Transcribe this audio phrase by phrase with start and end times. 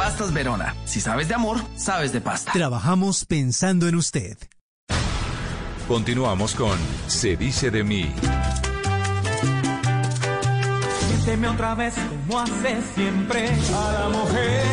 [0.00, 0.74] Pastas Verona.
[0.86, 2.52] Si sabes de amor, sabes de pasta.
[2.52, 4.38] Trabajamos pensando en usted.
[5.86, 8.10] Continuamos con Se dice de mí.
[11.06, 14.64] Siénteme otra vez como hace siempre a la mujer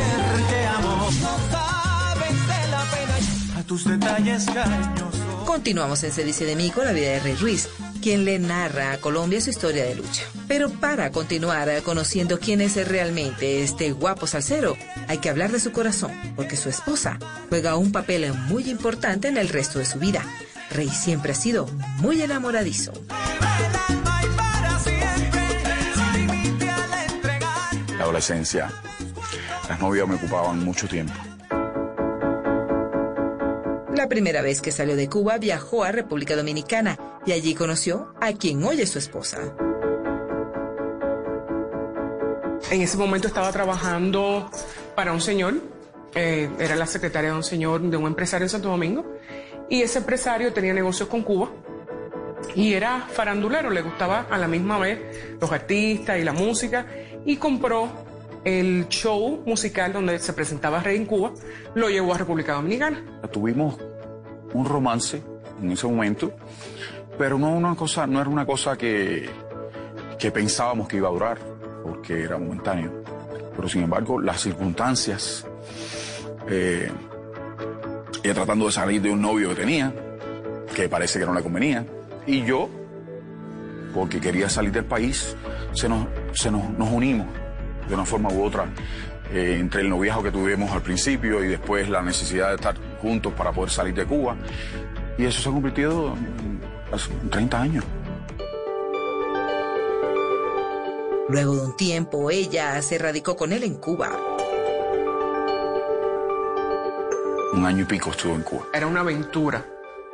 [0.49, 1.09] que amo.
[1.21, 5.43] No sabes de la pena a tus detalles cariñosos.
[5.45, 7.67] Continuamos en Se dice de mí con la vida de Rey Ruiz,
[8.07, 10.23] quien le narra a Colombia su historia de lucha.
[10.47, 14.77] Pero para continuar conociendo quién es realmente este guapo salsero,
[15.09, 17.19] hay que hablar de su corazón, porque su esposa
[17.49, 20.23] juega un papel muy importante en el resto de su vida.
[20.69, 22.93] Rey siempre ha sido muy enamoradizo.
[27.97, 28.71] La adolescencia,
[29.67, 31.13] las novias me ocupaban mucho tiempo.
[34.07, 38.31] La primera vez que salió de Cuba viajó a República Dominicana y allí conoció a
[38.31, 39.53] quien hoy es su esposa.
[42.71, 44.49] En ese momento estaba trabajando
[44.95, 45.55] para un señor,
[46.15, 49.03] eh, era la secretaria de un señor, de un empresario en Santo Domingo,
[49.69, 51.49] y ese empresario tenía negocios con Cuba
[52.55, 55.01] y era farandulero, le gustaba a la misma vez
[55.41, 56.85] los artistas y la música,
[57.25, 57.89] y compró
[58.45, 61.33] el show musical donde se presentaba Rey en Cuba,
[61.75, 63.03] lo llevó a República Dominicana.
[63.33, 63.77] Tuvimos
[64.53, 65.21] un romance
[65.61, 66.31] en ese momento,
[67.17, 69.29] pero no, una cosa, no era una cosa que,
[70.19, 71.39] que pensábamos que iba a durar,
[71.83, 73.03] porque era momentáneo.
[73.55, 75.45] Pero sin embargo, las circunstancias,
[76.49, 76.91] eh,
[78.23, 79.93] ella tratando de salir de un novio que tenía,
[80.75, 81.85] que parece que no le convenía,
[82.27, 82.69] y yo,
[83.93, 85.35] porque quería salir del país,
[85.73, 87.27] se nos, se nos, nos unimos
[87.87, 88.65] de una forma u otra
[89.33, 93.33] eh, entre el noviazgo que tuvimos al principio y después la necesidad de estar juntos
[93.33, 94.35] para poder salir de Cuba.
[95.17, 96.61] Y eso se ha convertido en
[96.91, 97.85] hace 30 años.
[101.29, 104.11] Luego de un tiempo, ella se radicó con él en Cuba.
[107.53, 108.67] Un año y pico estuvo en Cuba.
[108.73, 109.65] Era una aventura.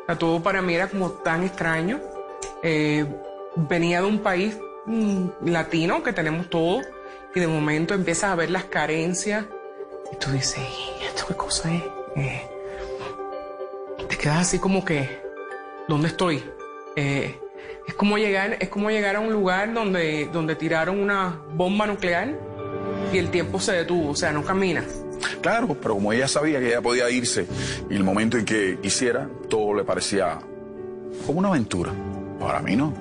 [0.02, 2.00] O sea, todo para mí era como tan extraño.
[2.64, 3.06] Eh,
[3.56, 6.82] venía de un país mm, latino que tenemos todo
[7.36, 9.46] y de momento empiezas a ver las carencias
[10.12, 10.60] y tú dices,
[11.02, 11.84] "¿Y ¿esto qué cosa es?
[12.16, 12.42] Eh,
[14.08, 15.22] te quedas así como que,
[15.88, 16.44] ¿dónde estoy?
[16.96, 17.40] Eh,
[17.88, 22.34] es como llegar, es como llegar a un lugar donde, donde tiraron una bomba nuclear
[23.12, 24.84] y el tiempo se detuvo, o sea, no camina.
[25.42, 27.46] Claro, pero como ella sabía que ella podía irse
[27.90, 30.40] y el momento en que quisiera, todo le parecía
[31.26, 31.92] como una aventura.
[32.40, 32.94] Para mí no.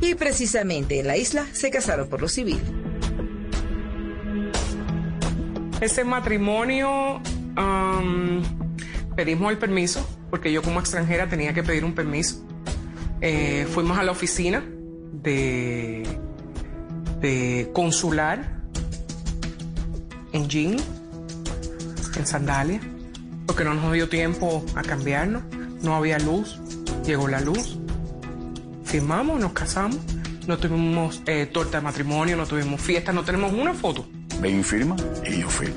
[0.00, 2.60] Y precisamente en la isla se casaron por lo civil.
[5.80, 7.20] Ese matrimonio
[7.56, 8.42] am,
[9.16, 12.44] pedimos el permiso, porque yo como extranjera tenía que pedir un permiso.
[13.20, 14.64] Eh, fuimos a la oficina
[15.12, 16.04] de,
[17.20, 18.58] de consular
[20.32, 20.76] en jean,
[22.16, 22.80] en sandalia,
[23.46, 25.42] porque no nos dio tiempo a cambiarnos,
[25.82, 26.60] no había luz,
[27.04, 27.77] llegó la luz,
[28.88, 29.98] firmamos, nos casamos,
[30.46, 34.06] no tuvimos eh, torta de matrimonio, no tuvimos fiesta, no tenemos una foto.
[34.40, 34.96] Ven y firma
[35.26, 35.76] y yo firmo.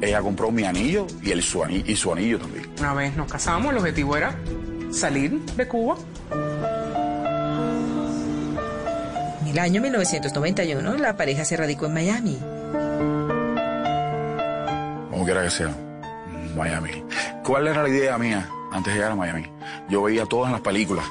[0.00, 2.68] Ella compró mi anillo y, el, su, anillo, y su anillo también.
[2.80, 4.34] Una vez nos casamos, el objetivo era
[4.90, 5.96] salir de Cuba.
[9.42, 12.38] En el año 1991, la pareja se radicó en Miami.
[15.10, 15.74] Como quiera que sea,
[16.56, 17.04] Miami.
[17.44, 19.46] ¿Cuál era la idea mía antes de llegar a Miami?
[19.88, 21.04] Yo veía todas las películas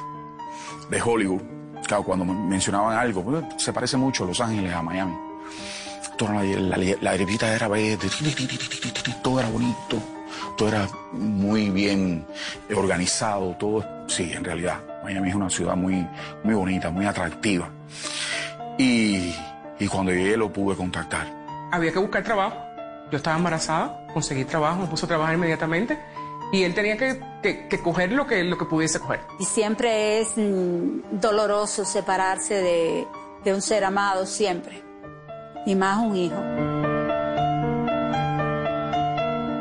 [0.94, 1.42] de Hollywood.
[1.86, 5.14] Claro, cuando me- mencionaban algo, pues, se parece mucho Los Ángeles a Miami.
[6.16, 8.08] Toda la, la, era verde,
[9.22, 9.98] todo era bonito,
[10.56, 12.24] todo era muy bien
[12.74, 16.06] organizado, todo, sí, en realidad, Miami es una ciudad muy,
[16.44, 17.68] muy bonita, muy atractiva.
[18.78, 19.34] Y,
[19.78, 21.26] y cuando llegué lo pude contactar.
[21.72, 22.56] Había que buscar trabajo.
[23.10, 25.98] Yo estaba embarazada, conseguí trabajo, me puse a trabajar inmediatamente
[26.52, 29.20] y él tenía que, que- que coger lo que, lo que pudiese coger.
[29.38, 33.06] Y siempre es mm, doloroso separarse de,
[33.44, 34.82] de un ser amado, siempre.
[35.66, 36.36] Y más un hijo.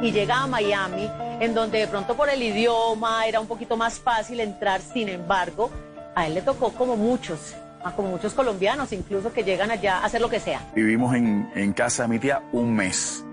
[0.02, 1.10] y llega a Miami,
[1.40, 5.70] en donde de pronto por el idioma era un poquito más fácil entrar, sin embargo,
[6.16, 7.56] a él le tocó como muchos
[7.98, 10.62] como muchos colombianos incluso que llegan allá a hacer lo que sea.
[10.74, 13.24] Vivimos en, en casa de mi tía un mes.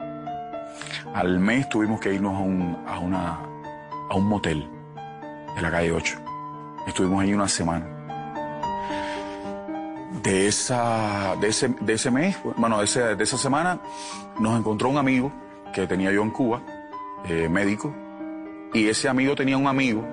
[1.14, 3.38] Al mes tuvimos que irnos a un, a una,
[4.10, 4.68] a un motel
[5.54, 6.18] de la calle 8.
[6.86, 7.86] Estuvimos ahí una semana.
[10.22, 13.80] De, esa, de, ese, de ese mes, bueno, de, de esa semana,
[14.38, 15.32] nos encontró un amigo
[15.72, 16.60] que tenía yo en Cuba,
[17.24, 17.94] eh, médico,
[18.74, 20.04] y ese amigo tenía un amigo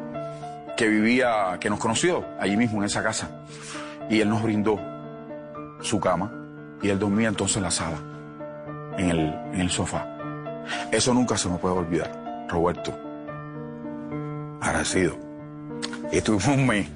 [0.78, 3.46] que vivía, que nos conoció allí mismo en esa casa,
[4.10, 4.80] y él nos brindó
[5.82, 6.32] su cama,
[6.82, 7.98] y él dormía entonces en la sala,
[8.98, 9.20] en el,
[9.54, 10.06] en el sofá.
[10.92, 13.07] Eso nunca se me puede olvidar, Roberto.
[14.62, 15.18] Agradecido.
[16.12, 16.88] Y estuvimos un mes.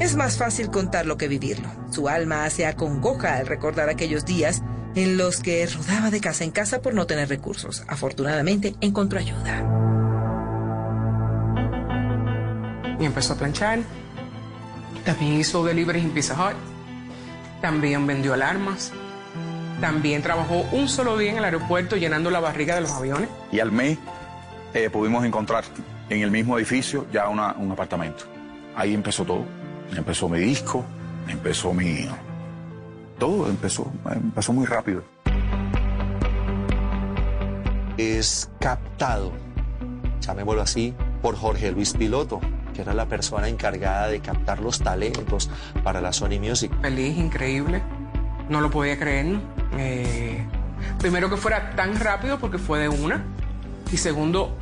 [0.00, 1.68] Es más fácil contarlo que vivirlo.
[1.90, 4.62] Su alma se acongoja al recordar aquellos días
[4.94, 7.84] en los que rodaba de casa en casa por no tener recursos.
[7.86, 9.80] Afortunadamente encontró ayuda.
[13.00, 13.80] y empezó a planchar.
[15.04, 16.56] También hizo deliveries en Pizza Hut.
[17.62, 18.92] También vendió alarmas.
[19.80, 23.28] También trabajó un solo día en el aeropuerto llenando la barriga de los aviones.
[23.50, 23.98] Y al mes
[24.74, 25.64] eh, pudimos encontrar
[26.08, 28.24] en el mismo edificio ya una- un apartamento.
[28.76, 29.44] Ahí empezó todo.
[29.96, 30.84] Empezó mi disco,
[31.28, 32.06] empezó mi...
[33.18, 35.02] Todo empezó, empezó muy rápido.
[37.98, 39.32] es captado,
[40.20, 42.40] llamémoslo así, por Jorge Luis Piloto,
[42.72, 45.50] que era la persona encargada de captar los talentos
[45.84, 46.72] para la Sony Music.
[46.80, 47.82] Feliz, increíble.
[48.48, 49.38] No lo podía creer.
[49.76, 50.44] Eh,
[50.98, 53.24] primero que fuera tan rápido porque fue de una.
[53.92, 54.56] Y segundo,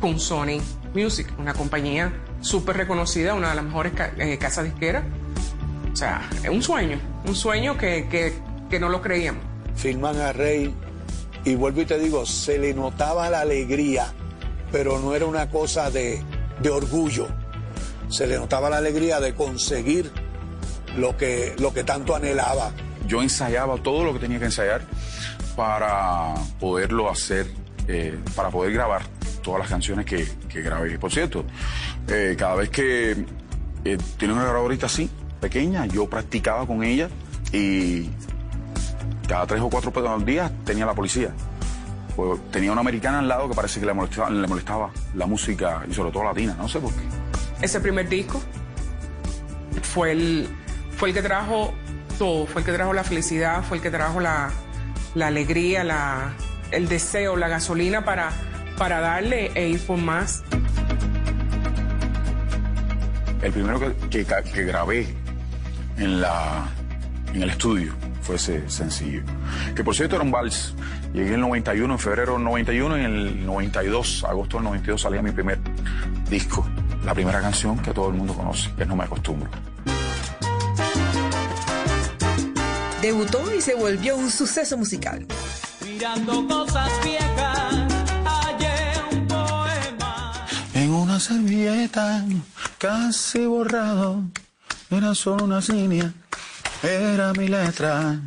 [0.00, 0.60] con Sony
[0.94, 5.04] Music, una compañía súper reconocida, una de las mejores ca- eh, casas disqueras.
[5.92, 8.34] O sea, es un sueño, un sueño que, que,
[8.70, 9.42] que no lo creíamos.
[9.76, 10.74] Firman a Rey
[11.44, 14.06] y vuelvo y te digo, se le notaba la alegría,
[14.70, 16.22] pero no era una cosa de,
[16.62, 17.28] de orgullo.
[18.08, 20.10] Se le notaba la alegría de conseguir
[20.96, 22.72] lo que, lo que tanto anhelaba.
[23.12, 24.80] Yo ensayaba todo lo que tenía que ensayar
[25.54, 27.46] para poderlo hacer,
[27.86, 29.02] eh, para poder grabar
[29.42, 30.98] todas las canciones que, que grabé.
[30.98, 31.44] Por cierto,
[32.08, 33.10] eh, cada vez que
[33.84, 35.10] eh, tenía una grabadorita así,
[35.42, 37.10] pequeña, yo practicaba con ella
[37.52, 38.08] y
[39.28, 41.34] cada tres o cuatro días tenía la policía.
[42.16, 45.84] Pues, tenía una americana al lado que parece que le molestaba, le molestaba la música
[45.86, 47.02] y sobre todo latina, no sé por qué.
[47.60, 48.40] Ese primer disco
[49.82, 50.48] fue el,
[50.96, 51.74] fue el que trajo
[52.12, 54.50] todo, fue el que trajo la felicidad, fue el que trajo la,
[55.20, 56.32] alegría, la,
[56.70, 58.30] el deseo, la gasolina para,
[58.78, 60.42] para darle e ir por más.
[63.42, 65.14] El primero que, que grabé
[65.98, 66.68] en, la,
[67.34, 69.22] en el estudio fue ese sencillo.
[69.74, 70.74] Que por cierto era un vals.
[71.12, 75.00] Llegué en el 91, en febrero del 91, y en el 92, agosto del 92,
[75.00, 75.58] salía mi primer
[76.30, 76.66] disco.
[77.04, 79.50] La primera canción que todo el mundo conoce, que No me acostumbro.
[83.02, 85.26] Debutó y se volvió un suceso musical.
[85.84, 87.74] Mirando cosas viejas,
[88.24, 90.46] hallé un poema.
[90.72, 92.24] En una servilleta,
[92.78, 94.22] casi borrado,
[94.88, 96.12] era solo una línea,
[96.84, 98.20] era mi letra.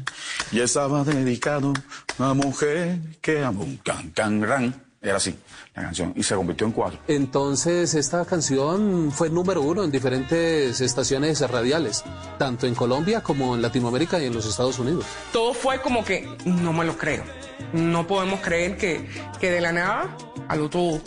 [0.51, 1.71] Y estaba dedicado
[2.19, 4.84] a mujer que amo un can, can, ran.
[5.05, 5.37] Era así,
[5.75, 6.99] la canción, y se convirtió en cuatro.
[7.07, 12.03] Entonces, esta canción fue número uno en diferentes estaciones radiales,
[12.39, 15.05] tanto en Colombia como en Latinoamérica y en los Estados Unidos.
[15.31, 17.23] Todo fue como que no me lo creo.
[17.71, 19.07] No podemos creer que,
[19.39, 20.99] que de la nada a lo todo.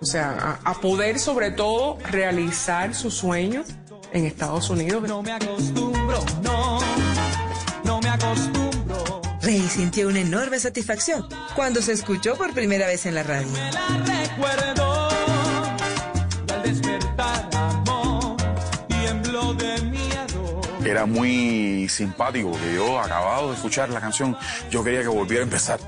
[0.00, 3.66] O sea, a, a poder sobre todo realizar sus sueños
[4.12, 5.02] en Estados Unidos.
[5.08, 6.78] No me acostumbro, no,
[7.84, 8.63] no me acostumbro.
[9.44, 13.46] Rey sintió una enorme satisfacción cuando se escuchó por primera vez en la radio.
[20.82, 24.34] Era muy simpático, que yo, acabado de escuchar la canción,
[24.70, 25.78] yo quería que volviera a empezar.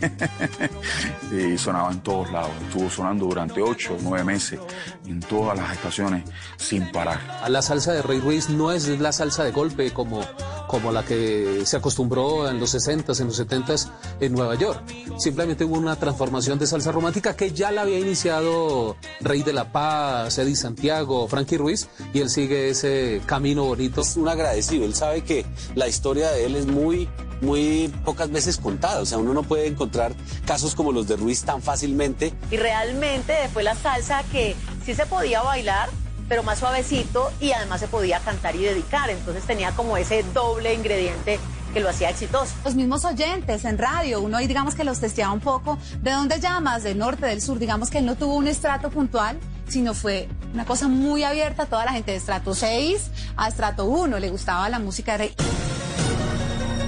[1.32, 2.50] y sonaba en todos lados.
[2.68, 4.60] Estuvo sonando durante ocho o nueve meses
[5.06, 6.24] en todas las estaciones
[6.56, 7.20] sin parar.
[7.48, 10.20] La salsa de Rey Ruiz no es la salsa de golpe como,
[10.68, 13.90] como la que se acostumbró en los 60s, en los 70s
[14.20, 14.82] en Nueva York.
[15.18, 19.72] Simplemente hubo una transformación de salsa romántica que ya la había iniciado Rey de la
[19.72, 24.00] Paz, Eddie Santiago, Frankie Ruiz, y él sigue ese camino bonito.
[24.02, 27.08] Es un agradecido, él sabe que la historia de él es muy,
[27.40, 29.00] muy pocas veces contada.
[29.00, 30.14] O sea, uno no puede encontrar
[30.46, 32.32] casos como los de Ruiz tan fácilmente.
[32.50, 35.88] Y realmente fue la salsa que sí se podía bailar,
[36.28, 39.10] pero más suavecito y además se podía cantar y dedicar.
[39.10, 41.38] Entonces tenía como ese doble ingrediente
[41.72, 42.54] que lo hacía exitoso.
[42.64, 45.78] Los mismos oyentes en radio, uno ahí digamos que los testeaba un poco.
[46.00, 46.82] ¿De dónde llamas?
[46.82, 47.58] ¿Del norte, del sur?
[47.58, 49.38] Digamos que él no tuvo un estrato puntual,
[49.68, 51.64] sino fue una cosa muy abierta.
[51.64, 55.34] a Toda la gente de estrato 6 a estrato 1 le gustaba la música de...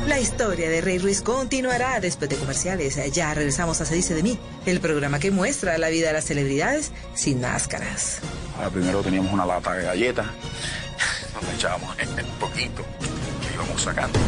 [0.09, 2.99] La historia de Rey Ruiz continuará después de comerciales.
[3.13, 6.25] Ya regresamos a Se dice de mí, el programa que muestra la vida de las
[6.25, 8.21] celebridades sin máscaras.
[8.57, 10.27] Ahora primero teníamos una lata de galletas,
[11.35, 12.87] nos echábamos el poquito
[13.43, 14.19] que íbamos sacando.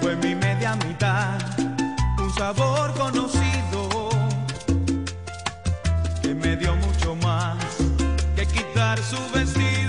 [0.00, 1.38] Fue mi media mitad,
[2.18, 4.08] un sabor conocido
[6.22, 7.58] que me dio mucho más
[8.36, 9.81] que quitar su vestido.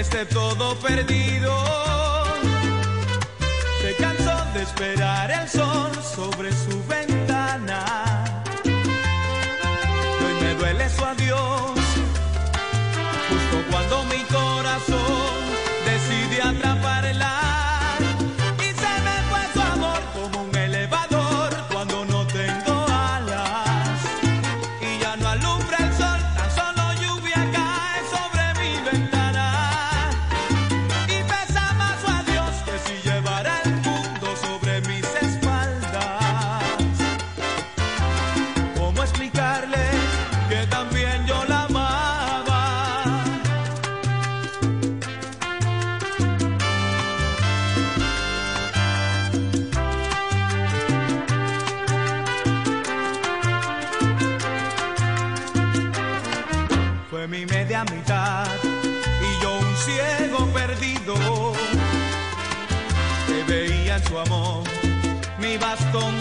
[0.00, 1.52] que esté todo perdido.
[3.82, 8.32] Se cansó de esperar el sol sobre su ventana.
[8.64, 11.78] Hoy me duele su adiós,
[13.28, 15.39] justo cuando mi corazón.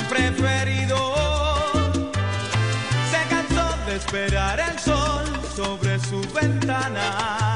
[0.10, 0.98] preferido.
[3.12, 7.49] Se cansó de esperar el sol sobre su ventana.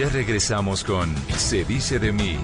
[0.00, 2.38] Ya regresamos con Se dice de mí.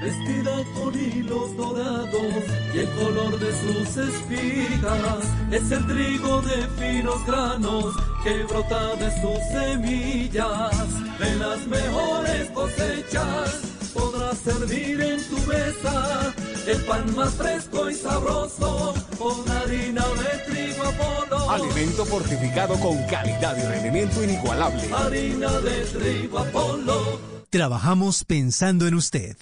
[0.00, 7.26] Vestida con hilos dorados y el color de sus espigas es el trigo de finos
[7.26, 11.18] granos que brota de sus semillas.
[11.18, 13.62] De las mejores cosechas
[13.92, 16.32] podrás servir en tu mesa
[16.66, 21.50] el pan más fresco y sabroso con harina de trigo Apolo.
[21.50, 24.82] Alimento fortificado con calidad y rendimiento inigualable.
[24.94, 27.20] Harina de trigo Apolo.
[27.50, 29.36] Trabajamos pensando en usted.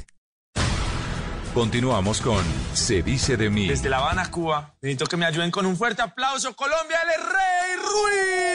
[1.54, 3.66] Continuamos con Se dice de mí.
[3.66, 6.54] Desde La Habana, Cuba, necesito que me ayuden con un fuerte aplauso.
[6.54, 8.50] Colombia, el Rey Ruiz.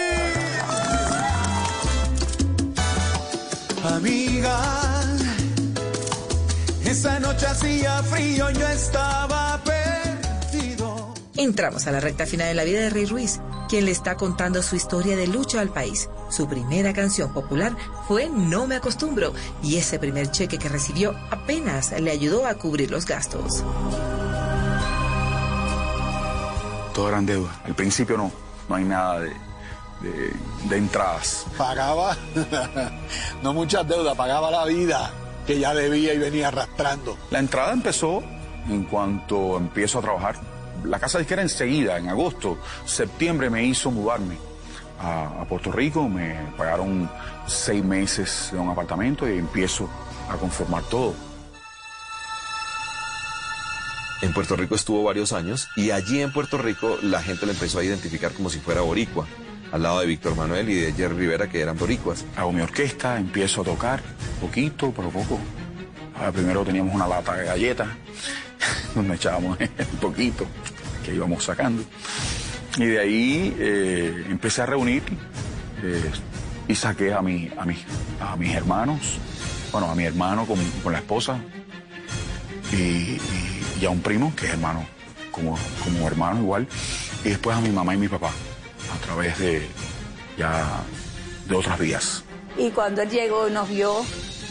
[3.93, 4.94] Amiga,
[6.95, 11.13] esa noche hacía frío, yo estaba perdido.
[11.35, 14.63] Entramos a la recta final de la vida de Rey Ruiz, quien le está contando
[14.63, 16.09] su historia de lucha al país.
[16.29, 17.75] Su primera canción popular
[18.07, 22.91] fue No me acostumbro y ese primer cheque que recibió apenas le ayudó a cubrir
[22.91, 23.61] los gastos.
[26.93, 27.53] Todo eran deudas.
[27.65, 28.31] Al principio no,
[28.69, 29.33] no hay nada de,
[29.99, 30.33] de,
[30.69, 31.45] de entradas.
[31.57, 32.15] Pagaba,
[33.43, 35.11] no muchas deudas, pagaba la vida
[35.45, 37.17] que ya debía y venía arrastrando.
[37.31, 38.23] La entrada empezó
[38.69, 40.35] en cuanto empiezo a trabajar.
[40.83, 44.37] La casa disquera enseguida, en agosto, septiembre me hizo mudarme
[44.99, 47.09] a, a Puerto Rico, me pagaron
[47.47, 49.89] seis meses de un apartamento y empiezo
[50.29, 51.13] a conformar todo.
[54.21, 57.79] En Puerto Rico estuvo varios años y allí en Puerto Rico la gente lo empezó
[57.79, 59.27] a identificar como si fuera boricua,
[59.71, 62.25] al lado de Víctor Manuel y de Jerry Rivera que eran boricuas.
[62.35, 64.01] Hago mi orquesta, empiezo a tocar,
[64.39, 65.39] poquito, pero poco.
[66.33, 67.87] Primero teníamos una lata de galletas,
[68.95, 70.45] donde echábamos un poquito,
[71.03, 71.83] que íbamos sacando.
[72.77, 75.03] Y de ahí eh, empecé a reunir
[75.83, 76.11] eh,
[76.67, 79.17] y saqué a, mi, a, a mis hermanos,
[79.71, 81.39] bueno, a mi hermano con, con la esposa
[82.71, 84.85] y a un primo, que es hermano,
[85.31, 86.67] como, como hermano igual,
[87.23, 88.31] y después a mi mamá y mi papá,
[88.93, 89.67] a través de
[90.37, 90.83] ya
[91.47, 92.23] de otras vías.
[92.57, 94.05] Y cuando él llegó y nos vio,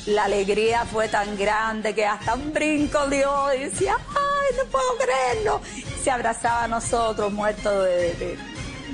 [0.06, 4.96] la alegría fue tan grande que hasta un brinco dio y decía, ¡ay, no puedo
[4.98, 5.60] creerlo!
[6.02, 8.38] Se abrazaba a nosotros, muerto de, de-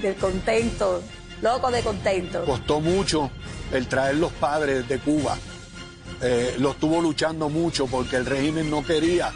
[0.02, 1.02] del contento,
[1.42, 2.44] loco de contento.
[2.44, 3.30] Costó mucho
[3.72, 5.36] el traer los padres de Cuba.
[6.22, 9.32] Eh, lo estuvo luchando mucho porque el régimen no quería,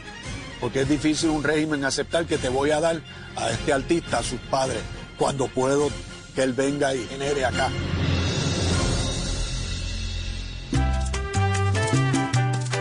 [0.61, 3.01] porque es difícil un régimen aceptar que te voy a dar
[3.37, 4.81] a este artista, a sus padres,
[5.18, 5.90] cuando puedo
[6.35, 7.70] que él venga y genere acá.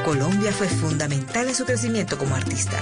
[0.06, 2.78] Colombia fue fundamental en su crecimiento como artista.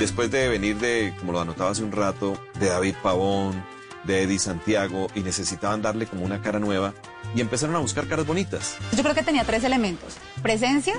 [0.00, 3.64] Después de venir de, como lo anotaba hace un rato, de David Pavón,
[4.04, 6.92] de Eddie Santiago, y necesitaban darle como una cara nueva,
[7.34, 8.76] y empezaron a buscar caras bonitas.
[8.94, 10.16] Yo creo que tenía tres elementos.
[10.42, 10.94] Presencia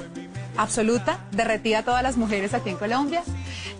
[0.58, 3.24] absoluta, derretida a todas las mujeres aquí en Colombia.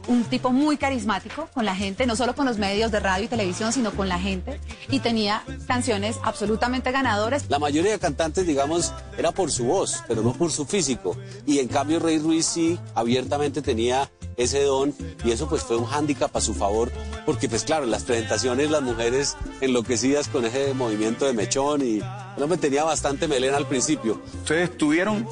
[0.08, 3.28] Un tipo muy carismático con la gente, no solo con los medios de radio y
[3.28, 4.60] televisión, sino con la gente.
[4.90, 7.46] Y tenía canciones absolutamente ganadoras.
[7.50, 11.18] La mayoría de cantantes, digamos, era por su voz, pero no por su físico.
[11.46, 14.94] Y en cambio Rey Ruiz sí abiertamente tenía ese don
[15.26, 16.92] y eso pues fue un hándicap a su favor
[17.26, 21.98] porque pues claro, en las presentaciones las mujeres enloquecidas con ese movimiento de mechón y
[21.98, 24.22] el hombre tenía bastante melena al principio.
[24.44, 25.28] Ustedes tuvieron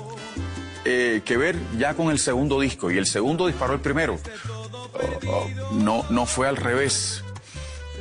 [0.87, 4.19] eh, que ver ya con el segundo disco y el segundo disparó el primero.
[4.93, 7.23] Oh, oh, no, no fue al revés.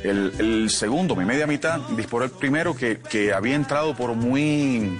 [0.03, 4.95] El, el segundo, mi media mitad, disparó el primero que, que había entrado por muy,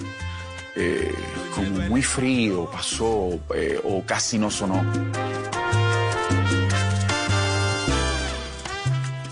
[0.74, 1.14] eh,
[1.54, 4.84] como muy frío, pasó eh, o casi no sonó.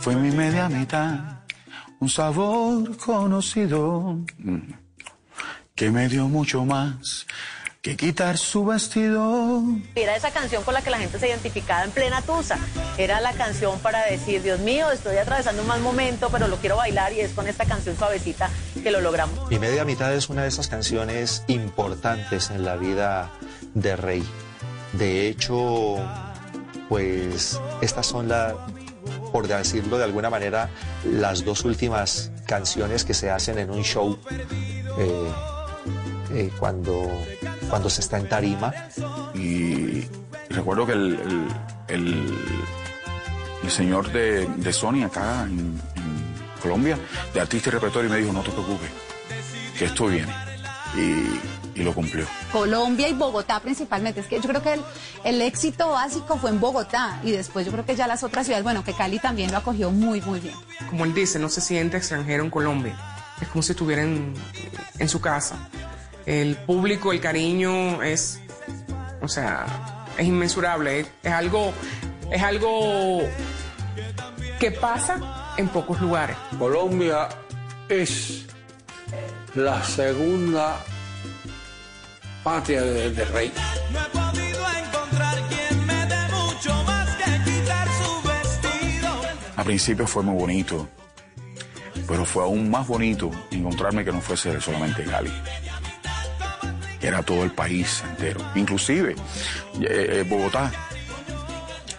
[0.01, 1.41] Fue mi media mitad,
[1.99, 4.59] un sabor conocido mm,
[5.75, 7.27] que me dio mucho más
[7.85, 9.63] que quitar su vestido.
[9.95, 12.59] Era esa canción con la que la gente se identificaba en plena tusa.
[12.97, 16.79] Era la canción para decir, Dios mío, estoy atravesando un mal momento, pero lo quiero
[16.79, 18.49] bailar y es con esta canción suavecita
[18.83, 19.51] que lo logramos.
[19.51, 23.31] Mi media mitad es una de esas canciones importantes en la vida
[23.75, 24.25] de Rey.
[24.95, 25.97] De hecho,
[26.89, 28.57] pues estas son la,
[29.31, 30.71] por decirlo de alguna manera,
[31.05, 34.19] las dos últimas canciones que se hacen en un show
[34.99, 35.33] eh,
[36.35, 37.09] eh, cuando,
[37.69, 38.73] cuando se está en tarima.
[39.35, 40.05] Y
[40.51, 41.49] recuerdo que el, el-
[41.89, 42.39] el-
[43.63, 46.99] el señor de, de Sony acá en, en Colombia,
[47.33, 48.91] de artista y repertorio, me dijo, no te preocupes,
[49.79, 50.33] que esto viene.
[50.97, 51.41] Y,
[51.81, 52.27] y lo cumplió.
[52.53, 54.21] Colombia y Bogotá principalmente.
[54.21, 54.81] Es que yo creo que el,
[55.25, 58.63] el éxito básico fue en Bogotá y después yo creo que ya las otras ciudades,
[58.63, 60.55] bueno, que Cali también lo acogió muy, muy bien.
[60.91, 62.97] Como él dice, no se siente extranjero en Colombia.
[63.41, 64.35] Es como si estuviera en,
[64.99, 65.57] en su casa.
[66.27, 68.41] El público, el cariño es
[69.23, 69.67] O sea,
[70.19, 71.01] es inmensurable.
[71.01, 71.73] Es, es algo,
[72.31, 73.23] es algo
[74.61, 76.37] que pasa en pocos lugares.
[76.59, 77.29] Colombia
[77.89, 78.47] es
[79.55, 80.77] la segunda
[82.43, 83.53] patria de- del rey.
[83.93, 89.09] No he podido encontrar quien me dé mucho más que quitar su vestido.
[89.57, 90.89] Al principio fue muy bonito,
[92.07, 95.33] pero fue aún más bonito encontrarme que no fuese solamente Cali.
[97.05, 99.17] Era todo el país entero, inclusive eh,
[99.81, 100.73] eh, Bogotá.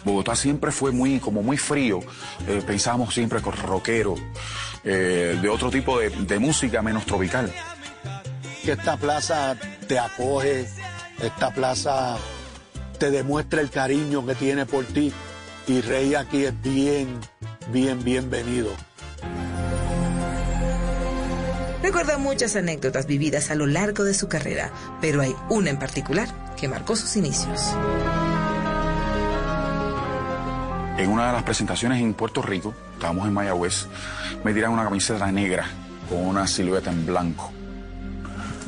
[0.04, 2.00] Bogotá siempre fue muy, como muy frío.
[2.48, 4.16] Eh, pensábamos siempre con rockero,
[4.84, 7.54] eh, de otro tipo de, de música menos tropical.
[8.64, 9.56] Que esta plaza
[9.88, 10.68] te acoge,
[11.22, 12.18] esta plaza
[12.98, 15.14] te demuestra el cariño que tiene por ti.
[15.68, 17.20] Y Rey aquí es bien,
[17.72, 18.72] bien, bienvenido.
[21.86, 24.72] Recuerda muchas anécdotas vividas a lo largo de su carrera,
[25.02, 27.62] pero hay una en particular que marcó sus inicios.
[30.98, 33.86] En una de las presentaciones en Puerto Rico, estábamos en Mayagüez,
[34.44, 35.68] me tiran una camiseta negra
[36.10, 37.52] con una silueta en blanco,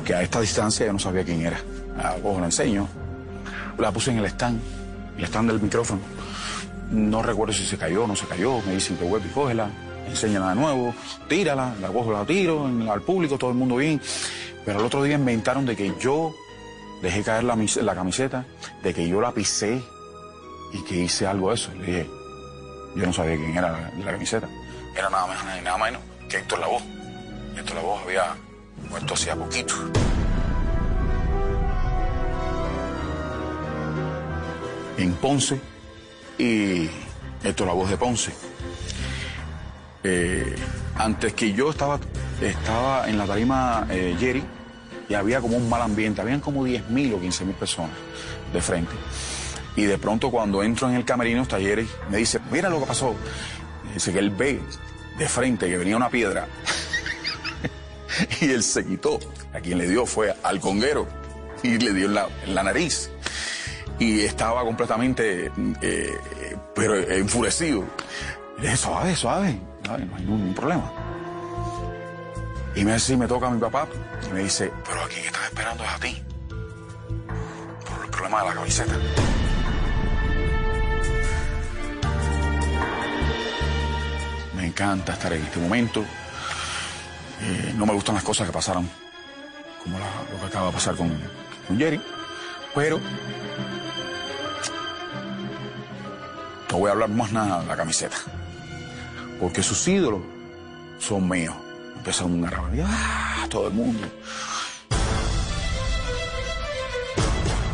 [0.04, 1.60] que a esta distancia yo no sabía quién era.
[1.96, 2.86] La cojo, la enseño,
[3.78, 4.60] la puse en el stand,
[5.16, 6.02] el stand del micrófono.
[6.92, 9.68] No recuerdo si se cayó o no se cayó, me dicen que vuelve y cógela,
[10.08, 10.94] enséñala de nuevo,
[11.28, 14.00] tírala, la cojo, la tiro al público, todo el mundo bien.
[14.64, 16.34] Pero el otro día inventaron de que yo
[17.02, 18.44] dejé caer la, la camiseta,
[18.82, 19.82] de que yo la pisé
[20.72, 21.70] y que hice algo de eso.
[21.74, 22.10] Le dije,
[22.96, 24.48] yo no sabía quién era la, la camiseta.
[24.94, 26.82] Era nada más ni nada menos que Héctor Lavoe.
[27.56, 28.36] Héctor Lavoe había
[28.90, 29.74] muerto hacía poquito.
[34.96, 35.60] En Ponce
[36.38, 36.88] y
[37.44, 38.47] Héctor Lavoe de Ponce.
[40.04, 40.54] Eh,
[40.96, 41.98] antes que yo estaba,
[42.40, 44.44] estaba en la tarima eh, Jerry
[45.08, 46.20] y había como un mal ambiente.
[46.20, 47.96] Habían como 10.000 o 15.000 personas
[48.52, 48.92] de frente.
[49.76, 52.86] Y de pronto cuando entro en el camerino está Jerry, me dice, mira lo que
[52.86, 53.14] pasó.
[53.94, 54.60] Dice que él ve
[55.18, 56.46] de frente que venía una piedra
[58.40, 59.18] y él se quitó.
[59.52, 61.08] A quien le dio fue al conguero
[61.62, 63.10] y le dio en la, en la nariz.
[63.98, 66.18] Y estaba completamente, eh,
[66.74, 67.84] pero enfurecido.
[68.76, 69.58] Suave, suave,
[69.96, 70.92] no hay ningún problema.
[72.74, 73.88] Y me dice, me toca a mi papá
[74.28, 76.22] y me dice, pero a quien estás esperando es a ti.
[76.48, 78.92] Por el problema de la camiseta.
[84.54, 86.04] Me encanta estar en este momento.
[87.40, 88.88] Eh, no me gustan las cosas que pasaron,
[89.82, 91.10] como lo que acaba de pasar con
[91.78, 92.00] Jerry.
[92.74, 93.00] Pero
[96.70, 98.16] no voy a hablar más nada de la camiseta.
[99.40, 100.20] Porque sus ídolos
[100.98, 101.54] son míos.
[101.96, 102.70] Empezaron a grabar.
[102.84, 103.46] ¡Ah!
[103.48, 104.06] Todo el mundo.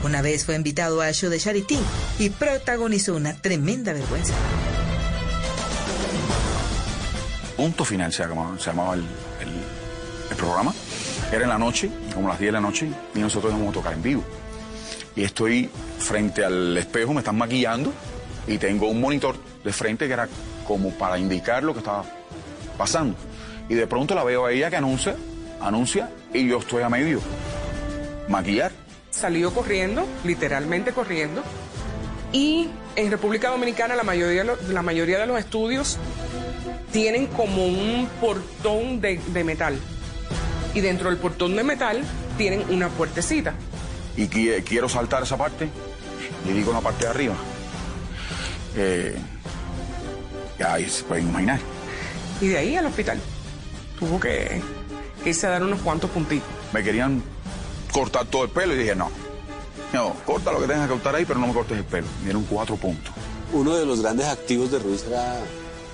[0.05, 1.79] Una vez fue invitado al show de Charity
[2.19, 4.35] y protagonizó una tremenda vergüenza.
[7.57, 10.75] Punto final se llamaba, se llamaba el, el- el programa.
[11.33, 13.93] Era en la noche, como las 10 de la noche, y nosotros íbamos a tocar
[13.95, 14.25] en vivo.
[15.17, 17.93] Y estoy frente al espejo, me están maquillando,
[18.47, 20.29] y tengo un monitor de frente que era
[20.67, 22.05] como para indicar lo que estaba
[22.77, 23.17] pasando.
[23.69, 25.17] Y de pronto la veo a ella que anuncia,
[25.61, 27.21] anuncia, y yo estoy a medio.
[28.29, 28.73] Maquillar.
[29.11, 31.43] Salió corriendo, literalmente corriendo.
[32.33, 35.99] Y en República Dominicana la mayoría, la mayoría de los estudios
[36.93, 39.79] tienen como un portón de, de metal.
[40.75, 42.03] Y dentro del portón de metal
[42.37, 43.55] tienen una puertecita.
[44.17, 45.69] y qui- quiero saltar esa parte,
[46.49, 47.35] y digo la parte de arriba.
[48.77, 49.17] Eh,
[50.59, 51.61] ya ahí se pueden imaginar.
[52.41, 53.19] Y de ahí al hospital.
[53.99, 54.61] Tuvo que,
[55.23, 56.49] que irse a dar unos cuantos puntitos.
[56.73, 57.23] Me querían
[57.93, 59.11] cortar todo el pelo y dije, no,
[59.93, 62.07] no, corta lo que tengas que cortar ahí, pero no me cortes el pelo.
[62.19, 63.13] Me dieron cuatro puntos.
[63.53, 65.37] Uno de los grandes activos de Ruiz era,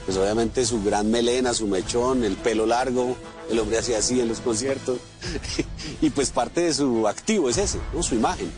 [0.06, 3.16] pues obviamente su gran melena, su mechón, el pelo largo,
[3.50, 4.98] el hombre hacía así en los conciertos.
[6.00, 8.02] y pues parte de su activo es ese, ¿no?
[8.02, 8.50] su imagen.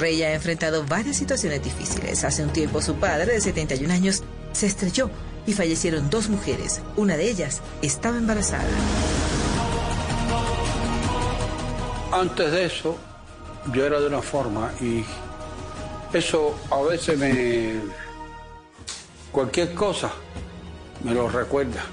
[0.00, 2.24] Rey ha enfrentado varias situaciones difíciles.
[2.24, 5.10] Hace un tiempo su padre, de 71 años, se estrelló
[5.46, 6.80] y fallecieron dos mujeres.
[6.96, 8.64] Una de ellas estaba embarazada.
[12.12, 12.96] Antes de eso,
[13.74, 15.04] yo era de una forma y
[16.12, 17.74] eso a veces me...
[19.30, 20.10] Cualquier cosa
[21.04, 21.84] me lo recuerda.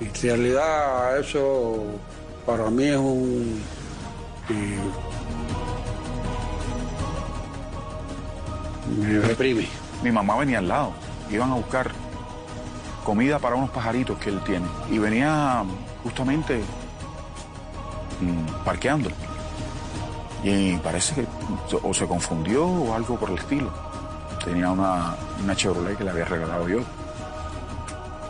[0.00, 1.86] En realidad eso
[2.46, 3.73] para mí es un...
[4.48, 4.78] eh,
[8.98, 9.66] me reprime.
[10.02, 10.92] Mi mamá venía al lado,
[11.30, 11.90] iban a buscar
[13.04, 14.66] comida para unos pajaritos que él tiene.
[14.90, 15.64] Y venía
[16.02, 16.62] justamente
[18.20, 19.10] mm, parqueando.
[20.42, 21.26] Y parece que
[21.82, 23.72] o se confundió o algo por el estilo.
[24.44, 26.80] Tenía una, una Chevrolet que le había regalado yo.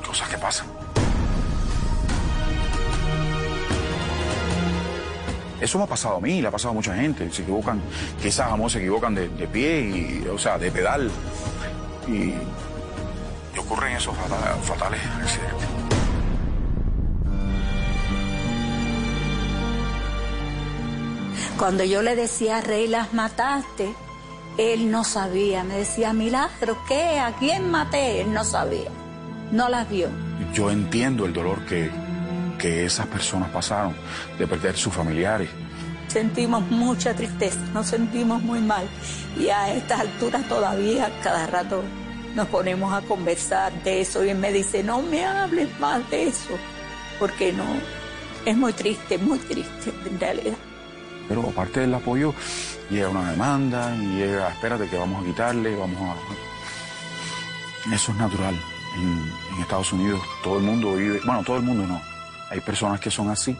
[0.06, 0.83] Cosas que pasan.
[5.64, 7.30] Eso me ha pasado a mí, le ha pasado a mucha gente.
[7.32, 7.80] Se equivocan,
[8.22, 11.10] quizás amor se equivocan de, de pie, y, o sea, de pedal.
[12.06, 15.68] Y, y ocurren esos fata- fatales accidentes.
[21.58, 23.94] Cuando yo le decía, Rey, las mataste,
[24.58, 25.64] él no sabía.
[25.64, 27.18] Me decía, Milagro, ¿qué?
[27.18, 28.20] ¿A quién maté?
[28.22, 28.90] Él no sabía.
[29.52, 30.08] No las vio.
[30.52, 31.90] Yo entiendo el dolor que,
[32.58, 33.94] que esas personas pasaron
[34.38, 35.48] de perder sus familiares.
[36.08, 38.86] Sentimos mucha tristeza, nos sentimos muy mal.
[39.38, 41.82] Y a estas alturas todavía cada rato
[42.34, 46.28] nos ponemos a conversar de eso y él me dice, no me hables más de
[46.28, 46.58] eso,
[47.18, 47.64] porque no,
[48.44, 50.56] es muy triste, muy triste en realidad.
[51.28, 52.34] Pero aparte del apoyo,
[52.90, 57.94] llega una demanda y llega, espérate que vamos a quitarle, vamos a...
[57.94, 58.54] Eso es natural.
[58.96, 62.13] En, en Estados Unidos todo el mundo vive, bueno, todo el mundo no.
[62.50, 63.56] Hay personas que son así,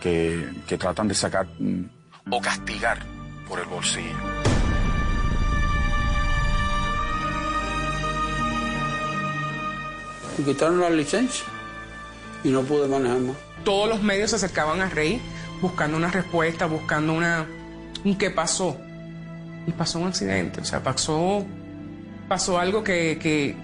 [0.00, 1.84] que, que tratan de sacar mm,
[2.30, 2.98] o castigar
[3.48, 4.16] por el bolsillo.
[10.38, 11.46] Me quitaron la licencia
[12.44, 13.36] y no pude manejar más.
[13.64, 15.20] Todos los medios se acercaban a Rey
[15.60, 17.46] buscando una respuesta, buscando una
[18.04, 18.76] un qué pasó.
[19.66, 21.44] Y pasó un accidente, o sea, pasó
[22.28, 23.56] pasó algo que, que,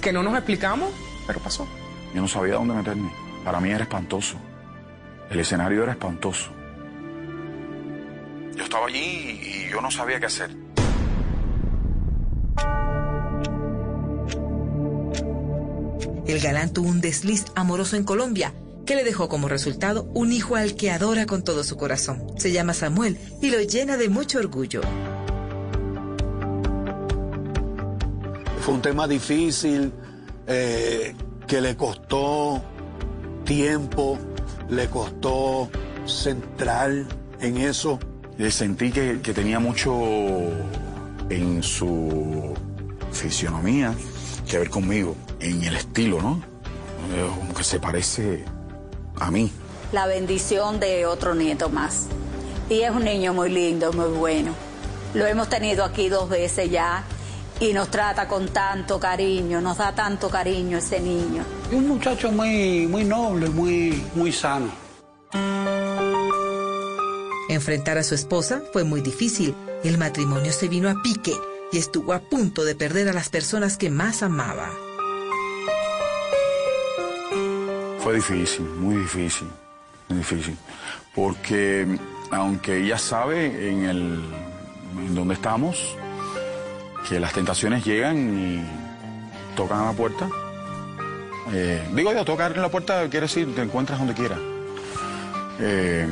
[0.00, 0.90] que no nos explicamos,
[1.26, 1.66] pero pasó.
[2.14, 3.10] Yo no sabía dónde meterme.
[3.44, 4.36] Para mí era espantoso.
[5.30, 6.50] El escenario era espantoso.
[8.54, 10.50] Yo estaba allí y yo no sabía qué hacer.
[16.26, 18.52] El galán tuvo un desliz amoroso en Colombia
[18.86, 22.26] que le dejó como resultado un hijo al que adora con todo su corazón.
[22.38, 24.80] Se llama Samuel y lo llena de mucho orgullo.
[28.60, 29.92] Fue un tema difícil
[30.46, 31.14] eh,
[31.46, 32.62] que le costó
[33.44, 34.18] tiempo,
[34.68, 35.68] le costó
[36.06, 36.90] centrar
[37.40, 37.98] en eso.
[38.38, 39.92] Eh, Sentí que, que tenía mucho
[41.28, 42.54] en su
[43.12, 43.94] fisionomía
[44.48, 46.42] que ver conmigo, en el estilo, ¿no?
[47.14, 48.44] Eh, Como que se parece
[49.18, 49.50] a mí.
[49.92, 52.06] La bendición de otro nieto más.
[52.68, 54.52] Y es un niño muy lindo, muy bueno.
[55.14, 57.02] Lo hemos tenido aquí dos veces ya
[57.60, 61.44] y nos trata con tanto cariño, nos da tanto cariño ese niño.
[61.70, 64.70] Y un muchacho muy, muy noble, muy, muy sano.
[67.50, 69.54] Enfrentar a su esposa fue muy difícil.
[69.84, 71.34] El matrimonio se vino a pique
[71.72, 74.70] y estuvo a punto de perder a las personas que más amaba.
[77.98, 79.48] Fue difícil, muy difícil,
[80.08, 80.56] muy difícil.
[81.14, 81.98] Porque
[82.30, 84.24] aunque ella sabe en el
[84.96, 85.96] en donde estamos,
[87.08, 88.64] que las tentaciones llegan y
[89.56, 90.28] tocan a la puerta.
[91.52, 94.38] Eh, digo yo, tocar en la puerta quiere decir te encuentras donde quieras.
[95.58, 96.06] Eh,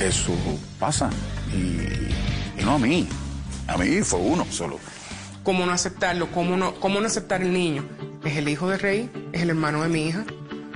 [0.00, 0.32] eso
[0.78, 1.10] pasa.
[1.52, 3.08] Y, y no a mí.
[3.66, 4.78] A mí fue uno solo.
[5.42, 6.30] ¿Cómo no aceptarlo?
[6.30, 7.84] ¿Cómo no, ¿Cómo no aceptar el niño?
[8.24, 10.24] Es el hijo de Rey, es el hermano de mi hija.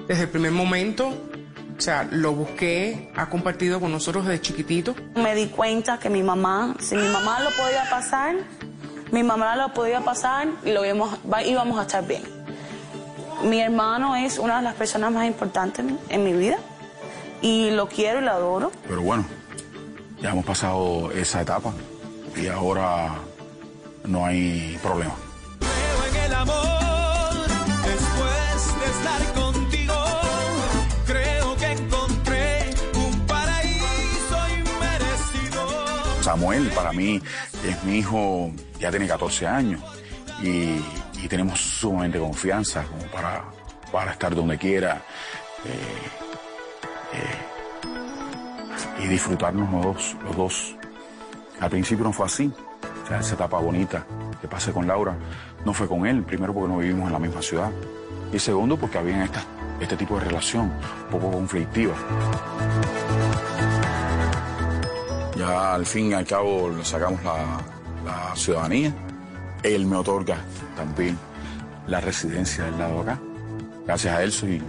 [0.09, 4.95] Desde el primer momento, o sea, lo busqué, ha compartido con nosotros desde chiquitito.
[5.15, 8.37] Me di cuenta que mi mamá, si mi mamá lo podía pasar,
[9.13, 12.23] mi mamá lo podía pasar y lo íbamos, íbamos a estar bien.
[13.45, 16.57] Mi hermano es una de las personas más importantes en mi vida
[17.43, 18.73] y lo quiero y lo adoro.
[18.89, 19.25] Pero bueno,
[20.21, 21.73] ya hemos pasado esa etapa
[22.37, 23.13] y ahora
[24.05, 25.15] no hay problema.
[25.61, 26.82] Creo en el amor
[36.33, 37.21] Samuel para mí
[37.63, 39.83] es mi hijo, ya tiene 14 años
[40.43, 40.81] y,
[41.29, 43.45] tenemos sumamente confianza como para,
[43.93, 45.03] para estar donde quiera
[45.65, 46.09] eh,
[48.99, 50.77] eh, y disfrutarnos los dos, los dos.
[51.61, 52.53] Al principio no fue así,
[53.19, 54.05] esa etapa bonita
[54.41, 55.15] que pasé con Laura
[55.65, 57.71] no fue con él, primero porque no vivimos en la misma ciudad
[58.33, 59.45] y segundo porque había esta,
[59.81, 60.73] este tipo de relación
[61.05, 61.95] un poco conflictiva.
[65.37, 67.61] Ya al fin y al cabo le sacamos la,
[68.05, 68.93] la ciudadanía.
[69.63, 70.39] Él me otorga
[70.77, 71.19] también
[71.87, 73.21] la residencia del lado de acá.
[73.87, 74.63] Gracias a él soy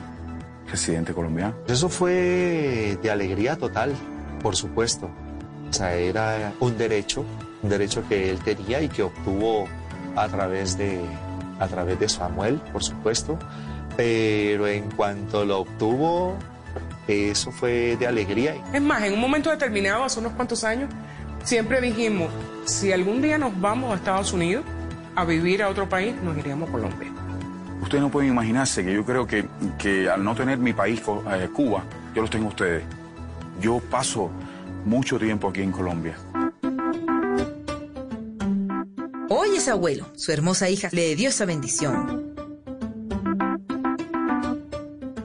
[0.69, 1.55] residente colombiano.
[1.67, 3.93] Eso fue de alegría total,
[4.41, 5.09] por supuesto.
[5.69, 7.23] O sea, era un derecho,
[7.61, 9.67] un derecho que él tenía y que obtuvo
[10.15, 11.01] a través de,
[11.59, 13.37] a través de Samuel, por supuesto.
[13.95, 16.35] Pero en cuanto lo obtuvo,
[17.07, 18.55] eso fue de alegría.
[18.73, 20.89] Es más, en un momento determinado, hace unos cuantos años,
[21.43, 22.29] siempre dijimos,
[22.65, 24.63] si algún día nos vamos a Estados Unidos
[25.15, 27.11] a vivir a otro país, nos iríamos a Colombia.
[27.81, 29.45] Ustedes no pueden imaginarse que yo creo que,
[29.77, 31.83] que al no tener mi país, eh, Cuba,
[32.15, 32.83] yo los tengo ustedes.
[33.59, 34.31] Yo paso
[34.85, 36.15] mucho tiempo aquí en Colombia.
[39.29, 40.07] Hoy es abuelo.
[40.15, 42.32] Su hermosa hija le dio esa bendición.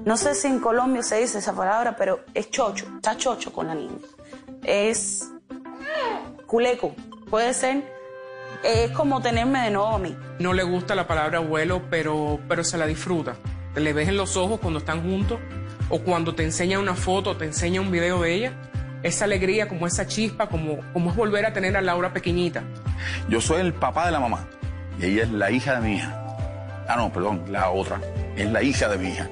[0.08, 3.66] No sé si en Colombia se dice esa palabra, pero es chocho, está chocho con
[3.66, 3.98] la niña.
[4.64, 5.30] Es
[6.46, 6.94] culeco,
[7.28, 7.84] puede ser.
[8.64, 10.16] Es como tenerme de nuevo a mí.
[10.38, 13.36] No le gusta la palabra abuelo, pero, pero se la disfruta.
[13.74, 15.40] Te le ves en los ojos cuando están juntos
[15.90, 18.52] o cuando te enseña una foto, te enseña un video de ella.
[19.02, 22.62] Esa alegría, como esa chispa, como, como es volver a tener a Laura pequeñita.
[23.28, 24.48] Yo soy el papá de la mamá
[24.98, 26.24] y ella es la hija de mi hija.
[26.88, 28.00] Ah, no, perdón, la otra.
[28.36, 29.28] Es la hija de mi hija.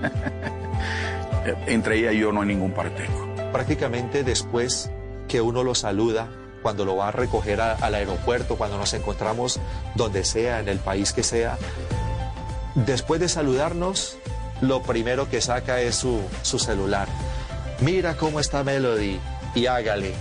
[1.66, 3.28] Entre ella y yo no hay ningún parentesco.
[3.52, 4.90] Prácticamente después
[5.28, 6.28] que uno lo saluda,
[6.62, 9.58] cuando lo va a recoger a- al aeropuerto, cuando nos encontramos
[9.94, 11.56] donde sea, en el país que sea,
[12.74, 14.18] después de saludarnos,
[14.60, 17.08] lo primero que saca es su, su celular.
[17.80, 19.18] Mira cómo está Melody
[19.54, 20.12] y hágale.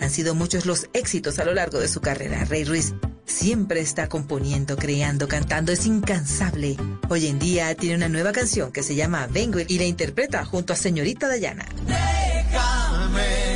[0.00, 2.44] Han sido muchos los éxitos a lo largo de su carrera.
[2.44, 2.94] Rey Ruiz
[3.30, 6.76] siempre está componiendo, creando, cantando, es incansable.
[7.08, 10.72] Hoy en día tiene una nueva canción que se llama Vengo y la interpreta junto
[10.72, 11.66] a señorita Dayana.
[11.86, 13.50] Déjame.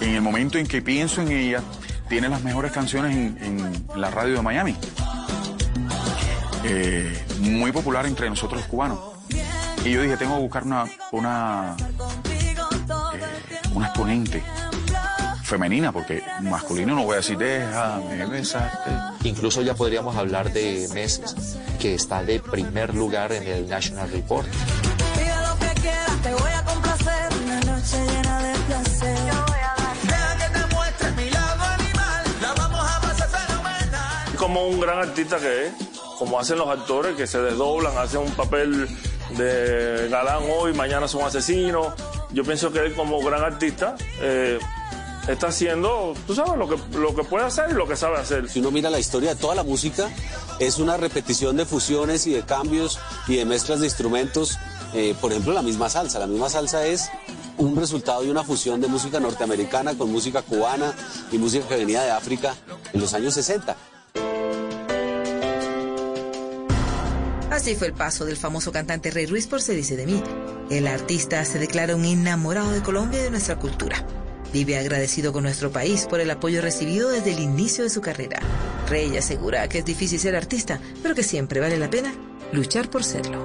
[0.00, 1.62] En el momento en que pienso en ella,
[2.08, 4.76] tiene las mejores canciones en, en la radio de Miami.
[6.64, 9.11] Eh, muy popular entre nosotros los cubanos.
[9.84, 11.76] Y yo dije, tengo que buscar una, una,
[12.30, 12.54] eh,
[13.74, 14.44] una exponente
[15.42, 18.90] femenina, porque masculino no voy a decir, déjame besarte.
[19.24, 24.46] Incluso ya podríamos hablar de meses, que está de primer lugar en el National Report.
[25.14, 27.28] Pide lo que quieras, te voy a complacer.
[27.44, 29.18] Una noche llena de placer.
[30.04, 32.24] Deja que te muestre mi lado animal.
[32.40, 34.36] La vamos a pasar fenomenal.
[34.38, 35.72] como un gran artista que es,
[36.18, 38.88] como hacen los actores que se desdoblan, hacen un papel
[39.36, 41.88] de galán hoy, mañana son asesinos.
[42.32, 44.58] Yo pienso que él como gran artista eh,
[45.28, 48.48] está haciendo, tú sabes, lo que, lo que puede hacer y lo que sabe hacer.
[48.48, 50.10] Si uno mira la historia de toda la música,
[50.58, 54.58] es una repetición de fusiones y de cambios y de mezclas de instrumentos.
[54.94, 56.18] Eh, por ejemplo, la misma salsa.
[56.18, 57.10] La misma salsa es
[57.58, 60.94] un resultado de una fusión de música norteamericana con música cubana
[61.30, 62.54] y música que venía de África
[62.92, 63.76] en los años 60.
[67.52, 70.22] Así fue el paso del famoso cantante Rey Ruiz por Se dice de mí.
[70.70, 74.06] El artista se declara un enamorado de Colombia y de nuestra cultura.
[74.54, 78.40] Vive agradecido con nuestro país por el apoyo recibido desde el inicio de su carrera.
[78.88, 82.14] Rey asegura que es difícil ser artista, pero que siempre vale la pena
[82.52, 83.44] luchar por serlo.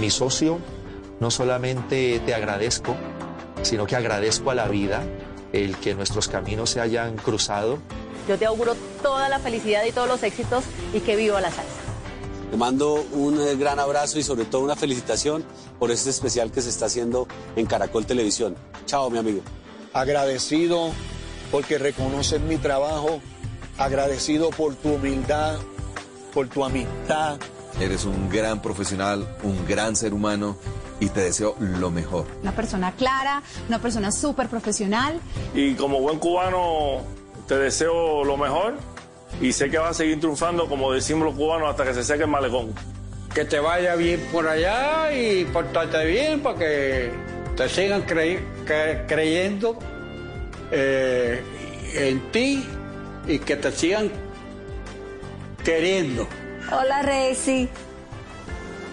[0.00, 0.58] Mi socio,
[1.20, 2.96] no solamente te agradezco,
[3.62, 5.04] sino que agradezco a la vida
[5.52, 7.78] el que nuestros caminos se hayan cruzado.
[8.28, 11.72] Yo te auguro toda la felicidad y todos los éxitos y que viva la salsa.
[12.50, 15.44] Le mando un eh, gran abrazo y sobre todo una felicitación
[15.78, 18.54] por este especial que se está haciendo en Caracol Televisión.
[18.86, 19.40] Chao, mi amigo.
[19.92, 20.92] Agradecido
[21.50, 23.20] porque reconoces mi trabajo,
[23.78, 25.58] agradecido por tu humildad,
[26.32, 27.38] por tu amistad.
[27.80, 30.56] Eres un gran profesional, un gran ser humano
[31.00, 32.26] y te deseo lo mejor.
[32.42, 35.20] Una persona clara, una persona súper profesional.
[35.54, 37.02] Y como buen cubano,
[37.46, 38.74] te deseo lo mejor
[39.40, 42.22] y sé que vas a seguir triunfando, como decimos los cubanos, hasta que se seque
[42.24, 42.72] el malecón.
[43.34, 47.10] Que te vaya bien por allá y portarte bien para que
[47.56, 49.76] te sigan crey- cre- creyendo
[50.70, 51.42] eh,
[51.94, 52.64] en ti
[53.26, 54.10] y que te sigan
[55.64, 56.26] queriendo.
[56.72, 57.68] Hola, Rexy.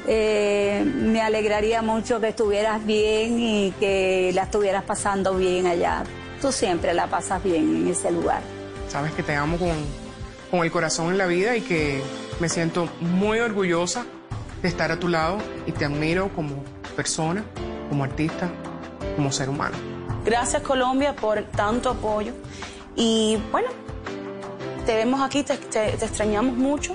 [0.08, 6.04] Eh, me alegraría mucho que estuvieras bien y que la estuvieras pasando bien allá.
[6.42, 8.42] Tú siempre la pasas bien en ese lugar.
[8.90, 9.70] Sabes que te amo con,
[10.50, 12.02] con el corazón en la vida y que
[12.40, 14.06] me siento muy orgullosa
[14.62, 15.38] de estar a tu lado
[15.68, 16.64] y te admiro como
[16.96, 17.44] persona,
[17.90, 18.50] como artista,
[19.16, 19.78] como ser humano.
[20.26, 22.34] Gracias Colombia por tanto apoyo.
[22.96, 23.70] Y bueno,
[24.86, 26.94] te vemos aquí, te, te- te extrañamos mucho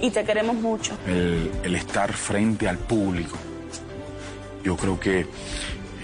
[0.00, 0.92] y te queremos mucho.
[1.06, 3.36] el, el estar frente al público.
[4.62, 5.26] Yo creo que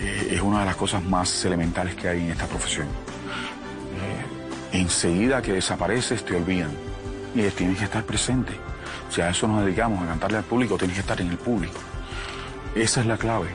[0.01, 2.87] es una de las cosas más elementales que hay en esta profesión.
[2.87, 6.71] Eh, enseguida que desapareces te olvidan
[7.35, 8.53] y tienes que estar presente.
[9.11, 11.79] Si a eso nos dedicamos, a cantarle al público, tienes que estar en el público.
[12.75, 13.49] Esa es la clave.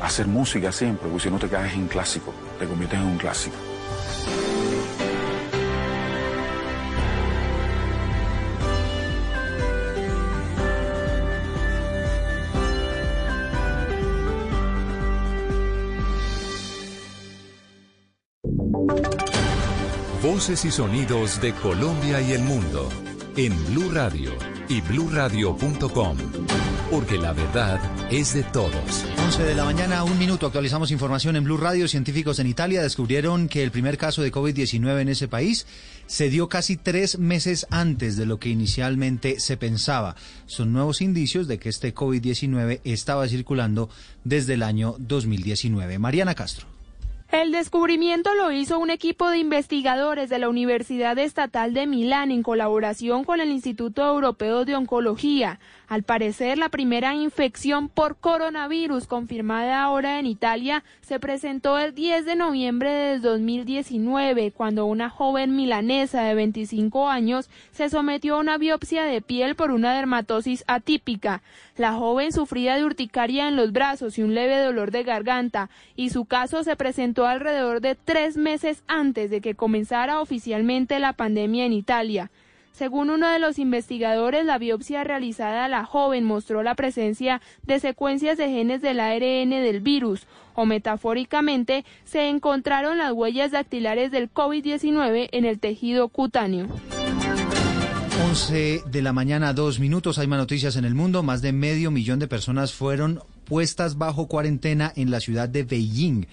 [0.00, 3.56] hacer música siempre, porque si no te caes en clásico, te conviertes en un clásico.
[20.48, 22.88] Y sonidos de Colombia y el mundo
[23.36, 24.32] en Blue Radio
[24.70, 26.16] y bluradio.com,
[26.90, 27.78] porque la verdad
[28.10, 29.04] es de todos.
[29.26, 31.86] 11 de la mañana, un minuto, actualizamos información en Blue Radio.
[31.86, 35.66] Científicos en Italia descubrieron que el primer caso de COVID-19 en ese país
[36.06, 40.16] se dio casi tres meses antes de lo que inicialmente se pensaba.
[40.46, 43.90] Son nuevos indicios de que este COVID-19 estaba circulando
[44.24, 45.98] desde el año 2019.
[45.98, 46.79] Mariana Castro.
[47.32, 52.42] El descubrimiento lo hizo un equipo de investigadores de la Universidad Estatal de Milán en
[52.42, 55.60] colaboración con el Instituto Europeo de Oncología.
[55.86, 62.24] Al parecer, la primera infección por coronavirus confirmada ahora en Italia se presentó el 10
[62.24, 68.58] de noviembre de 2019, cuando una joven milanesa de 25 años se sometió a una
[68.58, 71.42] biopsia de piel por una dermatosis atípica.
[71.80, 76.10] La joven sufría de urticaria en los brazos y un leve dolor de garganta, y
[76.10, 81.64] su caso se presentó alrededor de tres meses antes de que comenzara oficialmente la pandemia
[81.64, 82.30] en Italia.
[82.72, 87.80] Según uno de los investigadores, la biopsia realizada a la joven mostró la presencia de
[87.80, 94.30] secuencias de genes del ARN del virus, o metafóricamente, se encontraron las huellas dactilares del
[94.30, 96.66] COVID-19 en el tejido cutáneo.
[98.22, 100.18] 11 de la mañana, dos minutos.
[100.18, 101.22] Hay más noticias en el mundo.
[101.22, 106.26] Más de medio millón de personas fueron puestas bajo cuarentena en la ciudad de Beijing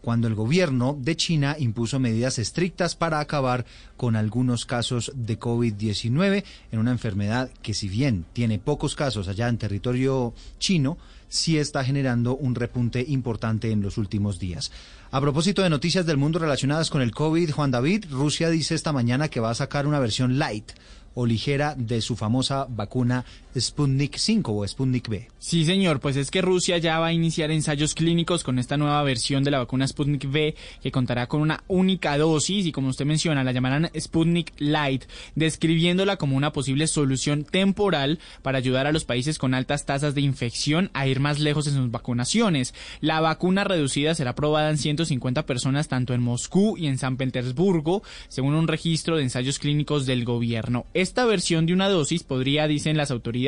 [0.00, 3.66] cuando el gobierno de China impuso medidas estrictas para acabar
[3.96, 9.48] con algunos casos de COVID-19 en una enfermedad que si bien tiene pocos casos allá
[9.48, 10.96] en territorio chino,
[11.28, 14.72] sí está generando un repunte importante en los últimos días.
[15.10, 18.92] A propósito de noticias del mundo relacionadas con el COVID, Juan David, Rusia dice esta
[18.92, 20.72] mañana que va a sacar una versión light
[21.14, 23.24] o ligera de su famosa vacuna
[23.58, 25.28] Sputnik 5 o Sputnik V.
[25.38, 29.02] Sí, señor, pues es que Rusia ya va a iniciar ensayos clínicos con esta nueva
[29.02, 33.06] versión de la vacuna Sputnik V que contará con una única dosis y como usted
[33.06, 39.04] menciona, la llamarán Sputnik Light, describiéndola como una posible solución temporal para ayudar a los
[39.04, 42.74] países con altas tasas de infección a ir más lejos en sus vacunaciones.
[43.00, 48.02] La vacuna reducida será probada en 150 personas tanto en Moscú y en San Petersburgo,
[48.28, 50.86] según un registro de ensayos clínicos del gobierno.
[50.94, 53.39] Esta versión de una dosis podría, dicen las autoridades,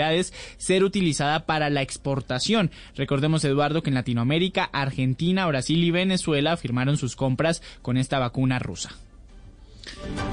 [0.57, 2.70] ser utilizada para la exportación.
[2.97, 8.59] Recordemos, Eduardo, que en Latinoamérica, Argentina, Brasil y Venezuela firmaron sus compras con esta vacuna
[8.59, 8.90] rusa.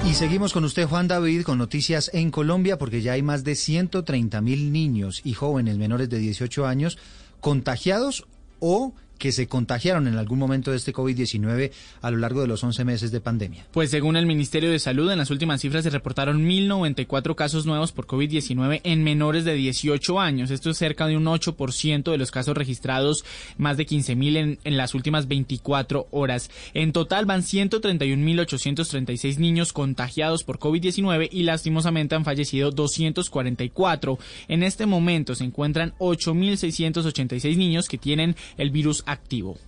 [0.08, 3.54] Y seguimos con usted, Juan David, con noticias en Colombia, porque ya hay más de
[3.54, 6.98] 130 mil niños y jóvenes menores de 18 años
[7.40, 8.26] contagiados
[8.60, 12.64] o que se contagiaron en algún momento de este COVID-19 a lo largo de los
[12.64, 13.66] 11 meses de pandemia.
[13.70, 17.92] Pues según el Ministerio de Salud, en las últimas cifras se reportaron 1.094 casos nuevos
[17.92, 20.50] por COVID-19 en menores de 18 años.
[20.50, 23.26] Esto es cerca de un 8% de los casos registrados,
[23.58, 26.50] más de 15.000 en, en las últimas 24 horas.
[26.72, 34.18] En total van 131.836 niños contagiados por COVID-19 y lastimosamente han fallecido 244.
[34.48, 39.58] En este momento se encuentran 8.686 niños que tienen el virus activo.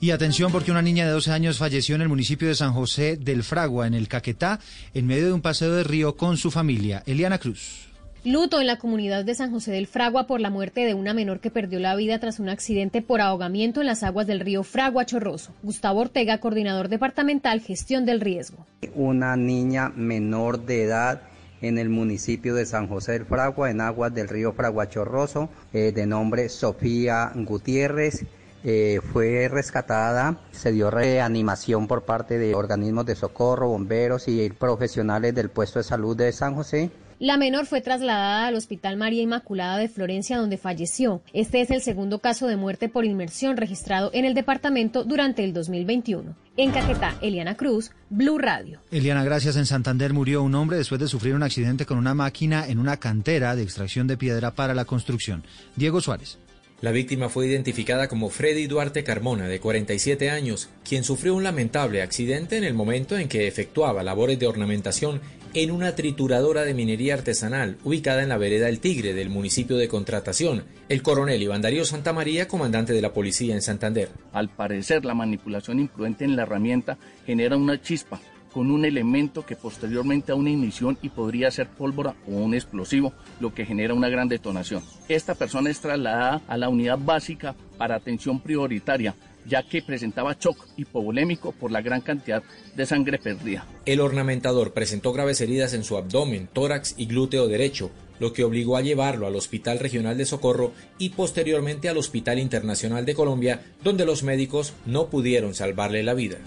[0.00, 3.16] Y atención porque una niña de 12 años falleció en el municipio de San José
[3.16, 4.60] del Fragua, en el Caquetá,
[4.92, 7.02] en medio de un paseo de río con su familia.
[7.06, 7.88] Eliana Cruz.
[8.24, 11.40] Luto en la comunidad de San José del Fragua por la muerte de una menor
[11.40, 15.04] que perdió la vida tras un accidente por ahogamiento en las aguas del río Fragua
[15.04, 15.52] Chorroso.
[15.62, 18.66] Gustavo Ortega, coordinador departamental Gestión del Riesgo.
[18.94, 21.20] Una niña menor de edad
[21.68, 25.92] en el municipio de San José del Fragua, en aguas del río Fragua Chorroso, eh,
[25.92, 28.26] de nombre Sofía Gutiérrez.
[28.66, 35.34] Eh, fue rescatada, se dio reanimación por parte de organismos de socorro, bomberos y profesionales
[35.34, 36.90] del puesto de salud de San José.
[37.18, 41.22] La menor fue trasladada al Hospital María Inmaculada de Florencia, donde falleció.
[41.32, 45.52] Este es el segundo caso de muerte por inmersión registrado en el departamento durante el
[45.52, 46.34] 2021.
[46.56, 48.80] En Caquetá, Eliana Cruz, Blue Radio.
[48.90, 49.56] Eliana, gracias.
[49.56, 52.96] En Santander murió un hombre después de sufrir un accidente con una máquina en una
[52.96, 55.42] cantera de extracción de piedra para la construcción.
[55.76, 56.38] Diego Suárez.
[56.80, 62.02] La víctima fue identificada como Freddy Duarte Carmona, de 47 años, quien sufrió un lamentable
[62.02, 65.20] accidente en el momento en que efectuaba labores de ornamentación
[65.54, 69.88] en una trituradora de minería artesanal ubicada en la vereda El Tigre del municipio de
[69.88, 70.64] Contratación.
[70.88, 74.10] El coronel Iván Darío Santamaría, comandante de la policía en Santander.
[74.32, 78.20] Al parecer, la manipulación imprudente en la herramienta genera una chispa
[78.54, 83.12] con un elemento que posteriormente a una ignición y podría ser pólvora o un explosivo,
[83.40, 84.84] lo que genera una gran detonación.
[85.08, 90.66] Esta persona es trasladada a la unidad básica para atención prioritaria ya que presentaba shock
[90.76, 92.42] hipovolémico por la gran cantidad
[92.74, 93.66] de sangre perdida.
[93.84, 98.76] El ornamentador presentó graves heridas en su abdomen, tórax y glúteo derecho, lo que obligó
[98.76, 104.06] a llevarlo al Hospital Regional de Socorro y posteriormente al Hospital Internacional de Colombia, donde
[104.06, 106.38] los médicos no pudieron salvarle la vida.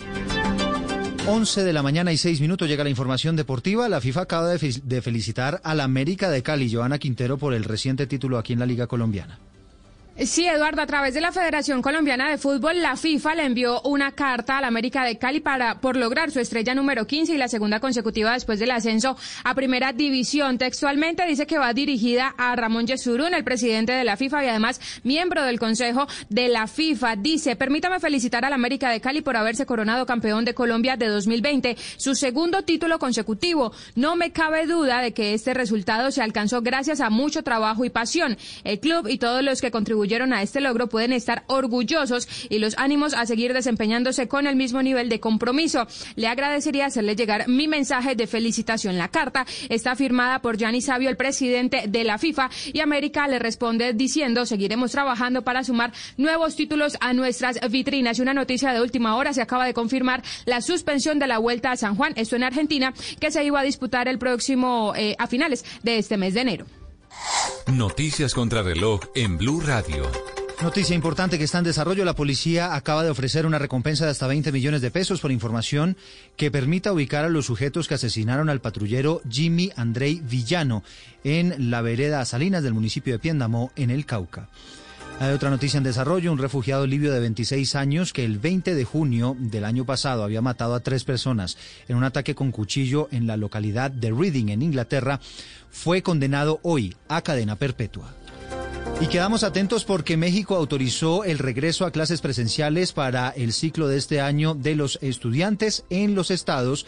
[1.27, 3.89] 11 de la mañana y 6 minutos llega la información deportiva.
[3.89, 8.07] La FIFA acaba de, de felicitar al América de Cali, Joana Quintero, por el reciente
[8.07, 9.37] título aquí en la Liga Colombiana.
[10.25, 14.13] Sí, Eduardo, a través de la Federación Colombiana de Fútbol, la FIFA le envió una
[14.13, 17.47] carta a la América de Cali para por lograr su estrella número 15 y la
[17.47, 20.57] segunda consecutiva después del ascenso a Primera División.
[20.57, 24.81] Textualmente dice que va dirigida a Ramón Yesurún, el presidente de la FIFA y además
[25.03, 27.17] miembro del Consejo de la FIFA.
[27.17, 31.09] Dice, permítame felicitar a la América de Cali por haberse coronado campeón de Colombia de
[31.09, 33.71] 2020, su segundo título consecutivo.
[33.93, 37.91] No me cabe duda de que este resultado se alcanzó gracias a mucho trabajo y
[37.91, 38.35] pasión.
[38.63, 42.77] El club y todos los que contribuyeron a este logro pueden estar orgullosos y los
[42.77, 45.85] ánimos a seguir desempeñándose con el mismo nivel de compromiso.
[46.15, 48.97] Le agradecería hacerle llegar mi mensaje de felicitación.
[48.97, 53.37] La carta está firmada por Gianni Sabio, el presidente de la FIFA, y América le
[53.37, 58.17] responde diciendo seguiremos trabajando para sumar nuevos títulos a nuestras vitrinas.
[58.17, 61.71] Y una noticia de última hora se acaba de confirmar la suspensión de la Vuelta
[61.71, 65.27] a San Juan, esto en Argentina, que se iba a disputar el próximo eh, a
[65.27, 66.76] finales de este mes de enero.
[67.67, 70.09] Noticias contra reloj en Blue Radio.
[70.61, 72.03] Noticia importante que está en desarrollo.
[72.03, 75.97] La policía acaba de ofrecer una recompensa de hasta 20 millones de pesos por información
[76.35, 80.83] que permita ubicar a los sujetos que asesinaron al patrullero Jimmy Andrei Villano
[81.23, 84.49] en la vereda Salinas del municipio de Piéndamo, en el Cauca.
[85.19, 86.31] Hay otra noticia en desarrollo.
[86.31, 90.43] Un refugiado libio de 26 años que el 20 de junio del año pasado había
[90.43, 91.57] matado a tres personas
[91.87, 95.19] en un ataque con cuchillo en la localidad de Reading, en Inglaterra,
[95.71, 98.13] fue condenado hoy a cadena perpetua.
[99.01, 103.97] Y quedamos atentos porque México autorizó el regreso a clases presenciales para el ciclo de
[103.97, 106.85] este año de los estudiantes en los estados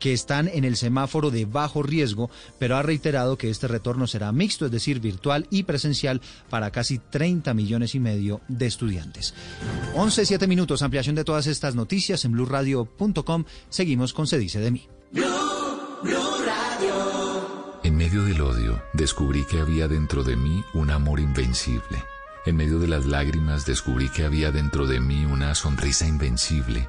[0.00, 4.32] que están en el semáforo de bajo riesgo, pero ha reiterado que este retorno será
[4.32, 9.34] mixto, es decir, virtual y presencial para casi 30 millones y medio de estudiantes.
[9.94, 13.44] 11, 7 minutos, ampliación de todas estas noticias en blueradio.com.
[13.68, 14.88] Seguimos con Se dice de mí.
[17.82, 22.02] En medio del odio, descubrí que había dentro de mí un amor invencible.
[22.46, 26.88] En medio de las lágrimas, descubrí que había dentro de mí una sonrisa invencible.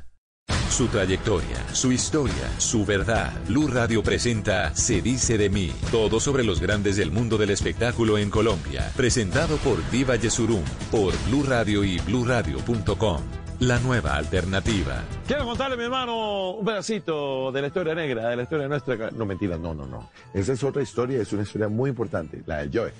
[0.71, 3.33] Su trayectoria, su historia, su verdad.
[3.45, 5.69] Blue Radio presenta Se dice de mí.
[5.91, 8.89] Todo sobre los grandes del mundo del espectáculo en Colombia.
[8.95, 13.21] Presentado por Diva Yesurum, por Blue Radio y bluradio.com.
[13.59, 15.03] La nueva alternativa.
[15.27, 19.11] Quiero contarle, mi hermano, un pedacito de la historia negra, de la historia nuestra.
[19.11, 20.09] No, mentira, no, no, no.
[20.33, 22.93] Esa es otra historia, es una historia muy importante, la del Joe.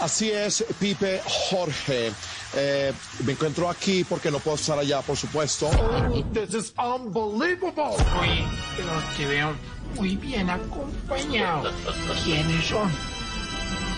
[0.00, 2.10] Así es, Pipe Jorge.
[2.54, 2.92] Eh,
[3.24, 5.70] me encuentro aquí porque no puedo estar allá, por supuesto.
[6.32, 7.96] This is unbelievable.
[8.20, 8.44] Oye,
[8.76, 9.52] pero te veo
[9.96, 11.70] muy bien acompañado.
[12.24, 12.90] ¿Quiénes son?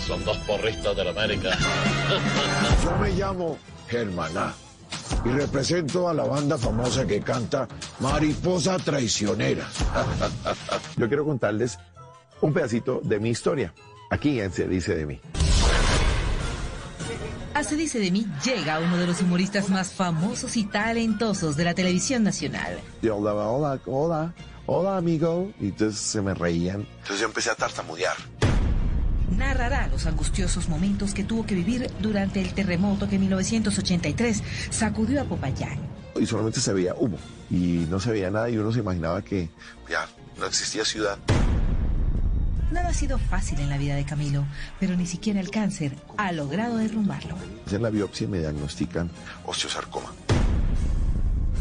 [0.07, 1.51] Son dos porristas de la América.
[2.85, 4.55] Yo me llamo Germaná
[5.25, 7.69] y represento a la banda famosa que canta
[8.01, 9.69] Mariposa Traicionera.
[10.97, 11.79] Yo quiero contarles
[12.41, 13.73] un pedacito de mi historia.
[14.11, 15.21] Aquí en Se dice de mí.
[17.63, 21.63] A Se dice de mí llega uno de los humoristas más famosos y talentosos de
[21.63, 22.81] la televisión nacional.
[23.03, 24.35] Yo hablaba, hola, hola,
[24.67, 25.53] hola amigo.
[25.61, 26.81] Y entonces se me reían.
[26.81, 28.17] Entonces yo empecé a tartamudear.
[29.31, 35.21] Narrará los angustiosos momentos que tuvo que vivir durante el terremoto que en 1983 sacudió
[35.21, 35.79] a Popayán.
[36.21, 37.19] Y solamente se veía humo.
[37.49, 39.51] Y no se veía nada y uno se imaginaba que
[39.89, 41.17] ya no existía ciudad.
[42.73, 44.47] Nada ha sido fácil en la vida de Camilo,
[44.81, 47.37] pero ni siquiera el cáncer ha logrado derrumbarlo.
[47.71, 49.11] En la biopsia me diagnostican
[49.45, 50.11] osteosarcoma.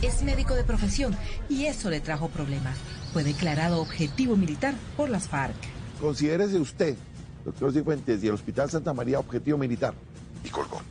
[0.01, 1.15] Es médico de profesión
[1.49, 2.77] y eso le trajo problemas.
[3.11, 5.55] Fue declarado objetivo militar por las FARC.
[5.99, 6.95] Considérese usted,
[7.43, 9.93] doctor Cifuentes, y el Hospital Santa María objetivo militar.
[10.45, 10.81] Y colgó.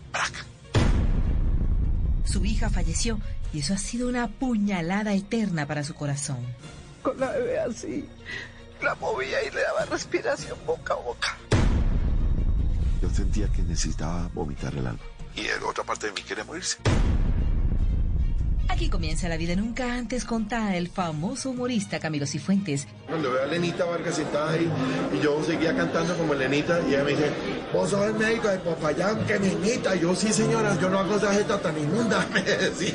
[2.24, 3.18] Su hija falleció
[3.52, 6.38] y eso ha sido una puñalada eterna para su corazón.
[7.02, 8.04] Con la bebé así,
[8.82, 11.36] la movía y le daba respiración boca a boca.
[13.02, 15.00] Yo sentía que necesitaba vomitar el alma.
[15.36, 16.78] Y la otra parte de mí quería morirse.
[18.68, 22.86] Aquí comienza la vida nunca antes contada el famoso humorista Camilo Cifuentes.
[23.08, 24.70] Cuando veo a Lenita Vargas sentada ahí
[25.12, 27.30] y yo seguía cantando como Lenita y ella me dice,
[27.72, 29.96] vos sos el médico de Popayán, que niñita.
[29.96, 32.94] Y yo, sí señora, yo no hago esa jeta tan inmunda, me decía.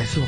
[0.00, 0.22] Eso.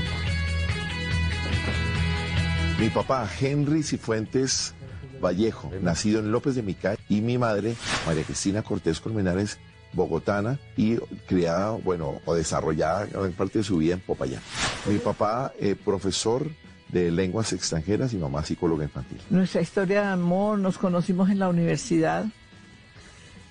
[2.79, 4.75] Mi papá, Henry Cifuentes
[5.23, 9.59] Vallejo, nacido en López de Micay, y mi madre, María Cristina Cortés Colmenares,
[9.93, 10.97] bogotana y
[11.27, 14.43] criada, bueno, o desarrollada en parte de su vida en Popayán.
[14.87, 16.51] Mi papá, eh, profesor
[16.89, 19.19] de lenguas extranjeras y mamá psicóloga infantil.
[19.31, 22.27] Nuestra historia de amor, nos conocimos en la universidad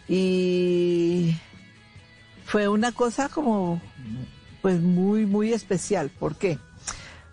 [0.07, 1.35] y
[2.45, 3.81] fue una cosa como,
[4.61, 6.09] pues muy, muy especial.
[6.09, 6.59] ¿Por qué?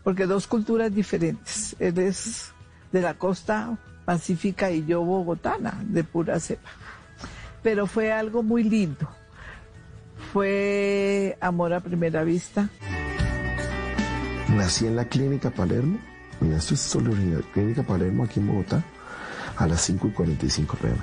[0.03, 1.77] Porque dos culturas diferentes.
[1.79, 2.53] Él es
[2.93, 6.71] de la costa pacífica y yo bogotana, de pura cepa
[7.63, 9.09] pero fue algo muy lindo.
[10.33, 12.69] Fue amor a primera vista.
[14.49, 15.99] Nací en la clínica Palermo.
[16.41, 18.83] Mira, esto es solo la clínica Palermo aquí en Bogotá
[19.57, 20.97] a las 5 y 45 pm.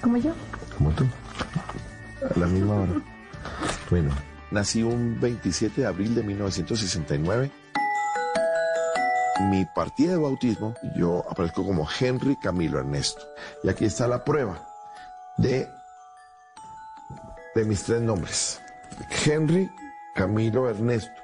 [0.00, 0.32] ¿Como yo?
[0.76, 1.04] Como tú.
[2.34, 2.92] A la misma hora.
[3.90, 4.10] Bueno,
[4.50, 7.50] nací un 27 de abril de 1969.
[9.50, 13.22] Mi partida de bautismo, yo aparezco como Henry Camilo Ernesto.
[13.62, 14.60] Y aquí está la prueba
[15.38, 15.68] de,
[17.54, 18.60] de mis tres nombres.
[19.24, 19.70] Henry
[20.14, 21.20] Camilo Ernesto.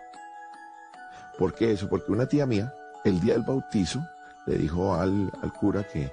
[1.39, 1.89] ¿Por qué eso?
[1.89, 2.72] Porque una tía mía,
[3.05, 4.01] el día del bautizo,
[4.47, 6.11] le dijo al, al cura que,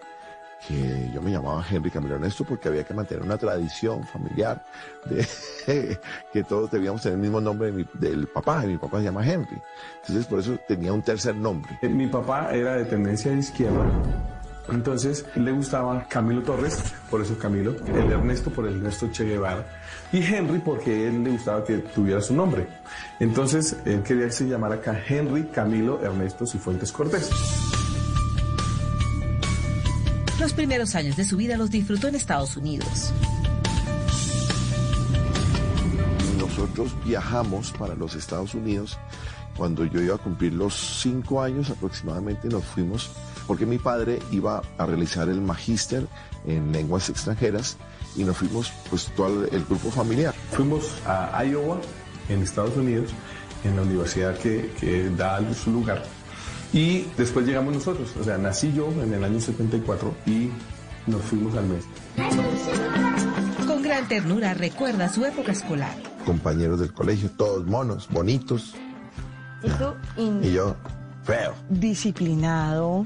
[0.68, 4.64] que yo me llamaba Henry Camilo Ernesto porque había que mantener una tradición familiar
[5.06, 5.28] de
[6.34, 9.62] que todos debíamos tener el mismo nombre del papá, y mi papá se llama Henry.
[10.02, 11.78] Entonces por eso tenía un tercer nombre.
[11.82, 13.86] Eh, Mi papá era de tendencia de izquierda,
[14.70, 19.66] entonces le gustaba Camilo Torres, por eso Camilo, el Ernesto por el Ernesto Che Guevara,
[20.12, 22.68] y Henry porque él le gustaba que tuviera su nombre.
[23.20, 27.30] Entonces él quería que se llamara Henry Camilo Ernesto Cifuentes Cortés.
[30.44, 33.14] Los primeros años de su vida los disfrutó en Estados Unidos.
[36.38, 39.00] Nosotros viajamos para los Estados Unidos
[39.56, 43.10] cuando yo iba a cumplir los cinco años aproximadamente nos fuimos
[43.48, 46.08] porque mi padre iba a realizar el magíster
[46.46, 47.78] en lenguas extranjeras
[48.18, 50.34] y nos fuimos pues todo el grupo familiar.
[50.52, 51.80] Fuimos a Iowa,
[52.28, 53.12] en Estados Unidos,
[53.64, 56.04] en la universidad que, que da su lugar.
[56.74, 60.50] Y después llegamos nosotros, o sea, nací yo en el año 74 y
[61.06, 61.86] nos fuimos al mes.
[63.68, 65.96] Con gran ternura recuerda su época escolar.
[66.26, 68.74] Compañeros del colegio, todos monos, bonitos.
[69.62, 70.76] Y tú, Y yo,
[71.24, 71.54] feo.
[71.70, 73.06] disciplinado,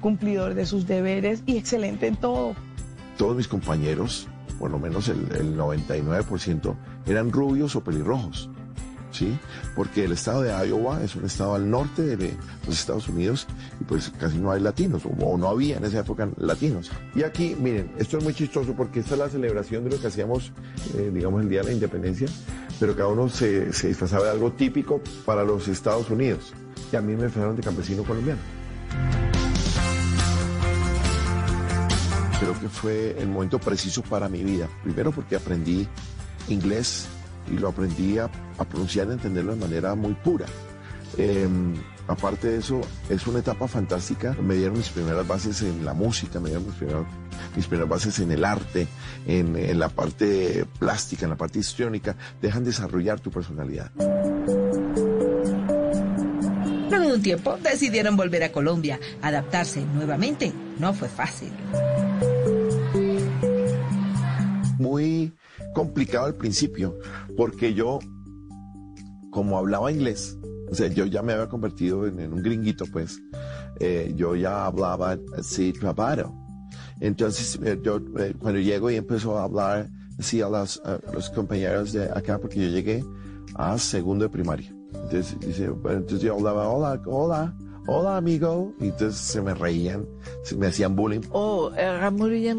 [0.00, 2.54] cumplidor de sus deberes y excelente en todo.
[3.18, 4.28] Todos mis compañeros,
[4.58, 6.74] por lo menos el, el 99%,
[7.06, 8.48] eran rubios o pelirrojos.
[9.14, 9.38] ¿Sí?
[9.74, 12.34] Porque el estado de Iowa es un estado al norte de
[12.66, 13.46] los Estados Unidos
[13.80, 16.90] y pues casi no hay latinos, o no había en esa época latinos.
[17.14, 20.08] Y aquí, miren, esto es muy chistoso porque esta es la celebración de lo que
[20.08, 20.52] hacíamos,
[20.96, 22.28] eh, digamos, el Día de la Independencia,
[22.80, 26.52] pero cada uno se, se disfrazaba de algo típico para los Estados Unidos.
[26.92, 28.40] Y a mí me disfrazaron de campesino colombiano.
[32.40, 34.68] Creo que fue el momento preciso para mi vida.
[34.82, 35.88] Primero porque aprendí
[36.48, 37.08] inglés
[37.50, 38.30] y lo aprendí a,
[38.68, 40.46] pronunciar y a entenderlo de manera muy pura.
[41.16, 41.74] Em,
[42.08, 44.36] aparte de eso, es una etapa fantástica.
[44.42, 47.04] Me dieron mis primeras bases en la música, me dieron mis primeras,
[47.56, 48.88] mis primeras bases en el arte,
[49.26, 52.16] en, en, la parte plástica, en la parte histriónica.
[52.42, 53.90] Dejan desarrollar tu personalidad.
[56.90, 58.98] Luego de un tiempo decidieron volver a Colombia.
[59.22, 61.52] Adaptarse nuevamente no fue fácil.
[64.78, 65.32] Muy
[65.74, 66.98] complicado al principio,
[67.36, 67.98] porque yo,
[69.30, 70.38] como hablaba inglés,
[70.70, 73.20] o sea, yo ya me había convertido en, un gringuito, pues,
[73.80, 76.34] eh, yo ya hablaba así trabajo.
[77.00, 80.80] Entonces, eh, yo eh, cuando llego y empezó a hablar así a, las,
[81.12, 83.04] los compañeros de acá, porque yo llegué
[83.56, 84.74] a segundo de primaria.
[84.94, 87.54] Entonces, dice, entonces yo hablaba, hola, hola,
[87.86, 90.06] hola amigo, y entonces se me reían,
[90.42, 91.20] se me hacían bullying.
[91.30, 92.58] Oh, era muy bien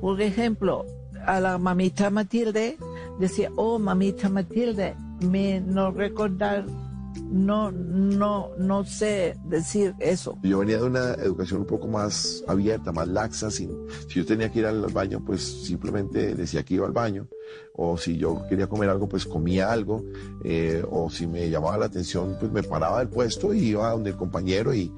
[0.00, 0.86] Por ejemplo,
[1.26, 2.76] a la mamita Matilde,
[3.18, 6.64] decía, oh, mamita Matilde, me no recordar,
[7.30, 10.38] no, no, no sé decir eso.
[10.42, 13.70] Yo venía de una educación un poco más abierta, más laxa, sin,
[14.08, 17.28] si yo tenía que ir al baño, pues simplemente decía que iba al baño,
[17.74, 20.04] o si yo quería comer algo, pues comía algo,
[20.44, 24.10] eh, o si me llamaba la atención, pues me paraba del puesto y iba donde
[24.10, 24.92] el compañero y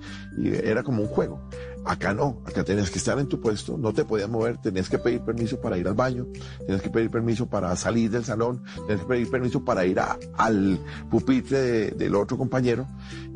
[0.64, 1.40] era como un juego.
[1.84, 4.98] Acá no, acá tenías que estar en tu puesto, no te podías mover, tenías que
[4.98, 6.26] pedir permiso para ir al baño,
[6.60, 10.78] tenías que pedir permiso para salir del salón, tenías que pedir permiso para ir al
[11.10, 12.86] pupitre del otro compañero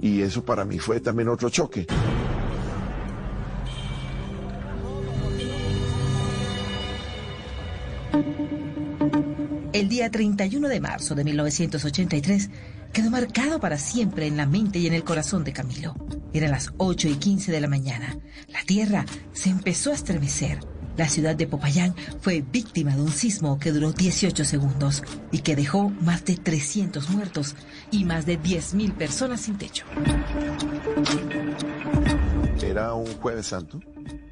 [0.01, 1.86] y eso para mí fue también otro choque.
[9.72, 12.49] El día 31 de marzo de 1983
[12.97, 15.94] quedó marcado para siempre en la mente y en el corazón de Camilo.
[16.32, 18.16] Eran las 8 y 15 de la mañana.
[18.49, 20.61] La tierra se empezó a estremecer.
[20.97, 25.55] La ciudad de Popayán fue víctima de un sismo que duró 18 segundos y que
[25.55, 27.55] dejó más de 300 muertos
[27.90, 29.84] y más de 10.000 personas sin techo.
[32.62, 33.78] Era un jueves santo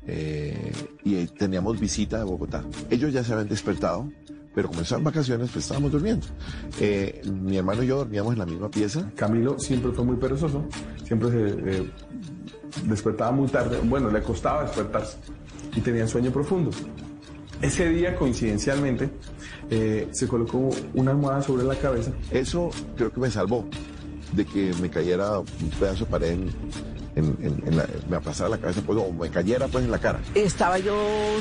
[0.06, 0.72] eh,
[1.04, 2.64] y teníamos visita de Bogotá.
[2.88, 4.10] Ellos ya se habían despertado,
[4.54, 6.26] pero como estaban vacaciones, pues estábamos durmiendo.
[6.80, 9.10] Eh, mi hermano y yo dormíamos en la misma pieza.
[9.16, 10.64] Camilo siempre fue muy perezoso,
[11.04, 11.90] siempre se eh,
[12.84, 15.18] despertaba muy tarde, bueno, le costaba despertarse
[15.74, 16.70] y tenía sueño profundo.
[17.60, 19.10] Ese día, coincidencialmente,
[19.70, 22.12] eh, se colocó una almohada sobre la cabeza.
[22.30, 23.66] Eso creo que me salvó
[24.32, 26.50] de que me cayera un pedazo de pared en,
[27.16, 30.20] en, la, me aplastara la cabeza, pues, o me cayera pues en la cara.
[30.34, 30.94] Estaba yo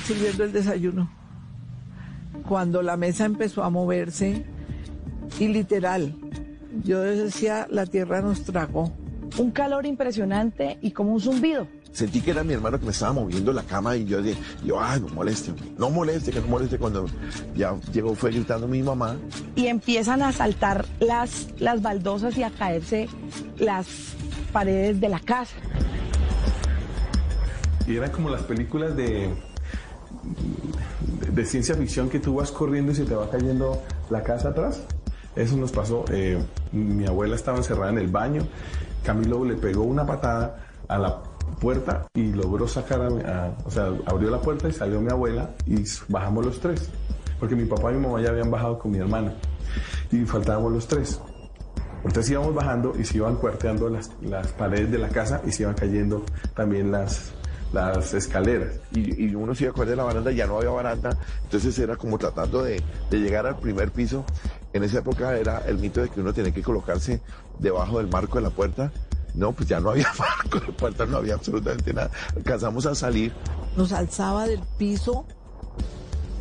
[0.04, 1.23] sirviendo el desayuno
[2.48, 4.46] cuando la mesa empezó a moverse
[5.40, 6.16] y literal,
[6.84, 8.92] yo decía, la tierra nos tragó.
[9.38, 11.68] Un calor impresionante y como un zumbido.
[11.92, 14.82] Sentí que era mi hermano que me estaba moviendo la cama y yo dije, yo,
[14.82, 17.06] ay, no moleste, no moleste, que no moleste cuando
[17.56, 19.16] ya llegó, fue gritando mi mamá.
[19.56, 23.08] Y empiezan a saltar las, las baldosas y a caerse
[23.60, 23.88] las
[24.52, 25.56] paredes de la casa.
[27.88, 29.30] Y eran como las películas de,
[31.24, 34.82] de ciencia ficción que tú vas corriendo y se te va cayendo la casa atrás.
[35.36, 36.06] Eso nos pasó.
[36.12, 38.44] Eh, mi abuela estaba encerrada en el baño.
[39.04, 41.22] Camilo le pegó una patada a la
[41.60, 45.84] puerta y logró sacar a, o sea, abrió la puerta y salió mi abuela y
[46.08, 46.90] bajamos los tres.
[47.40, 49.34] Porque mi papá y mi mamá ya habían bajado con mi hermana
[50.12, 51.20] y faltábamos los tres.
[52.04, 55.64] Entonces íbamos bajando y se iban cuarteando las, las paredes de la casa y se
[55.64, 57.34] iban cayendo también las,
[57.74, 58.76] las escaleras.
[58.94, 61.78] Y, uno se iba a coger de la baranda y ya no había baranda, entonces
[61.80, 64.24] era como tratando de, llegar al primer piso.
[64.72, 67.22] En esa época era el mito de que uno tenía que colocarse
[67.60, 68.92] debajo del marco de la puerta.
[69.34, 72.12] No, pues ya no había marco de puerta, no había absolutamente nada.
[72.36, 73.34] Alcanzamos a salir.
[73.76, 75.26] Nos alzaba del piso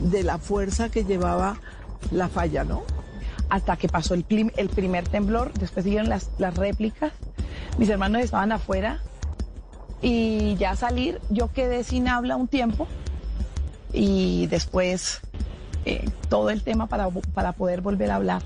[0.00, 1.58] de la fuerza que llevaba
[2.10, 2.82] la falla, ¿no?
[3.48, 4.24] Hasta que pasó el,
[4.56, 7.12] el primer temblor, después siguieron las, las réplicas.
[7.78, 9.00] Mis hermanos estaban afuera
[10.02, 12.88] y ya salir, yo quedé sin habla un tiempo
[13.92, 15.20] y después
[15.84, 18.42] eh, todo el tema para, para poder volver a hablar.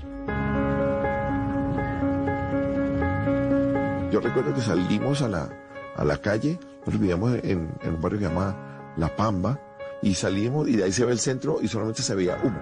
[4.11, 5.49] Yo recuerdo que salimos a la,
[5.95, 9.59] a la calle Nosotros vivíamos en, en un barrio que se llama La Pamba
[10.01, 12.57] y salimos y de ahí se ve el centro y solamente se veía humo.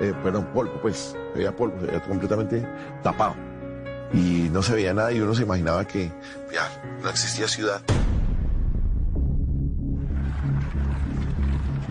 [0.00, 1.16] Eh, perdón, polvo, pues.
[1.32, 2.66] Se veía polvo, se veía completamente
[3.02, 3.34] tapado.
[4.12, 6.12] Y no se veía nada y uno se imaginaba que
[6.52, 7.80] ya no existía ciudad.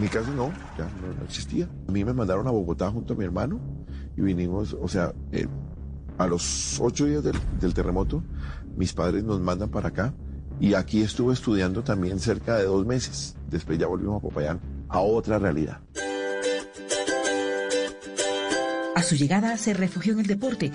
[0.04, 1.70] Mi caso no, ya no, no existía.
[1.88, 3.62] A mí me mandaron a Bogotá junto a mi hermano
[4.18, 5.48] y vinimos, o sea, eh,
[6.18, 8.22] a los ocho días del, del terremoto,
[8.76, 10.14] mis padres nos mandan para acá
[10.60, 13.38] y aquí estuve estudiando también cerca de dos meses.
[13.50, 15.80] Después ya volvimos a Popayán, a otra realidad.
[18.96, 20.70] A su llegada se refugió en el deporte.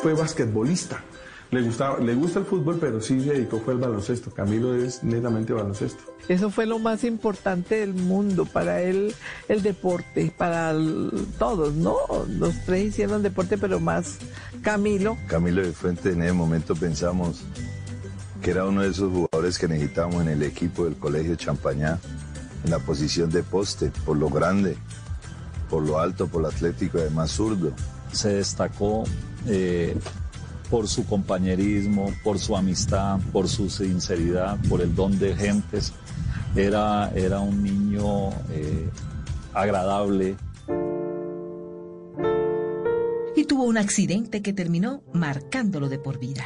[0.00, 1.04] Fue basquetbolista.
[1.50, 4.30] Le, gustaba, le gusta el fútbol, pero sí se dedicó fue al baloncesto.
[4.30, 6.00] Camilo es netamente baloncesto.
[6.28, 9.12] Eso fue lo más importante del mundo para él,
[9.48, 11.96] el deporte, para el- todos, ¿no?
[12.28, 14.18] Los tres hicieron deporte, pero más
[14.62, 15.16] Camilo.
[15.26, 17.40] Camilo de Fuente en ese momento pensamos
[18.42, 21.98] que era uno de esos jugadores que necesitábamos en el equipo del Colegio Champañá,
[22.64, 24.76] en la posición de poste, por lo grande,
[25.68, 27.72] por lo alto, por lo atlético y además zurdo.
[28.12, 29.04] se destacó
[29.46, 29.96] eh,
[30.70, 35.92] por su compañerismo, por su amistad, por su sinceridad, por el don de gentes.
[36.54, 38.88] Era, era un niño eh,
[39.52, 40.36] agradable.
[43.36, 46.44] Y tuvo un accidente que terminó marcándolo de por vida.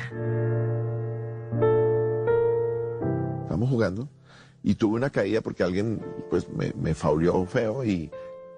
[3.42, 4.08] Estábamos jugando
[4.62, 6.00] y tuve una caída porque alguien
[6.30, 8.10] pues me, me fauleó feo y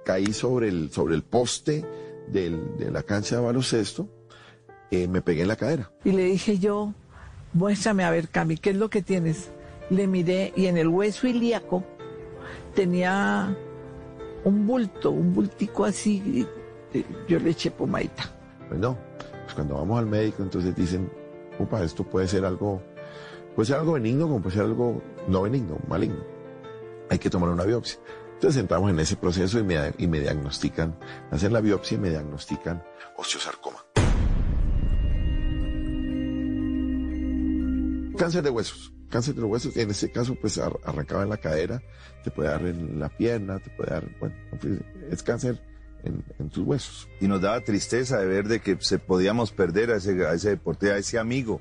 [0.04, 1.84] caí sobre el, sobre el poste
[2.28, 4.08] del- de la cancha de baloncesto,
[4.90, 5.90] eh, me pegué en la cadera.
[6.04, 6.92] Y le dije yo,
[7.52, 9.50] muéstrame a ver, Cami, ¿qué es lo que tienes?
[9.90, 11.84] Le miré y en el hueso ilíaco
[12.74, 13.56] tenía
[14.44, 16.22] un bulto, un bultico así.
[16.92, 18.24] y, eh, Yo le eché pomadita.
[18.68, 18.96] Pues no,
[19.42, 21.10] pues cuando vamos al médico entonces dicen,
[21.58, 22.82] opa, esto puede ser algo,
[23.54, 26.24] puede ser algo benigno como puede ser algo no benigno, maligno.
[27.10, 27.98] Hay que tomar una biopsia.
[28.34, 30.94] Entonces entramos en ese proceso y me, y me diagnostican,
[31.30, 32.82] hacen la biopsia y me diagnostican
[33.16, 33.85] osteosarcoma.
[38.16, 38.92] Cáncer de huesos.
[39.10, 41.80] Cáncer de los huesos, en este caso, pues ar- arrancaba en la cadera,
[42.24, 45.62] te puede dar en la pierna, te puede dar, bueno, en fin, es cáncer
[46.02, 47.08] en, en tus huesos.
[47.20, 50.50] Y nos daba tristeza de ver de que se podíamos perder a ese, a ese
[50.50, 51.60] deporte, a ese amigo,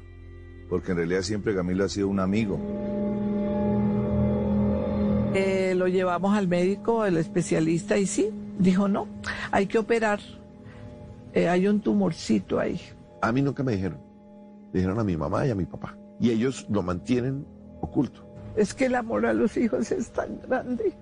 [0.69, 2.59] porque en realidad siempre Camilo ha sido un amigo.
[5.35, 9.07] Eh, lo llevamos al médico, el especialista, y sí, dijo no,
[9.51, 10.19] hay que operar.
[11.33, 12.79] Eh, hay un tumorcito ahí.
[13.21, 13.99] A mí nunca me dijeron.
[14.73, 15.95] Dijeron a mi mamá y a mi papá.
[16.19, 17.45] Y ellos lo mantienen
[17.81, 18.25] oculto.
[18.55, 20.95] Es que el amor a los hijos es tan grande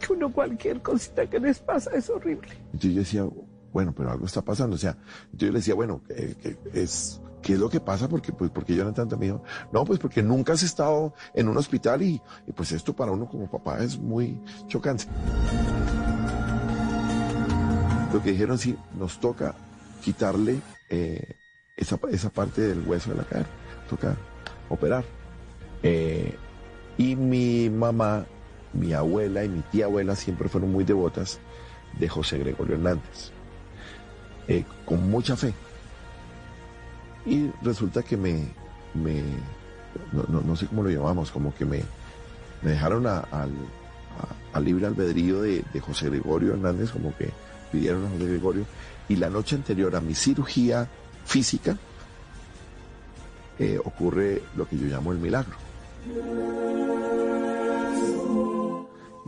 [0.00, 2.48] que uno cualquier cosita que les pasa es horrible.
[2.66, 3.28] Entonces yo decía,
[3.72, 4.76] bueno, pero algo está pasando.
[4.76, 4.96] O sea,
[5.32, 8.08] entonces yo le decía, bueno, ¿qué, qué es, ¿qué es lo que pasa?
[8.08, 9.18] Porque, pues, porque lloran tanto.
[9.18, 12.94] Me dijo, no, pues porque nunca has estado en un hospital y, y pues esto
[12.94, 15.04] para uno como papá es muy chocante.
[18.12, 19.54] Lo que dijeron, sí, nos toca
[20.02, 21.36] quitarle eh,
[21.76, 23.48] esa, esa parte del hueso de la cadera.
[23.90, 24.16] Toca
[24.70, 25.04] operar.
[25.82, 26.34] Eh,
[26.96, 28.24] y mi mamá,
[28.72, 31.40] mi abuela y mi tía abuela siempre fueron muy devotas
[31.98, 33.32] de José Gregorio Hernández,
[34.48, 35.52] eh, con mucha fe.
[37.26, 38.46] Y resulta que me,
[38.94, 39.22] me
[40.12, 41.82] no, no- no sé cómo lo llamamos, como que me,
[42.62, 47.30] me dejaron a- al, libre albedrío de, de José Gregorio Hernández, como que
[47.72, 48.64] pidieron a José Gregorio.
[49.08, 50.86] Y la noche anterior a mi cirugía
[51.24, 51.76] física,
[53.60, 55.54] eh, ocurre lo que yo llamo el milagro.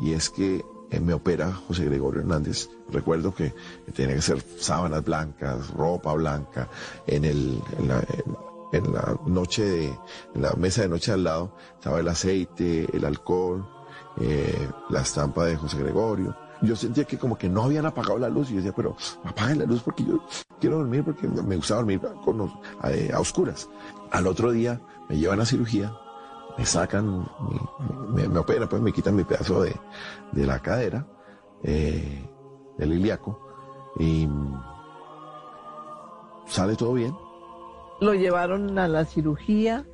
[0.01, 2.68] Y es que eh, me opera José Gregorio Hernández.
[2.91, 3.55] Recuerdo que
[3.95, 6.68] tenía que ser sábanas blancas, ropa blanca,
[7.07, 8.01] en, el, en, la,
[8.72, 9.85] en- la noche de,
[10.35, 13.68] en la mesa de noche al lado estaba el aceite, el alcohol,
[14.20, 16.35] eh, la estampa de José Gregorio.
[16.62, 19.58] Yo sentía que como que no habían apagado la luz y yo decía, pero apaguen
[19.58, 20.24] la luz porque yo
[20.60, 23.68] quiero dormir porque me gustaba dormir con los- a, oscuras.
[24.12, 25.92] Al otro día me llevan a cirugía,
[26.56, 27.28] me sacan,
[28.10, 29.74] me, operan, pues me quitan mi pedazo de,
[30.32, 31.06] de la cadera,
[31.64, 32.28] eh,
[32.78, 33.40] del ilíaco,
[33.98, 34.28] y
[36.46, 37.14] sale todo bien.
[38.00, 39.84] Lo llevaron a la cirugía,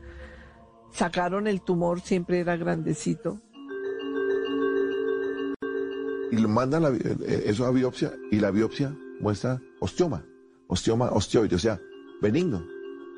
[0.93, 3.39] sacaron el tumor, siempre era grandecito.
[6.31, 10.25] Y lo mandan la bi- eh, eso a biopsia y la biopsia muestra osteoma,
[10.67, 11.81] osteoma osteoide, o sea,
[12.21, 12.65] benigno,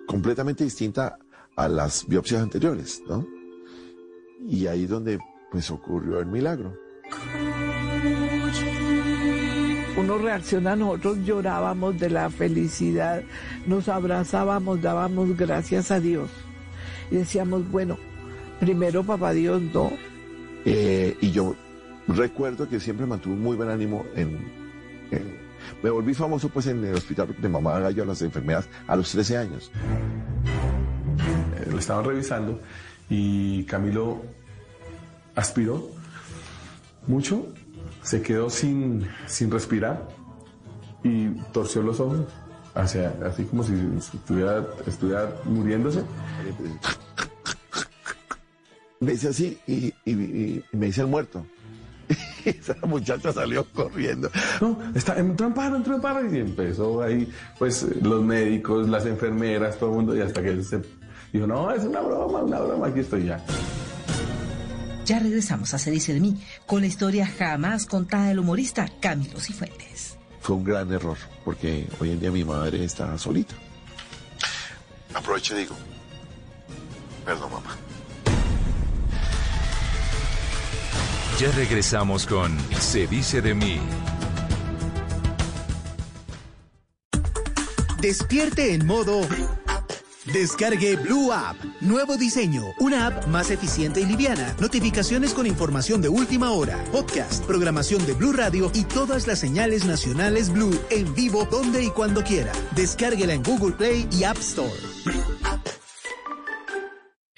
[0.07, 1.19] completamente distinta
[1.57, 3.27] a las biopsias anteriores, ¿no?
[4.47, 5.19] Y ahí es donde
[5.51, 6.75] pues ocurrió el milagro.
[9.97, 13.23] Uno reacciona, nosotros llorábamos de la felicidad,
[13.67, 16.31] nos abrazábamos, dábamos gracias a Dios.
[17.11, 17.99] y decíamos, bueno,
[18.61, 19.91] primero papá Dios, no.
[20.65, 21.55] Eh, y yo
[22.17, 24.39] recuerdo que siempre mantuve un muy buen ánimo en,
[25.83, 29.11] me volví famoso pues en el hospital de mamá gallo a las enfermeras a los
[29.11, 29.71] 13 años.
[31.59, 32.61] Eh, lo estaban revisando
[33.09, 34.23] y Camilo
[35.35, 35.91] aspiró
[37.07, 37.47] mucho,
[38.03, 40.09] se quedó sin, sin respirar
[41.03, 42.27] y torció los ojos,
[42.75, 46.03] hacia, así como si estuviera, estuviera muriéndose.
[49.01, 49.95] Me dice así y,
[50.73, 51.45] me dice el muerto.
[52.45, 54.31] Y esa muchacha salió corriendo.
[54.61, 56.35] No, está, entró en paro, entró en paro.
[56.35, 60.65] Y empezó ahí, pues, los médicos, las enfermeras, todo el mundo, y hasta que él
[60.65, 60.81] se
[61.33, 63.43] dijo, no, es una broma, una broma, aquí estoy ya.
[65.05, 69.41] Ya regresamos a Se dice de mí con la historia jamás contada del humorista Camilo
[69.41, 70.17] Cifuentes.
[70.41, 73.55] Fue un gran error porque hoy en día mi madre está solita.
[75.13, 75.75] Aprovecho y digo,
[77.25, 77.77] perdón mamá.
[81.41, 83.81] Ya regresamos con Se dice de mí.
[88.03, 89.23] Despierte en modo
[90.35, 91.57] Descargue Blue App.
[91.81, 92.63] Nuevo diseño.
[92.79, 94.55] Una app más eficiente y liviana.
[94.61, 96.77] Notificaciones con información de última hora.
[96.93, 101.89] Podcast, programación de Blue Radio y todas las señales nacionales Blue en vivo donde y
[101.89, 102.53] cuando quiera.
[102.77, 104.71] Descárguela en Google Play y App Store.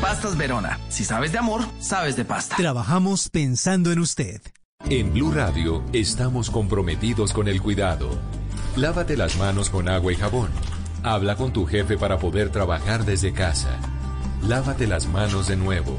[0.00, 0.78] Pastas Verona.
[0.88, 2.56] Si sabes de amor, sabes de pasta.
[2.56, 4.40] Trabajamos pensando en usted.
[4.88, 8.08] En Blue Radio estamos comprometidos con el cuidado.
[8.76, 10.50] Lávate las manos con agua y jabón.
[11.02, 13.76] Habla con tu jefe para poder trabajar desde casa.
[14.46, 15.98] Lávate las manos de nuevo.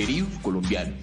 [0.00, 0.94] queridos colombianos.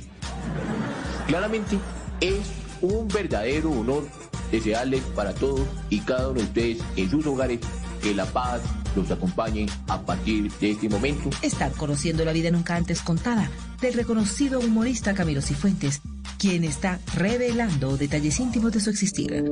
[1.28, 1.78] Claramente
[2.20, 2.48] es
[2.82, 4.08] un verdadero honor
[4.52, 7.60] desearles para todos y cada uno de ustedes en sus hogares
[8.02, 8.62] que la paz
[8.96, 11.30] los acompañe a partir de este momento.
[11.44, 16.02] Están conociendo la vida nunca antes contada del reconocido humorista Camilo Cifuentes,
[16.40, 19.46] quien está revelando detalles íntimos de su existir.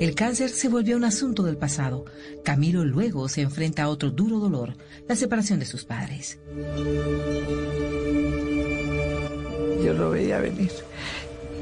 [0.00, 2.04] El cáncer se volvió un asunto del pasado.
[2.44, 4.74] Camilo luego se enfrenta a otro duro dolor,
[5.08, 6.38] la separación de sus padres.
[9.84, 10.70] Yo lo veía venir.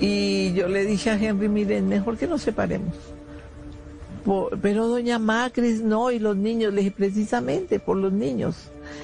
[0.01, 2.95] Y yo le dije a Henry, miren, mejor que nos separemos.
[4.61, 8.55] pero doña Macris, no, y los niños, le dije, precisamente por los niños.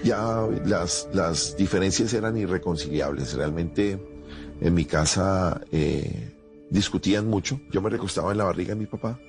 [0.05, 3.33] Ya las, las diferencias eran irreconciliables.
[3.33, 3.99] Realmente
[4.61, 5.63] en mi casa...
[5.73, 6.32] Eh,
[6.73, 7.61] discutían mucho.
[7.71, 9.21] Yo me recostaba en la barriga de mi papá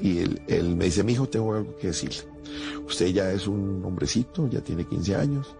[0.00, 2.18] y él, me dice, mi hijo, tengo algo que decirle.
[2.86, 5.56] Usted ya es un hombrecito, ya tiene 15 años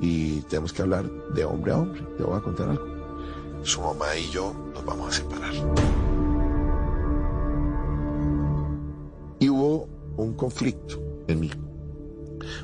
[0.00, 2.02] y tenemos que hablar de hombre a hombre.
[2.16, 2.86] Te voy a contar algo.
[3.62, 5.52] Su mamá y yo nos vamos a separar.
[9.40, 11.50] Y hubo un conflicto en mí,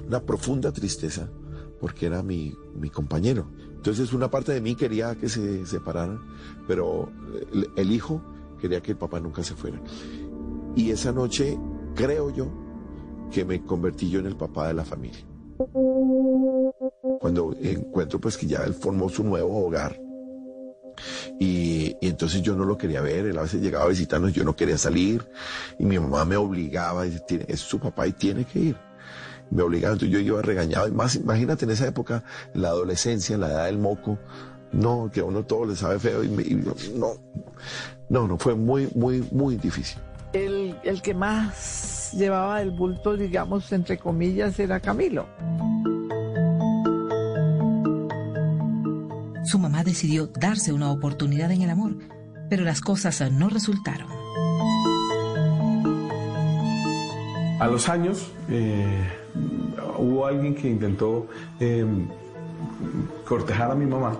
[0.07, 1.29] una profunda tristeza
[1.81, 3.47] porque era mi, mi compañero.
[3.85, 6.19] Entonces una parte de mí quería que se separaran,
[6.67, 7.13] pero
[7.77, 8.23] el, hijo
[8.59, 9.79] quería que el papá nunca se fuera.
[10.75, 11.59] Y esa noche,
[11.95, 12.49] creo yo,
[13.31, 15.21] que me convertí yo en el papá de la familia.
[17.21, 20.01] Cuando encuentro pues que ya él formó su nuevo hogar.
[21.39, 24.57] Y, entonces yo no lo quería ver, él a veces llegaba a visitarnos, yo no
[24.57, 25.29] quería salir
[25.79, 28.94] y mi mamá me obligaba, es su papá y tiene que ir
[29.51, 30.89] me obligaban, entonces yo iba regañado.
[30.89, 32.25] Y más, imagínate en esa época,
[32.55, 34.19] en la adolescencia, en la edad del moco,
[34.73, 37.15] no, que a uno todo le sabe feo y, no,
[38.09, 39.99] no, no, fue muy, muy, muy difícil.
[40.33, 45.27] El, el que más llevaba el bulto, digamos, entre comillas, era Camilo.
[49.45, 51.97] Su mamá decidió darse una oportunidad en el amor,
[52.49, 54.09] pero las cosas no resultaron.
[57.61, 59.24] A los años, eh,
[59.99, 61.27] hubo alguien que intentó
[61.61, 62.09] em,
[63.27, 64.17] cortejar a mi mamá,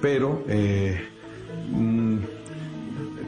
[0.00, 1.00] pero eh,
[1.70, 2.16] mm,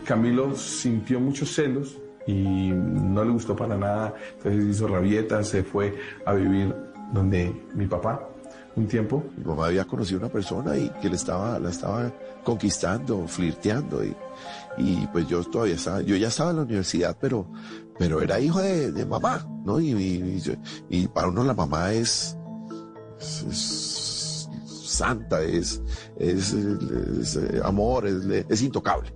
[0.04, 5.96] Camilo sintió muchos celos y no le gustó para nada, entonces hizo rabieta, se fue
[6.24, 6.74] a vivir
[7.12, 8.30] donde mi papá
[8.76, 9.24] un tiempo.
[9.36, 12.12] Mi mamá había conocido a una persona y que le estaba, la estaba
[12.44, 14.14] conquistando, flirteando y,
[14.78, 17.46] y pues yo todavía estaba, yo ya estaba en la universidad, pero,
[17.98, 19.80] pero era hijo de, mamá, ¿no?
[19.80, 20.42] Y,
[20.88, 22.36] y, para uno la mamá es,
[23.20, 24.48] es,
[24.84, 25.82] santa, es,
[26.18, 26.56] es,
[27.64, 29.12] amor, es, intocable.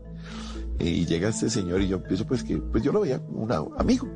[0.78, 3.52] Y llega este señor y yo empiezo pues que, pues yo lo veía como un
[3.78, 4.08] amigo,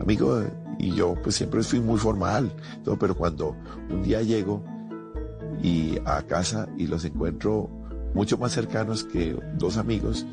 [0.00, 0.42] amigo,
[0.78, 2.52] y yo pues siempre fui muy formal,
[2.84, 3.56] todo, pero cuando
[3.90, 4.64] un día llego
[5.62, 7.70] y a casa y los encuentro
[8.14, 10.26] mucho más cercanos que dos amigos,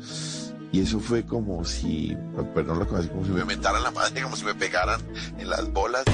[0.70, 2.16] y eso fue como si,
[2.54, 5.00] perdón lo como si me metaran la madre, como si me pegaran
[5.38, 6.04] en las bolas.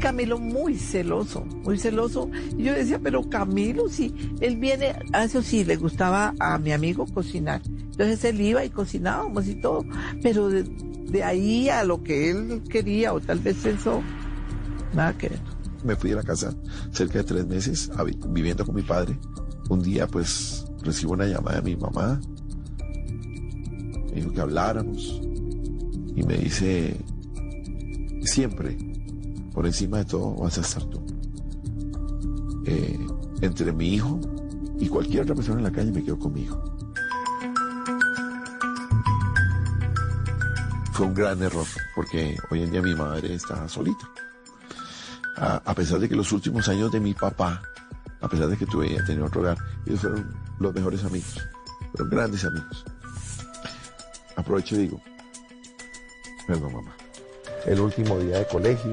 [0.00, 2.30] Camilo muy celoso, muy celoso.
[2.56, 6.72] Y yo decía, pero Camilo, si él viene, a eso sí, le gustaba a mi
[6.72, 7.62] amigo cocinar.
[7.66, 9.84] Entonces él iba y cocinábamos y todo.
[10.22, 14.02] Pero de, ahí a lo que él quería, o tal vez pensó,
[14.94, 15.40] nada que ver.
[15.84, 16.54] Me fui de la casa
[16.92, 17.90] cerca de tres meses
[18.28, 19.18] viviendo con mi padre.
[19.68, 22.20] Un día pues recibo una llamada de mi mamá.
[24.06, 25.20] Me dijo que habláramos.
[26.16, 26.96] Y me dice,
[28.22, 28.76] siempre
[29.58, 31.04] por encima de todo vas a estar tú.
[32.64, 32.96] Eh,
[33.40, 34.20] entre mi hijo
[34.78, 36.62] y cualquier otra persona en la calle me quedo conmigo.
[40.92, 41.66] Fue un gran error,
[41.96, 44.08] porque hoy en día mi madre está solita.
[45.36, 47.60] A, pesar de que los últimos años de mi papá,
[48.20, 51.48] a pesar de que tuve tenido otro hogar, ellos fueron los mejores amigos,
[51.92, 52.84] fueron grandes amigos.
[54.36, 55.00] Aprovecho y digo,
[56.46, 56.96] perdón mamá,
[57.66, 58.92] el último día de colegio,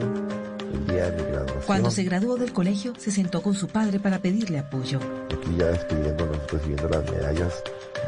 [1.66, 5.00] cuando se graduó del colegio, se sentó con su padre para pedirle apoyo.
[5.26, 7.64] Aquí ya despidiéndonos, recibiendo las medallas.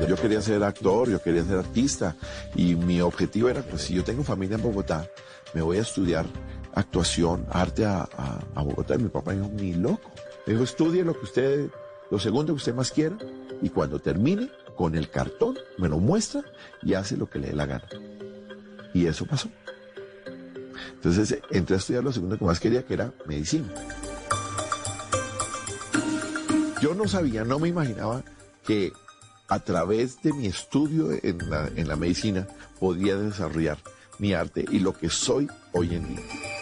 [0.08, 2.16] Yo quería ser actor, yo quería ser artista
[2.56, 5.08] y mi objetivo era, pues si yo tengo familia en Bogotá,
[5.54, 6.26] me voy a estudiar
[6.76, 8.08] actuación, arte a,
[8.56, 8.96] Bogotá.
[8.96, 10.12] Y mi papá dijo, ni loco.
[10.48, 11.70] Me dijo, estudie lo que usted,
[12.10, 13.18] lo segundo que usted más quiera
[13.62, 16.42] y cuando termine, con el cartón, me lo muestra
[16.82, 17.88] y hace lo que le dé la gana.
[18.94, 19.50] Y eso pasó.
[20.94, 23.68] Entonces entré a estudiar lo segundo que más quería, que era medicina.
[26.82, 28.24] Yo no sabía, no me imaginaba
[28.64, 28.94] que
[29.50, 32.48] a través de mi estudio en la, en la medicina
[32.80, 33.80] podía desarrollar
[34.20, 36.57] mi arte y lo que soy hoy en día.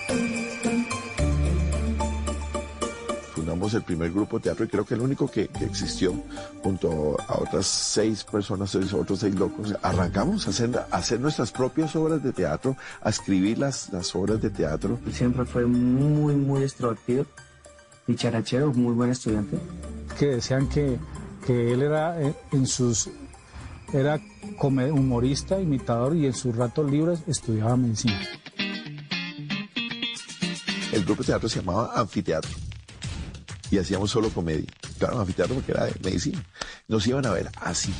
[3.73, 6.13] El primer grupo de teatro y creo que el único que, existió
[6.61, 9.73] junto a otras seis personas, otros seis locos.
[9.81, 14.49] Arrancamos a hacer, hacer nuestras propias obras de teatro, a escribir las, las obras de
[14.49, 14.99] teatro.
[15.11, 17.25] Siempre fue muy, muy extrovertido,
[18.05, 19.57] dicharachero, muy buen estudiante.
[20.19, 20.97] Que decían que,
[21.45, 23.09] que él era eh, en sus
[23.93, 24.19] era
[24.59, 28.19] humorista, imitador y en sus ratos libres estudiaba medicina.
[30.91, 32.64] El grupo de teatro se llamaba Anfiteatro
[33.75, 34.65] y hacíamos solo comedia.
[34.97, 36.43] Claro, anfiteatro porque era de medicina.
[36.87, 37.93] Nos iban a ver así.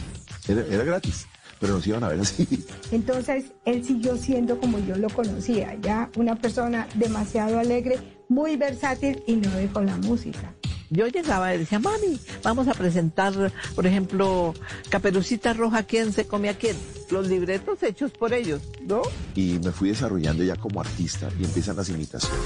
[0.48, 1.28] Era, gratis,
[1.60, 2.48] pero nos iban a ver así.
[2.92, 8.00] Entonces, él siguió siendo como yo lo conocía, ya una persona demasiado alegre,
[8.30, 10.56] muy versátil y no dejó la música.
[10.90, 14.54] Yo llegaba y decía, mami, vamos a presentar, por ejemplo,
[14.90, 16.78] Caperucita Roja, ¿quién se come a quién?
[17.10, 19.02] Los libretos hechos por ellos, ¿no?
[19.34, 22.40] Y me fui desarrollando ya como artista y empiezan las imitaciones.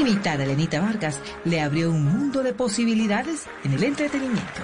[0.00, 4.62] Imitar a Lenita Vargas le abrió un mundo de posibilidades en el entretenimiento.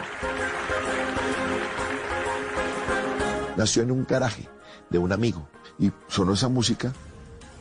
[3.54, 4.48] Nació en un garaje
[4.88, 5.46] de un amigo
[5.78, 6.90] y sonó esa música,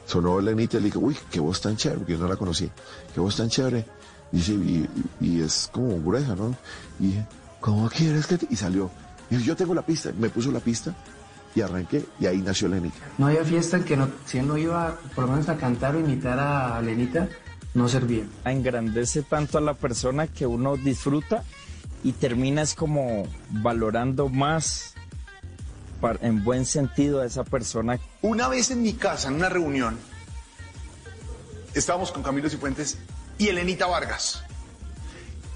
[0.06, 2.72] sonó Lenita y le dije, uy, qué voz tan chévere, porque yo no la conocí,
[3.14, 3.85] qué voz tan chévere.
[4.31, 6.56] Dice, y, es como gruesa, ¿no?
[6.97, 7.26] Y dije,
[7.60, 8.47] ¿cómo quieres que te...?
[8.49, 8.89] Y salió.
[9.30, 10.95] Y yo tengo la pista, me puso la pista
[11.53, 12.95] y arranqué y ahí nació Lenita.
[13.18, 15.97] No había fiesta en que no, si él no iba por lo menos a cantar
[15.97, 17.27] o imitar a Lenita,
[17.76, 18.23] no servía.
[18.45, 21.43] Engrandece tanto a la persona que uno disfruta
[22.03, 24.95] y terminas como valorando más
[26.22, 27.99] en buen sentido a esa persona.
[28.22, 29.97] Una vez en mi casa, en una reunión,
[31.73, 32.97] estábamos con Camilo Cifuentes
[33.38, 34.43] y Elenita Vargas.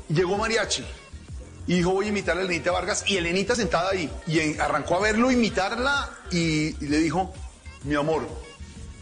[0.09, 0.83] Llegó Mariachi
[1.67, 5.01] y dijo voy a imitar a Elenita Vargas y Elenita sentada ahí y arrancó a
[5.01, 7.31] verlo imitarla y, y le dijo,
[7.83, 8.27] mi amor,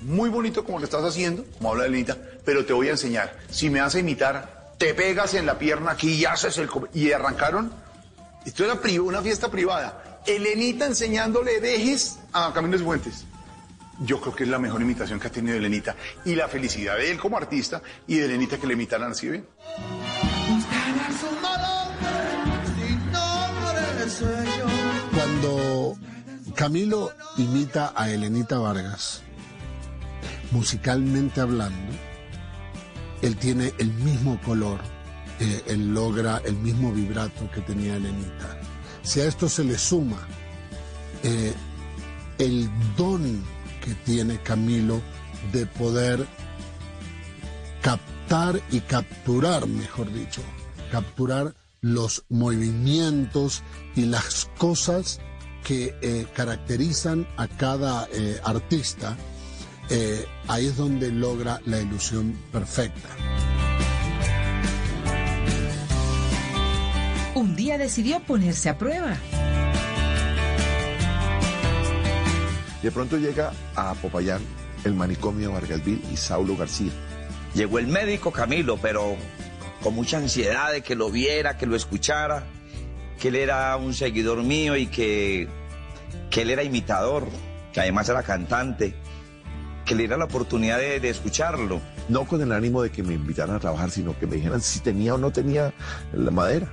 [0.01, 2.17] muy bonito como lo estás haciendo, como habla Elenita,
[2.47, 3.37] pero te voy a enseñar.
[3.49, 6.69] Si me hace imitar, te pegas en la pierna aquí y haces el...
[6.93, 7.73] Y arrancaron.
[8.45, 10.21] Esto era una fiesta privada.
[10.25, 13.25] Elenita enseñándole dejes a Camilo Fuentes.
[13.99, 15.97] yo creo que es la mejor imitación que ha tenido Elenita.
[16.23, 19.45] Y la felicidad de él como artista y de Elenita que le imitaran así bien.
[25.13, 25.97] Cuando
[26.55, 29.21] Camilo imita a Elenita Vargas,
[30.51, 32.06] musicalmente hablando,
[33.21, 34.79] él tiene el mismo color,
[35.67, 38.59] él logra el mismo vibrato que tenía Elenita.
[39.03, 40.27] Si a esto se le suma
[41.23, 41.53] eh,
[42.37, 43.41] el don
[43.81, 45.01] que tiene Camilo
[45.51, 46.27] de poder
[47.81, 50.41] captar y capturar, mejor dicho,
[50.91, 53.63] capturar los movimientos
[53.95, 55.19] y las cosas
[55.63, 59.15] que eh, caracterizan a cada eh, artista,
[59.89, 63.09] eh, ahí es donde logra la ilusión perfecta.
[67.35, 69.15] Un día decidió ponerse a prueba.
[72.81, 74.41] De pronto llega a Popayán
[74.83, 76.91] el manicomio Vargasville y Saulo García.
[77.53, 79.15] Llegó el médico Camilo, pero
[79.81, 82.43] con mucha ansiedad de que lo viera, que lo escuchara,
[83.19, 85.47] que él era un seguidor mío y que,
[86.29, 87.27] que él era imitador,
[87.73, 88.93] que además era cantante,
[89.87, 91.81] que le diera la oportunidad de, de escucharlo.
[92.09, 94.81] No con el ánimo de que me invitaran a trabajar, sino que me dijeran si
[94.81, 95.73] tenía o no tenía
[96.13, 96.71] la madera.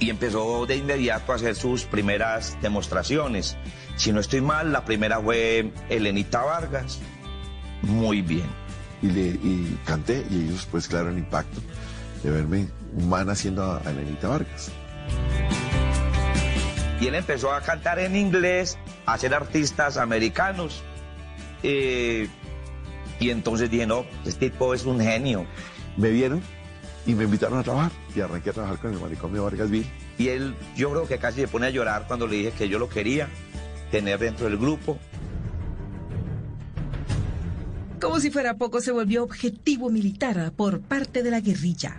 [0.00, 3.56] Y empezó de inmediato a hacer sus primeras demostraciones.
[3.96, 6.98] Si no estoy mal, la primera fue Elenita Vargas.
[7.82, 8.46] Muy bien.
[9.00, 11.60] Y, le, y canté y ellos pues claro el impacto
[12.22, 12.68] de verme
[13.08, 14.72] man haciendo a, a Elenita Vargas.
[17.00, 20.82] Y él empezó a cantar en inglés, a ser artistas americanos.
[21.62, 22.28] Eh,
[23.20, 25.46] y entonces dije, no, este tipo es un genio.
[25.96, 26.42] Me vieron
[27.06, 29.86] y me invitaron a trabajar y arranqué a trabajar con el manicomio Vargasville.
[30.18, 32.78] Y él, yo creo que casi se pone a llorar cuando le dije que yo
[32.78, 33.28] lo quería
[33.90, 34.98] tener dentro del grupo.
[38.00, 41.96] Como si fuera poco, se volvió objetivo militar por parte de la guerrilla.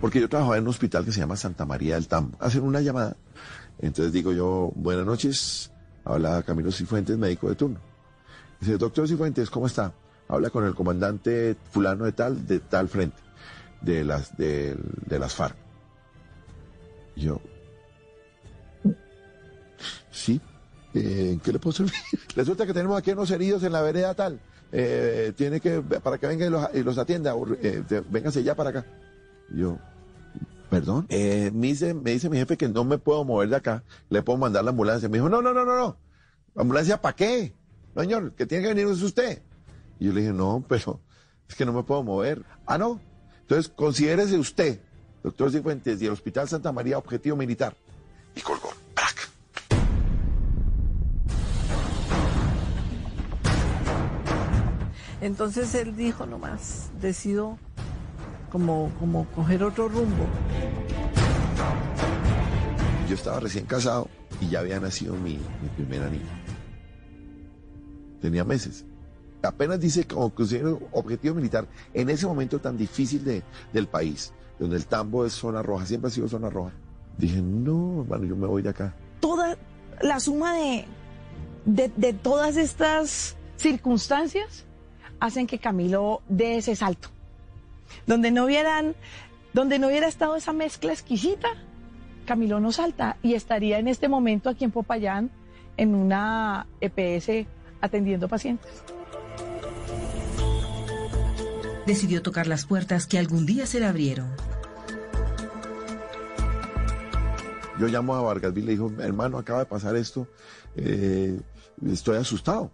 [0.00, 2.36] Porque yo trabajaba en un hospital que se llama Santa María del Tambo.
[2.40, 3.16] Hacen una llamada.
[3.80, 5.70] Entonces digo yo, buenas noches.
[6.04, 7.78] Habla Camilo Cifuentes, médico de turno.
[8.60, 9.92] Dice, doctor Cifuentes, ¿cómo está?
[10.28, 13.16] Habla con el comandante fulano de tal, de tal frente,
[13.80, 14.76] de las, de,
[15.06, 15.56] de las FARC.
[17.16, 17.40] Yo,
[20.10, 20.40] sí,
[20.94, 21.92] eh, ¿en qué le puedo servir?
[22.36, 24.40] Resulta que tenemos aquí unos heridos en la vereda tal.
[24.70, 28.84] Eh, tiene que, para que venga y los, atienda, eh, te- véngase ya para acá.
[29.50, 29.78] Y yo,
[30.68, 33.84] perdón, eh, me, dice, me dice mi jefe que no me puedo mover de acá,
[34.10, 35.08] le puedo mandar la ambulancia.
[35.08, 35.96] Me dijo, no, no, no, no, no.
[36.56, 37.54] ¿Ambulancia para qué?
[37.94, 39.42] No, señor, que tiene que venir es usted.
[39.98, 41.00] Y yo le dije, no, pero
[41.48, 42.44] es que no me puedo mover.
[42.66, 43.00] Ah, no.
[43.40, 44.80] Entonces, considérese usted,
[45.22, 47.74] doctor Cifuentes, y el Hospital Santa María, objetivo militar.
[48.34, 48.68] Y colgó.
[55.20, 57.58] Entonces él dijo nomás, decido
[58.50, 60.24] como, como coger otro rumbo.
[63.08, 64.08] Yo estaba recién casado
[64.40, 66.42] y ya había nacido mi, mi primera niña.
[68.20, 68.84] Tenía meses.
[69.42, 73.42] Apenas dice como considero objetivo militar en ese momento tan difícil de,
[73.72, 76.72] del país, donde el tambo es zona roja, siempre ha sido zona roja.
[77.16, 78.94] Dije, no, hermano, yo me voy de acá.
[79.20, 79.56] Toda
[80.02, 80.84] la suma de,
[81.64, 84.64] de, de todas estas circunstancias
[85.20, 87.10] hacen que Camilo dé ese salto.
[88.06, 88.94] Donde no hubieran,
[89.52, 91.48] donde no hubiera estado esa mezcla exquisita,
[92.26, 95.30] Camilo no salta y estaría en este momento aquí en Popayán
[95.78, 97.46] en una EPS
[97.80, 98.70] atendiendo pacientes.
[101.86, 104.28] Decidió tocar las puertas que algún día se le abrieron.
[107.78, 110.26] Yo llamo a Vargasville y le digo, hermano, acaba de pasar esto,
[110.76, 111.40] eh,
[111.86, 112.70] estoy asustado.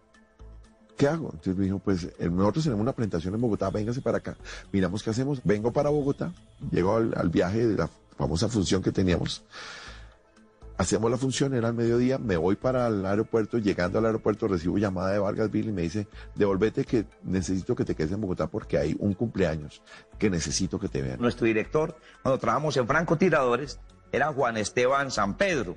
[0.97, 1.31] ¿Qué hago?
[1.33, 4.37] Entonces me dijo, pues eh, nosotros tenemos una presentación en Bogotá, véngase para acá,
[4.73, 5.41] miramos qué hacemos.
[5.43, 6.33] Vengo para Bogotá,
[6.71, 9.43] llego al, viaje de la famosa función que teníamos.
[10.77, 14.77] Hacemos la función, era al mediodía, me voy para el aeropuerto, llegando al aeropuerto recibo
[14.77, 18.79] llamada de Vargasville y me dice, devolvete que necesito que te quedes en Bogotá porque
[18.79, 19.83] hay un cumpleaños
[20.19, 21.21] que necesito que te vean.
[21.21, 23.79] Nuestro director, cuando trabajamos en francotiradores,
[24.11, 25.77] era Juan Esteban San Pedro.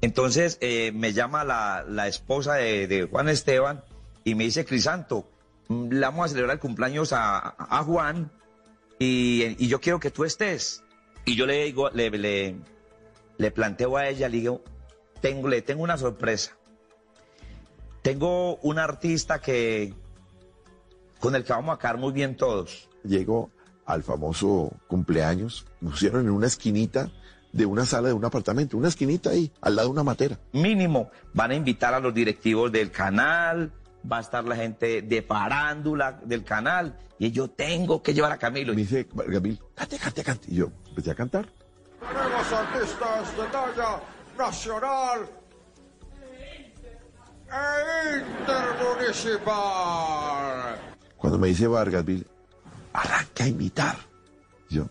[0.00, 3.84] Entonces eh, me llama la, la esposa de, Juan Esteban
[4.24, 5.28] y me dice, Crisanto,
[5.68, 8.30] mm, le vamos a celebrar el cumpleaños a, a Juan
[8.98, 10.82] y, y yo quiero que tú estés.
[11.24, 12.10] Y yo le digo, le,
[13.38, 14.62] le, planteo a ella, le digo,
[15.20, 16.56] tengo, le tengo una sorpresa.
[18.02, 19.94] Tengo un artista que
[21.18, 22.88] con el que vamos a quedar muy bien todos.
[23.04, 23.50] Llego
[23.84, 27.10] al famoso cumpleaños, pusieron en una esquinita
[27.52, 30.38] de una sala de un apartamento, una esquinita ahí, al lado de una matera.
[30.52, 33.72] Mínimo, van a invitar a los directivos del canal,
[34.10, 38.38] va a estar la gente de farándula del canal, y yo tengo que llevar a
[38.38, 38.72] Camilo.
[38.72, 40.50] Me dice Camilo, cante, cante, cante.
[40.50, 41.46] Y yo empecé a cantar.
[42.00, 44.00] Tenemos artistas de talla
[44.38, 45.28] nacional
[47.52, 50.78] e intermunicipal.
[51.16, 52.26] Cuando me dice Vargas, Bill,
[52.94, 53.96] arranca a imitar.
[54.70, 54.86] Yo,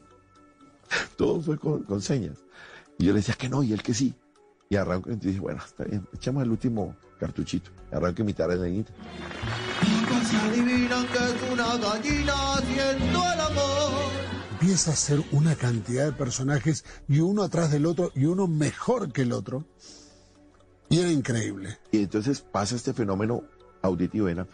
[1.18, 2.38] todo fue con, con señas.
[3.00, 4.14] Y yo le decía que no, y él que sí.
[4.70, 7.72] Y arranco, y dije, bueno, está bien, echamos el último cartuchito.
[7.92, 8.94] Y arranco a imitar a Elenita.
[10.30, 14.12] Se adivinan que es una gallina haciendo el amor.
[14.52, 19.14] Empieza a ser una cantidad de personajes y uno atrás del otro y uno mejor
[19.14, 19.64] que el otro.
[20.90, 21.78] Y era increíble.
[21.92, 23.44] Y entonces pasa este fenómeno
[23.82, 24.46] auditivo, ¿no?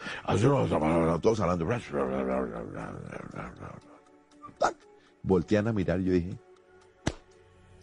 [1.20, 1.68] todos hablando.
[4.60, 4.76] Tac.
[5.24, 6.38] Voltean a mirar y yo dije,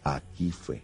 [0.03, 0.83] aquí fue.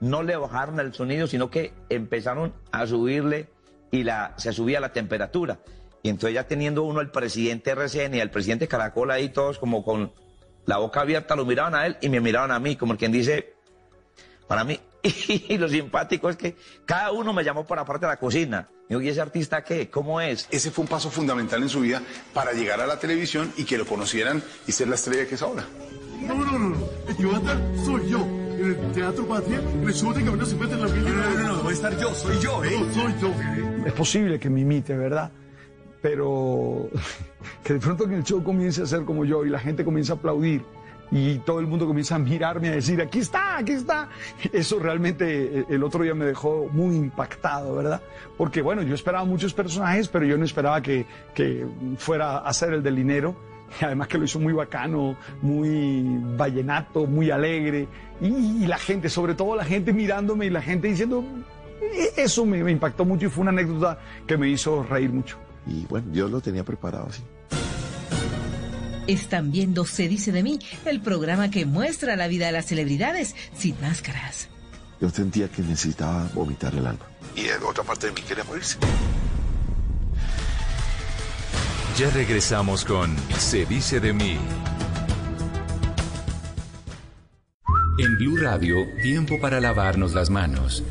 [0.00, 3.48] No le bajaron el sonido, sino que empezaron a subirle
[3.90, 5.60] y la, se subía la temperatura.
[6.02, 9.82] Y entonces ya teniendo uno el presidente RCN y el presidente Caracol ahí todos como
[9.84, 10.12] con
[10.66, 13.54] la boca abierta, lo miraban a él y me miraban a mí, como quien dice,
[14.46, 18.18] para mí, y lo simpático es que cada uno me llamó por aparte de la
[18.18, 18.68] cocina.
[18.88, 19.88] Digo, ¿y ese artista qué?
[19.88, 20.46] ¿Cómo es?
[20.50, 22.02] Ese fue un paso fundamental en su vida
[22.32, 25.42] para llegar a la televisión y que lo conocieran y ser la estrella que es
[25.42, 25.64] ahora.
[26.26, 26.76] No, no, no, no.
[27.08, 28.20] El que va a estar soy yo.
[28.20, 31.10] En el Teatro Patria, en el show de Camino 50 en la Villa.
[31.10, 32.70] No, no, no, voy a estar yo, soy yo, ¿eh?
[32.78, 33.86] No, soy yo.
[33.86, 35.32] Es posible que me imite, ¿verdad?
[36.00, 36.88] Pero
[37.64, 40.14] que de pronto en el show comience a ser como yo y la gente comienza
[40.14, 40.62] a aplaudir
[41.10, 44.08] y todo el mundo comienza a mirarme a decir, aquí está, aquí está.
[44.52, 48.00] Eso realmente eh, el otro día me dejó muy impactado, ¿verdad?
[48.36, 51.66] Porque bueno, yo esperaba muchos personajes, pero yo no esperaba que, que
[51.98, 53.36] fuera a ser el del dinero.
[53.80, 56.02] Y además que lo hizo muy bacano, muy
[56.36, 57.88] vallenato, muy alegre.
[58.20, 58.26] Y,
[58.64, 61.24] y la gente, sobre todo la gente mirándome y la gente diciendo,
[61.82, 65.36] "E- eso me, me impactó mucho y fue una anécdota que me hizo reír mucho.
[65.66, 67.22] Y bueno, Dios lo tenía preparado así.
[69.06, 73.34] Están viendo Se dice de mí, el programa que muestra la vida de las celebridades
[73.54, 74.48] sin máscaras.
[75.00, 77.04] Yo sentía que necesitaba vomitar el alma.
[77.36, 78.78] Y otra parte de mí quería morirse.
[81.96, 84.36] Ya regresamos con Se dice de mí.
[87.98, 90.82] En Blue Radio, tiempo para lavarnos las manos.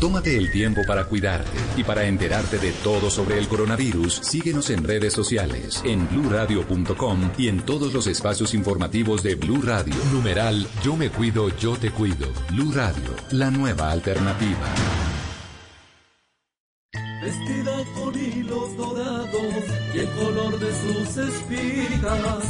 [0.00, 4.14] Tómate el tiempo para cuidarte y para enterarte de todo sobre el coronavirus.
[4.22, 9.94] Síguenos en redes sociales, en bluradio.com y en todos los espacios informativos de Blue Radio.
[10.10, 12.28] Numeral Yo me cuido, yo te cuido.
[12.48, 14.74] Blue Radio, la nueva alternativa.
[17.22, 19.64] Vestida con hilos dorados
[19.94, 22.49] y el color de sus espigas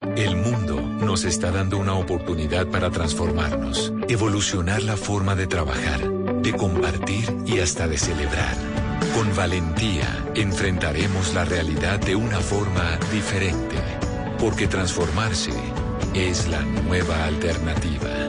[0.00, 6.08] El mundo nos está dando una oportunidad para transformarnos, evolucionar la forma de trabajar,
[6.40, 8.56] de compartir y hasta de celebrar.
[9.14, 13.76] Con valentía enfrentaremos la realidad de una forma diferente,
[14.38, 15.52] porque transformarse
[16.14, 18.28] es la nueva alternativa.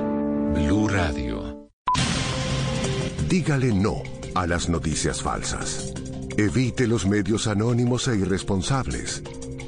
[0.56, 1.70] Blue Radio.
[3.28, 4.02] Dígale no
[4.34, 5.94] a las noticias falsas.
[6.36, 9.22] Evite los medios anónimos e irresponsables.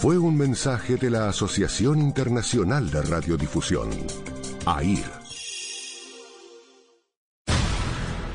[0.00, 3.88] Fue un mensaje de la Asociación Internacional de Radiodifusión,
[4.66, 5.10] AIR.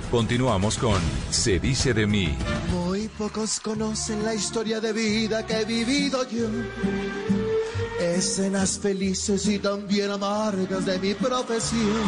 [0.09, 2.35] Continuamos con Se dice de mí.
[2.71, 6.49] Muy pocos conocen la historia de vida que he vivido yo.
[8.01, 12.01] Escenas felices y también amargas de mi profesión.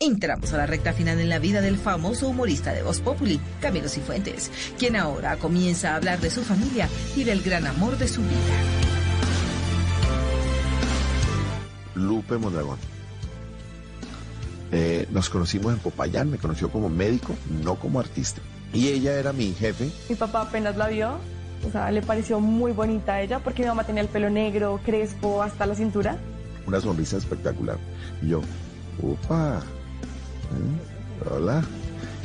[0.00, 3.90] Entramos a la recta final en la vida del famoso humorista de Voz Populi, Camilo
[3.90, 8.22] Cifuentes, quien ahora comienza a hablar de su familia y del gran amor de su
[8.22, 8.30] vida.
[11.96, 12.78] Lupe Mondragón.
[14.72, 18.40] Eh, nos conocimos en Popayán, me conoció como médico, no como artista.
[18.72, 19.90] Y ella era mi jefe.
[20.08, 21.18] Mi papá apenas la vio,
[21.66, 24.80] o sea, le pareció muy bonita a ella porque mi mamá tenía el pelo negro,
[24.84, 26.16] crespo, hasta la cintura.
[26.66, 27.76] Una sonrisa espectacular.
[28.22, 28.40] Y yo,
[29.02, 31.30] upa, ¿eh?
[31.30, 31.62] hola.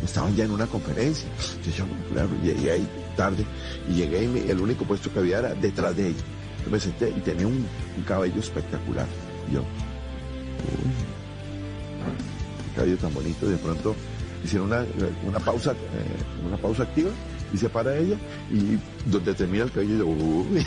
[0.04, 1.28] Estaban ya en una conferencia.
[1.66, 3.46] Yo, yo claro, llegué ahí tarde
[3.90, 6.24] y llegué y el único puesto que había era detrás de ella.
[6.64, 7.66] Yo me senté y tenía un,
[8.06, 9.08] cabello espectacular.
[9.50, 9.66] Y yo, uy,
[12.76, 13.48] cabello tan bonito.
[13.48, 13.96] De pronto
[14.44, 14.86] hicieron una,
[15.28, 17.10] una pausa, eh, una pausa activa
[17.56, 18.18] y se para ella
[18.52, 18.78] y
[19.10, 20.66] donde termina el cabello yo, uy,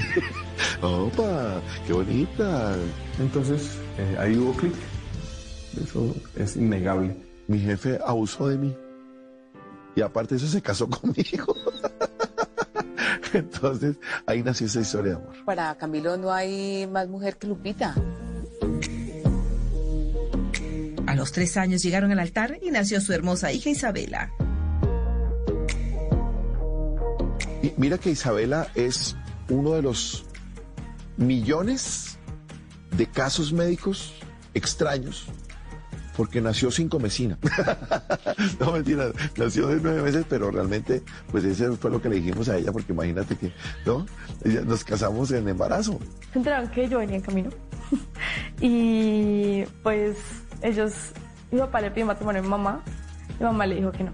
[0.81, 2.75] opa, qué bonita.
[3.21, 4.73] Entonces, eh, ahí hubo clic.
[5.83, 7.15] Eso es innegable.
[7.47, 8.75] Mi jefe abusó de mí.
[9.95, 11.55] Y aparte de eso se casó conmigo.
[13.35, 15.45] Entonces, ahí nació esa historia de amor.
[15.45, 17.95] Para Camilo no hay más mujer que Lupita.
[21.07, 24.33] A los tres años llegaron al altar y nació su hermosa hija Isabela.
[27.77, 29.17] Mira que Isabela es
[29.49, 30.25] uno de los
[31.17, 32.19] millones
[32.97, 34.15] de casos médicos
[34.55, 35.27] extraños
[36.19, 37.39] porque nació sin comecina.
[38.61, 42.49] no, mentira, nació de nueve meses, pero realmente, pues eso fue lo que le dijimos
[42.49, 43.53] a ella, porque imagínate que,
[43.87, 44.05] ¿no?
[44.67, 46.01] Nos casamos en embarazo.
[46.33, 47.51] Se enteraron que yo venía en camino.
[48.61, 50.17] y pues
[50.61, 50.93] ellos,
[51.53, 52.83] mi papá le pidió matrimonio mi mamá.
[53.39, 54.11] Mi mamá le dijo que no.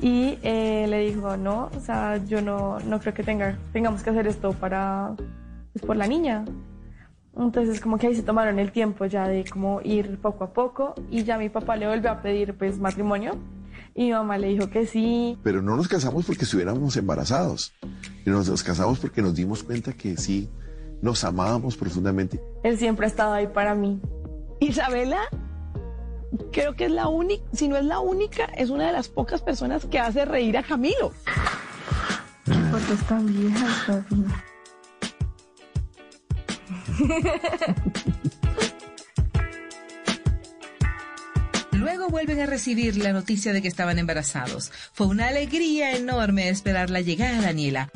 [0.00, 4.10] Y eh, le dijo, no, o sea, yo no, no creo que tenga, tengamos que
[4.10, 5.14] hacer esto para,
[5.72, 6.44] pues, por la niña.
[7.36, 10.94] Entonces como que ahí se tomaron el tiempo ya de como ir poco a poco
[11.10, 13.36] y ya mi papá le volvió a pedir pues matrimonio
[13.94, 15.38] y mi mamá le dijo que sí.
[15.42, 17.72] Pero no nos casamos porque estuviéramos embarazados.
[18.24, 20.48] Nos casamos porque nos dimos cuenta que sí,
[21.02, 22.40] nos amábamos profundamente.
[22.62, 24.00] Él siempre ha estado ahí para mí.
[24.60, 25.20] Isabela,
[26.52, 29.42] creo que es la única, si no es la única, es una de las pocas
[29.42, 31.12] personas que hace reír a Camilo.
[32.70, 34.26] Porque está vieja, está bien.
[41.72, 44.72] Luego vuelven a recibir la noticia de que estaban embarazados.
[44.92, 47.90] Fue una alegría enorme esperar la llegada de Daniela.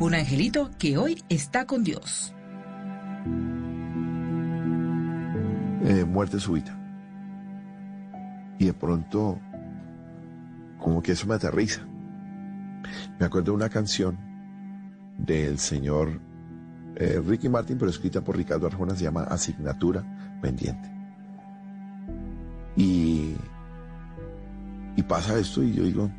[0.00, 2.34] Un angelito que hoy está con Dios.
[5.84, 6.76] Eh, muerte súbita.
[8.58, 9.38] Y de pronto,
[10.78, 11.82] como que eso me aterriza.
[13.18, 14.18] Me acuerdo de una canción
[15.18, 16.20] del señor
[16.96, 20.04] eh, Ricky Martin, pero escrita por Ricardo Arjona, se llama Asignatura
[20.40, 20.90] Pendiente.
[22.76, 23.34] Y,
[24.96, 26.10] y pasa esto y yo digo,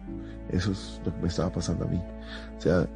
[0.50, 2.02] eso es lo que me estaba pasando a mí.
[2.58, 2.88] O sea,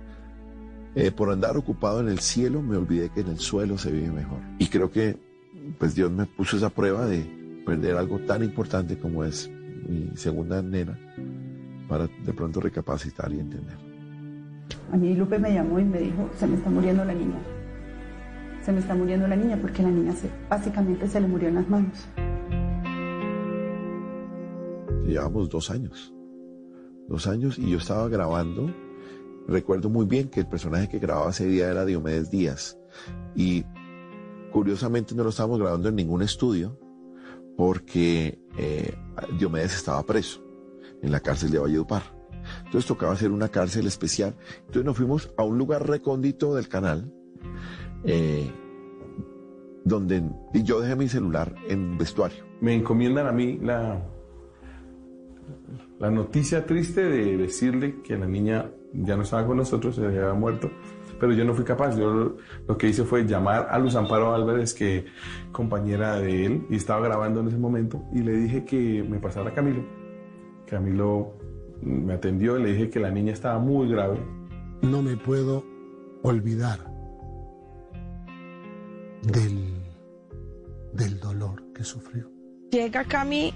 [0.96, 4.12] eh, por andar ocupado en el cielo, me olvidé que en el suelo se vive
[4.12, 4.40] mejor.
[4.60, 5.28] Y creo que
[5.77, 7.26] pues Dios me puso esa prueba de
[7.65, 9.49] perder algo tan importante como es
[9.88, 10.98] mi segunda nena
[11.88, 13.77] para de pronto recapacitar y entender.
[14.91, 17.40] A mí Lupe me llamó y me dijo, se me está muriendo la niña.
[18.64, 21.56] Se me está muriendo la niña porque la niña se, básicamente se le murió en
[21.56, 22.07] las manos.
[25.06, 26.14] Llevamos dos años.
[27.07, 28.72] Dos años y yo estaba grabando.
[29.48, 32.77] Recuerdo muy bien que el personaje que grababa ese día era Diomedes Díaz.
[33.36, 33.65] Y
[34.52, 36.78] curiosamente no lo estábamos grabando en ningún estudio
[37.58, 38.94] porque eh,
[39.38, 40.44] Diomedes estaba preso
[41.02, 42.04] en la cárcel de Valledupar.
[42.66, 44.36] Entonces tocaba hacer una cárcel especial.
[44.62, 47.12] Entonces nos fuimos a un lugar recóndito del canal
[48.04, 48.50] eh,
[49.84, 50.24] donde
[50.54, 52.44] y yo dejé mi celular en vestuario.
[52.62, 54.02] Me encomiendan a mí la,
[56.00, 60.34] la noticia triste de decirle que la niña ya no estaba con nosotros, se había
[60.34, 60.70] muerto,
[61.20, 61.98] pero yo no fui capaz.
[61.98, 62.38] Yo lo,
[62.68, 65.06] lo que hice fue llamar a Luz Amparo Álvarez, que
[65.52, 69.50] compañera de él, y estaba grabando en ese momento, y le dije que me pasara
[69.50, 69.84] a Camilo.
[70.68, 71.34] Camilo
[71.82, 74.20] me atendió y le dije que la niña estaba muy grave.
[74.82, 75.66] No me puedo
[76.24, 76.80] olvidar
[79.24, 79.74] del,
[80.94, 82.30] del dolor que sufrió.
[82.72, 83.54] Llega Cami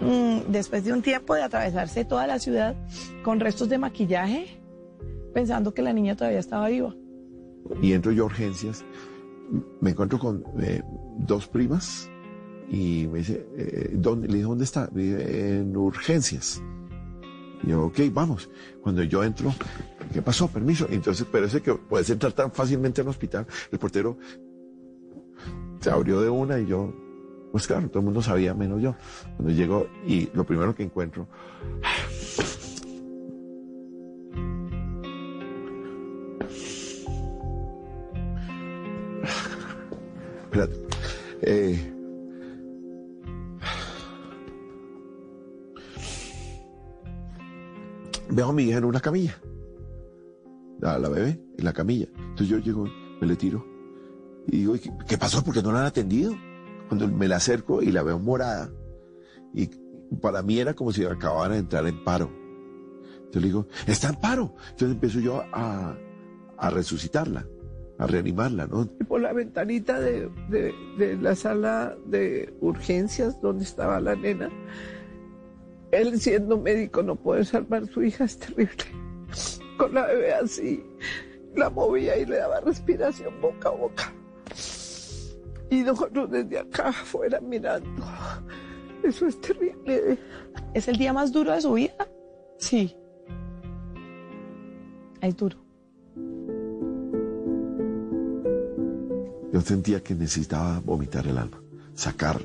[0.00, 2.74] mm, después de un tiempo de atravesarse toda la ciudad
[3.22, 4.57] con restos de maquillaje,
[5.34, 6.94] pensando que la niña todavía estaba viva.
[7.82, 8.84] y entro yo a urgencias,
[9.80, 10.82] me encuentro con eh,
[11.18, 12.10] dos primas
[12.70, 14.28] y me dice, eh, ¿dónde?
[14.28, 14.88] Le dije, ¿dónde está?
[14.88, 16.62] Dije, en urgencias.
[17.62, 18.50] Y yo, ok, vamos.
[18.82, 19.52] Cuando yo entro,
[20.12, 20.48] ¿qué pasó?
[20.48, 20.86] Permiso.
[20.90, 24.18] Entonces, pero ese que puedes entrar tan fácilmente al hospital, el portero
[25.80, 26.92] se abrió de una y yo,
[27.52, 28.94] pues claro, todo el mundo sabía menos yo.
[29.36, 31.28] Cuando llego y lo primero que encuentro,
[40.50, 40.76] espérate,
[41.42, 41.94] Eh,
[48.30, 49.38] veo a mi hija en una camilla.
[50.80, 52.06] La, la bebé en la camilla.
[52.16, 52.86] Entonces yo llego,
[53.20, 53.64] me le tiro.
[54.46, 54.74] Y digo,
[55.06, 55.44] ¿qué, pasó?
[55.44, 56.34] ¿Por qué no la han atendido?
[56.88, 58.70] Cuando me la acerco y la veo morada.
[59.54, 59.68] Y
[60.20, 62.30] para mí era como si acabara de entrar en paro.
[63.16, 64.54] Entonces le digo, está en paro.
[64.70, 65.96] Entonces empiezo yo a,
[66.56, 67.46] a resucitarla,
[67.98, 68.88] a reanimarla, ¿no?
[69.00, 74.50] Y por la ventanita de, de- de la sala de urgencias donde estaba la nena,
[75.90, 78.84] él siendo médico no puede salvar a su hija, es terrible.
[79.78, 80.84] Con la bebé así,
[81.56, 84.12] la movía y le daba respiración boca a boca.
[85.70, 88.04] Y nosotros desde acá afuera mirando.
[89.02, 90.18] Eso es terrible.
[90.74, 92.08] ¿Es el día más duro de su vida?
[92.58, 92.96] Sí.
[95.20, 95.56] Es duro.
[99.52, 101.58] Yo sentía que necesitaba vomitar el alma,
[101.94, 102.40] sacar,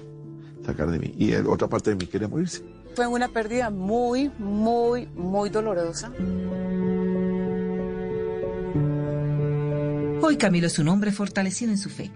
[0.66, 1.14] sacar de mí.
[1.18, 2.64] Y el- otra parte de mí quería morirse.
[2.96, 6.12] Fue una pérdida muy, muy, muy dolorosa.
[10.22, 12.12] Hoy Camilo es un hombre fortalecido en su fe.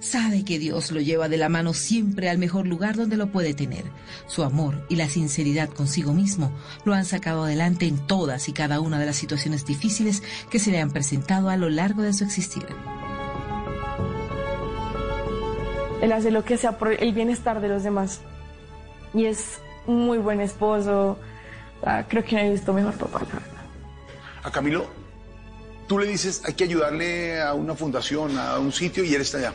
[0.00, 3.52] Sabe que Dios lo lleva de la mano siempre al mejor lugar donde lo puede
[3.52, 3.82] tener.
[4.28, 6.52] Su amor y la sinceridad consigo mismo
[6.84, 10.70] lo han sacado adelante en todas y cada una de las situaciones difíciles que se
[10.70, 12.64] le han presentado a lo largo de su existir.
[16.00, 18.20] Él hace lo que sea por el bienestar de los demás.
[19.14, 21.18] Y es un muy buen esposo.
[21.82, 23.20] Sea, creo que no he visto mejor papá.
[23.20, 23.62] la verdad.
[24.44, 24.86] A Camilo,
[25.86, 29.38] tú le dices, hay que ayudarle a una fundación, a un sitio, y él está
[29.38, 29.54] allá.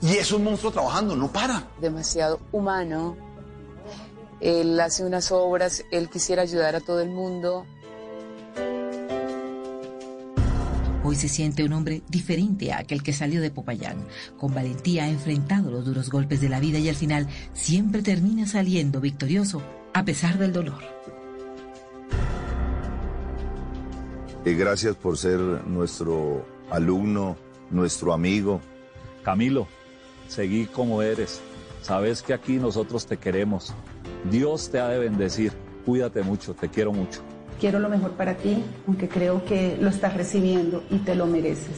[0.00, 1.64] Y es un monstruo trabajando, no para.
[1.80, 3.16] Demasiado humano.
[4.40, 7.66] Él hace unas obras, él quisiera ayudar a todo el mundo.
[11.08, 13.98] Hoy se siente un hombre diferente a aquel que salió de Popayán.
[14.36, 18.44] Con valentía ha enfrentado los duros golpes de la vida y al final siempre termina
[18.44, 19.62] saliendo victorioso
[19.94, 20.82] a pesar del dolor.
[24.44, 27.36] Gracias por ser nuestro alumno,
[27.70, 28.60] nuestro amigo.
[29.22, 29.68] Camilo,
[30.26, 31.40] seguí como eres.
[31.82, 33.72] Sabes que aquí nosotros te queremos.
[34.28, 35.52] Dios te ha de bendecir.
[35.84, 37.22] Cuídate mucho, te quiero mucho.
[37.60, 41.76] Quiero lo mejor para ti, aunque creo que lo estás recibiendo y te lo mereces.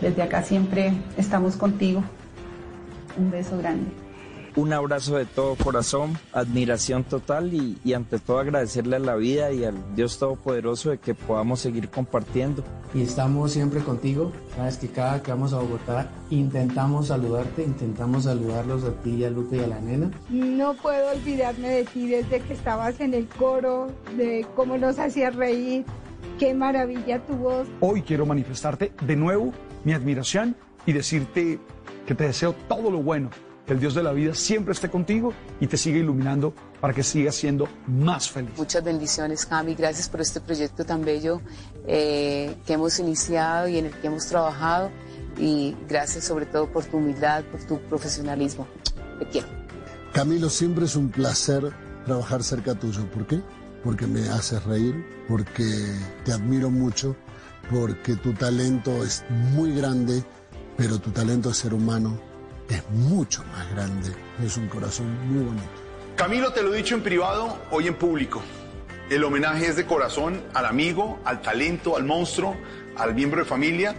[0.00, 2.02] Desde acá siempre estamos contigo.
[3.18, 4.01] Un beso grande.
[4.54, 9.50] Un abrazo de todo corazón, admiración total y, y ante todo agradecerle a la vida
[9.50, 12.62] y al Dios Todopoderoso de que podamos seguir compartiendo.
[12.92, 14.30] Y estamos siempre contigo.
[14.54, 19.30] Sabes que cada que vamos a Bogotá intentamos saludarte, intentamos saludarlos a ti y a
[19.30, 20.10] Lupe y a la nena.
[20.28, 25.34] No puedo olvidarme de ti desde que estabas en el coro, de cómo nos hacías
[25.34, 25.86] reír.
[26.38, 27.66] Qué maravilla tu voz.
[27.80, 29.52] Hoy quiero manifestarte de nuevo
[29.84, 31.58] mi admiración y decirte
[32.06, 33.30] que te deseo todo lo bueno,
[33.66, 37.02] que el Dios de la vida siempre esté contigo y te siga iluminando para que
[37.02, 38.50] sigas siendo más feliz.
[38.56, 39.74] Muchas bendiciones, Cami.
[39.74, 41.40] Gracias por este proyecto tan bello
[41.86, 44.90] eh, que hemos iniciado y en el que hemos trabajado.
[45.38, 48.66] Y gracias sobre todo por tu humildad, por tu profesionalismo.
[49.18, 49.48] Te quiero.
[50.12, 51.72] Camilo, siempre es un placer
[52.04, 53.08] trabajar cerca tuyo.
[53.10, 53.40] ¿Por qué?
[53.84, 55.64] Porque me haces reír, porque
[56.24, 57.16] te admiro mucho,
[57.70, 60.22] porque tu talento es muy grande,
[60.76, 62.31] pero tu talento de ser humano
[62.74, 64.12] es mucho más grande.
[64.44, 65.66] Es un corazón muy bonito.
[66.16, 68.42] Camilo, te lo he dicho en privado, hoy en público.
[69.10, 72.56] El homenaje es de corazón al amigo, al talento, al monstruo,
[72.96, 73.94] al miembro de familia,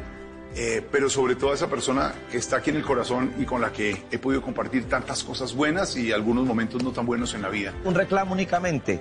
[0.55, 3.61] eh, pero sobre todo a esa persona que está aquí en el corazón y con
[3.61, 7.41] la que he podido compartir tantas cosas buenas y algunos momentos no tan buenos en
[7.41, 7.73] la vida.
[7.83, 8.99] Un reclamo únicamente.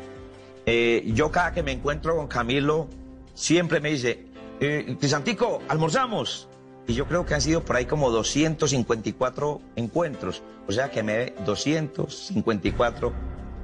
[0.64, 2.88] Eh, yo cada que me encuentro con Camilo,
[3.34, 4.26] siempre me dice,
[4.60, 6.48] eh, Crisantico, almorzamos.
[6.86, 10.42] Y yo creo que han sido por ahí como 254 encuentros.
[10.66, 13.12] O sea que me ve 254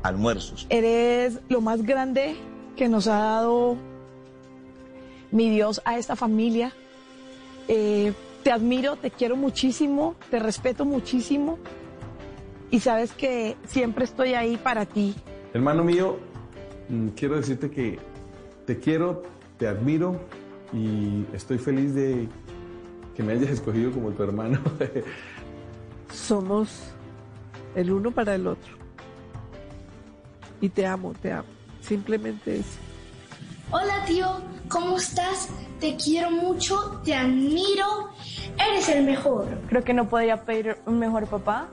[0.02, 0.66] almuerzos.
[0.70, 2.36] Eres lo más grande
[2.76, 3.76] que nos ha dado
[5.30, 6.72] mi Dios a esta familia.
[7.66, 8.12] Eh,
[8.42, 11.58] te admiro, te quiero muchísimo, te respeto muchísimo
[12.70, 15.14] y sabes que siempre estoy ahí para ti.
[15.52, 16.18] Hermano mío,
[16.88, 17.98] mm, quiero decirte que
[18.66, 19.22] te quiero,
[19.58, 20.20] te admiro
[20.72, 22.28] y estoy feliz de
[23.18, 24.60] que me hayas escogido como tu hermano.
[26.12, 26.70] Somos
[27.74, 28.74] el uno para el otro.
[30.60, 31.48] Y te amo, te amo.
[31.80, 32.78] Simplemente eso.
[33.72, 34.28] Hola tío,
[34.68, 35.48] ¿cómo estás?
[35.80, 38.10] Te quiero mucho, te admiro,
[38.56, 39.48] eres el mejor.
[39.68, 41.66] Creo que no podría pedir un mejor papá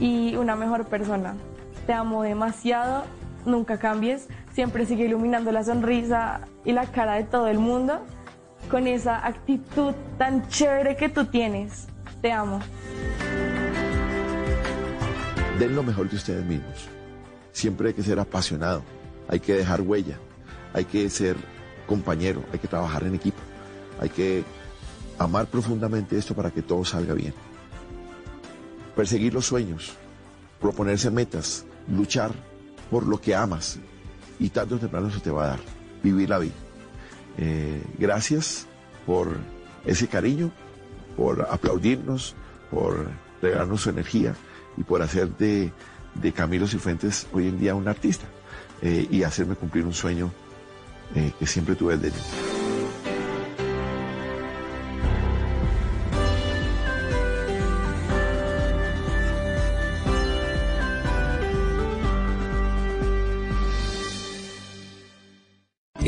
[0.00, 1.34] y una mejor persona.
[1.86, 3.04] Te amo demasiado,
[3.44, 8.00] nunca cambies, siempre sigue iluminando la sonrisa y la cara de todo el mundo
[8.70, 11.86] con esa actitud tan chévere que tú tienes.
[12.22, 12.60] Te amo.
[15.58, 16.88] Den lo mejor de ustedes mismos.
[17.52, 18.82] Siempre hay que ser apasionado,
[19.28, 20.18] hay que dejar huella,
[20.72, 21.36] hay que ser
[21.86, 23.40] compañero, hay que trabajar en equipo,
[24.00, 24.44] hay que
[25.18, 27.34] amar profundamente esto para que todo salga bien.
[28.94, 29.94] Perseguir los sueños,
[30.60, 32.30] proponerse metas, luchar
[32.90, 33.78] por lo que amas
[34.38, 35.60] y tarde o temprano se te va a dar,
[36.02, 36.69] vivir la vida.
[37.40, 38.66] Eh, gracias
[39.06, 39.34] por
[39.86, 40.50] ese cariño,
[41.16, 42.34] por aplaudirnos,
[42.70, 43.08] por
[43.40, 44.34] regalarnos su energía
[44.76, 45.72] y por hacer de,
[46.14, 48.26] de Camilo Cifuentes hoy en día un artista
[48.82, 50.30] eh, y hacerme cumplir un sueño
[51.14, 52.59] eh, que siempre tuve desde niño.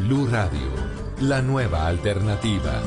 [0.00, 0.72] Blue Radio,
[1.18, 2.80] la nueva alternativa.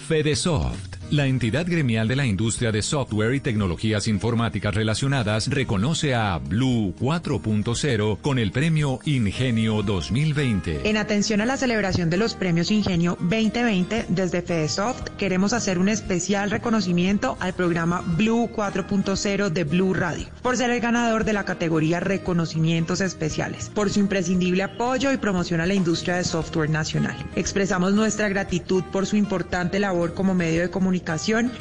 [0.00, 6.38] Fedesoft la entidad gremial de la industria de software y tecnologías informáticas relacionadas reconoce a
[6.38, 10.88] Blue 4.0 con el premio Ingenio 2020.
[10.88, 15.88] En atención a la celebración de los premios Ingenio 2020, desde FedeSoft queremos hacer un
[15.88, 21.44] especial reconocimiento al programa Blue 4.0 de Blue Radio, por ser el ganador de la
[21.44, 27.16] categoría Reconocimientos Especiales, por su imprescindible apoyo y promoción a la industria de software nacional.
[27.36, 30.93] Expresamos nuestra gratitud por su importante labor como medio de comunicación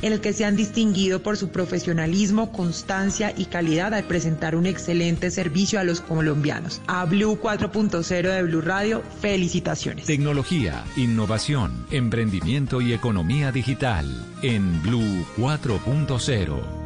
[0.02, 4.66] en el que se han distinguido por su profesionalismo, constancia y calidad al presentar un
[4.66, 6.82] excelente servicio a los colombianos.
[6.88, 10.06] A Blue 4.0 de Blue Radio, felicitaciones.
[10.06, 14.06] Tecnología, innovación, emprendimiento y economía digital
[14.42, 16.83] en Blue 4.0.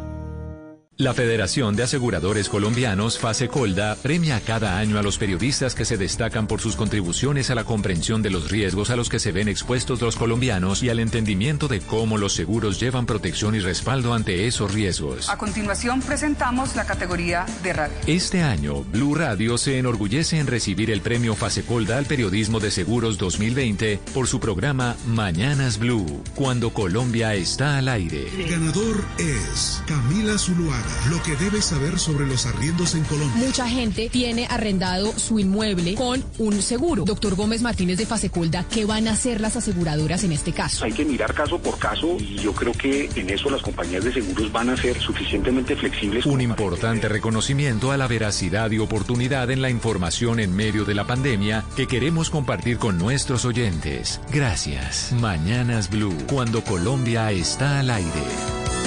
[0.99, 6.47] La Federación de Aseguradores Colombianos, FASECOLDA, premia cada año a los periodistas que se destacan
[6.47, 10.01] por sus contribuciones a la comprensión de los riesgos a los que se ven expuestos
[10.01, 14.73] los colombianos y al entendimiento de cómo los seguros llevan protección y respaldo ante esos
[14.73, 15.29] riesgos.
[15.29, 17.95] A continuación presentamos la categoría de radio.
[18.07, 23.19] Este año, Blue Radio se enorgullece en recibir el premio FASECOLDA al Periodismo de Seguros
[23.19, 28.29] 2020 por su programa Mañanas Blue, cuando Colombia está al aire.
[28.35, 33.45] El ganador es Camila Zuluaga lo que debes saber sobre los arriendos en Colombia.
[33.45, 37.03] Mucha gente tiene arrendado su inmueble con un seguro.
[37.05, 40.85] Doctor Gómez Martínez de Fasecolda, ¿qué van a hacer las aseguradoras en este caso?
[40.85, 44.13] Hay que mirar caso por caso y yo creo que en eso las compañías de
[44.13, 46.25] seguros van a ser suficientemente flexibles.
[46.25, 51.07] Un importante reconocimiento a la veracidad y oportunidad en la información en medio de la
[51.07, 54.19] pandemia que queremos compartir con nuestros oyentes.
[54.31, 55.13] Gracias.
[55.19, 58.86] Mañanas Blue, cuando Colombia está al aire.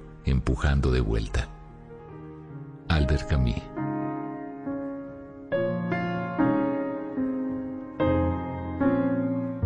[0.25, 1.47] empujando de vuelta.
[2.87, 3.55] Albert Camus.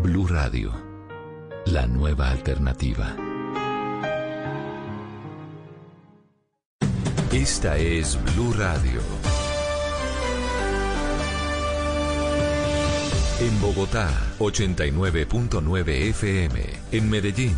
[0.03, 0.72] Blue Radio,
[1.65, 3.15] la nueva alternativa.
[7.32, 9.02] Esta es Blue Radio.
[13.41, 14.10] En Bogotá,
[14.40, 16.61] 89.9 FM.
[16.94, 17.57] En Medellín,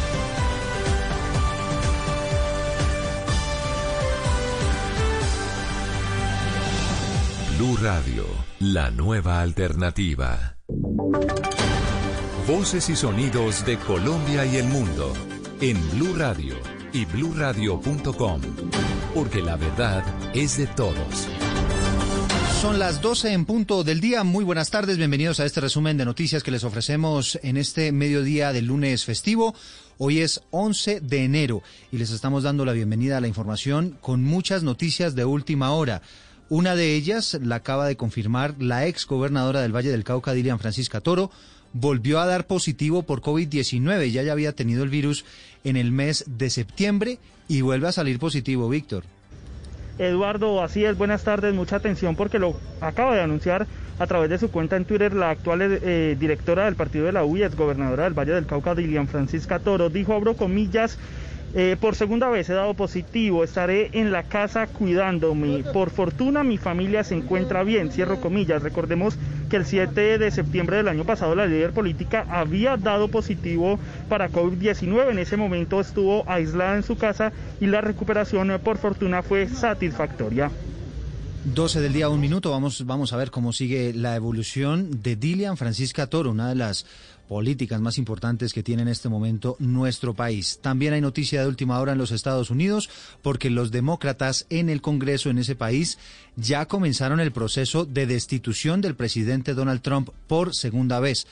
[7.61, 8.25] Blue Radio,
[8.59, 10.57] la nueva alternativa.
[12.47, 15.13] Voces y sonidos de Colombia y el mundo
[15.59, 16.55] en Blue Radio
[16.91, 18.41] y bluradio.com,
[19.13, 21.27] porque la verdad es de todos.
[22.63, 24.23] Son las 12 en punto del día.
[24.23, 24.97] Muy buenas tardes.
[24.97, 29.53] Bienvenidos a este resumen de noticias que les ofrecemos en este mediodía del lunes festivo.
[29.99, 31.61] Hoy es 11 de enero
[31.91, 36.01] y les estamos dando la bienvenida a la información con muchas noticias de última hora.
[36.51, 40.59] Una de ellas la acaba de confirmar la ex gobernadora del Valle del Cauca, Dilian
[40.59, 41.31] Francisca Toro,
[41.71, 44.11] volvió a dar positivo por COVID-19.
[44.11, 45.23] Ya ya había tenido el virus
[45.63, 49.05] en el mes de septiembre y vuelve a salir positivo, Víctor.
[49.97, 53.65] Eduardo, así es, buenas tardes, mucha atención porque lo acaba de anunciar
[53.97, 57.23] a través de su cuenta en Twitter la actual eh, directora del partido de la
[57.23, 60.97] U ex gobernadora del Valle del Cauca, Dilian Francisca Toro, dijo, abro comillas,
[61.53, 65.63] eh, por segunda vez he dado positivo, estaré en la casa cuidándome.
[65.73, 68.63] Por fortuna mi familia se encuentra bien, cierro comillas.
[68.63, 69.17] Recordemos
[69.49, 74.29] que el 7 de septiembre del año pasado la líder política había dado positivo para
[74.29, 75.11] COVID-19.
[75.11, 80.51] En ese momento estuvo aislada en su casa y la recuperación por fortuna fue satisfactoria.
[81.43, 82.51] 12 del día, un minuto.
[82.51, 86.85] Vamos, vamos a ver cómo sigue la evolución de Dilian Francisca Toro, una de las
[87.31, 90.59] políticas más importantes que tiene en este momento nuestro país.
[90.61, 92.89] También hay noticia de última hora en los Estados Unidos
[93.21, 95.97] porque los demócratas en el Congreso en ese país
[96.35, 101.25] ya comenzaron el proceso de destitución del presidente Donald Trump por segunda vez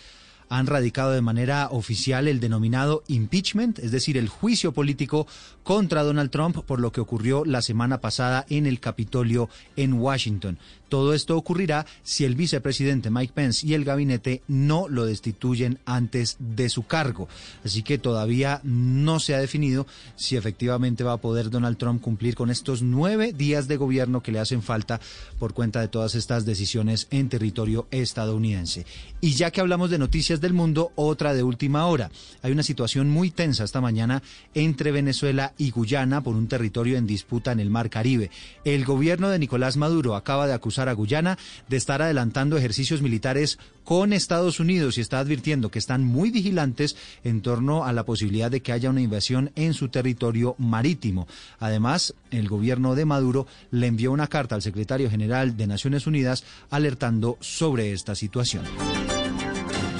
[0.49, 5.27] han radicado de manera oficial el denominado impeachment, es decir, el juicio político
[5.63, 10.57] contra Donald Trump por lo que ocurrió la semana pasada en el Capitolio en Washington.
[10.89, 16.37] Todo esto ocurrirá si el vicepresidente Mike Pence y el gabinete no lo destituyen antes
[16.39, 17.29] de su cargo.
[17.63, 19.85] Así que todavía no se ha definido
[20.15, 24.31] si efectivamente va a poder Donald Trump cumplir con estos nueve días de gobierno que
[24.31, 24.99] le hacen falta
[25.37, 28.87] por cuenta de todas estas decisiones en territorio estadounidense.
[29.21, 32.11] Y ya que hablamos de noticias del mundo, otra de última hora.
[32.41, 34.21] Hay una situación muy tensa esta mañana
[34.53, 38.31] entre Venezuela y Guyana por un territorio en disputa en el Mar Caribe.
[38.63, 41.37] El gobierno de Nicolás Maduro acaba de acusar a Guyana
[41.67, 46.95] de estar adelantando ejercicios militares con Estados Unidos y está advirtiendo que están muy vigilantes
[47.23, 51.27] en torno a la posibilidad de que haya una invasión en su territorio marítimo.
[51.59, 56.43] Además, el gobierno de Maduro le envió una carta al secretario general de Naciones Unidas
[56.69, 58.63] alertando sobre esta situación.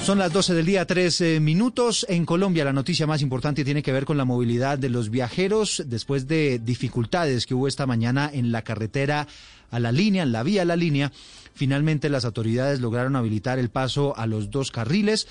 [0.02, 2.06] Son las 12 del día, tres minutos.
[2.08, 5.84] En Colombia, la noticia más importante tiene que ver con la movilidad de los viajeros
[5.86, 9.28] después de dificultades que hubo esta mañana en la carretera
[9.70, 11.12] a la línea, en la vía a la línea.
[11.54, 15.28] Finalmente, las autoridades lograron habilitar el paso a los dos carriles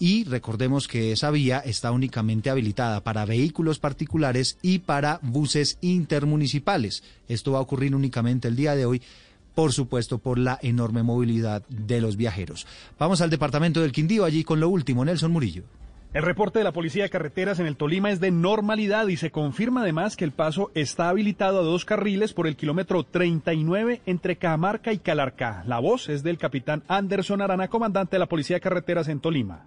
[0.00, 7.02] y recordemos que esa vía está únicamente habilitada para vehículos particulares y para buses intermunicipales.
[7.28, 9.02] Esto va a ocurrir únicamente el día de hoy
[9.58, 12.64] por supuesto, por la enorme movilidad de los viajeros.
[12.96, 15.64] Vamos al departamento del Quindío, allí con lo último, Nelson Murillo.
[16.14, 19.30] El reporte de la Policía de Carreteras en el Tolima es de normalidad y se
[19.30, 24.36] confirma además que el paso está habilitado a dos carriles por el kilómetro 39 entre
[24.36, 25.64] Cajamarca y Calarcá.
[25.66, 29.64] La voz es del capitán Anderson Arana, comandante de la Policía de Carreteras en Tolima.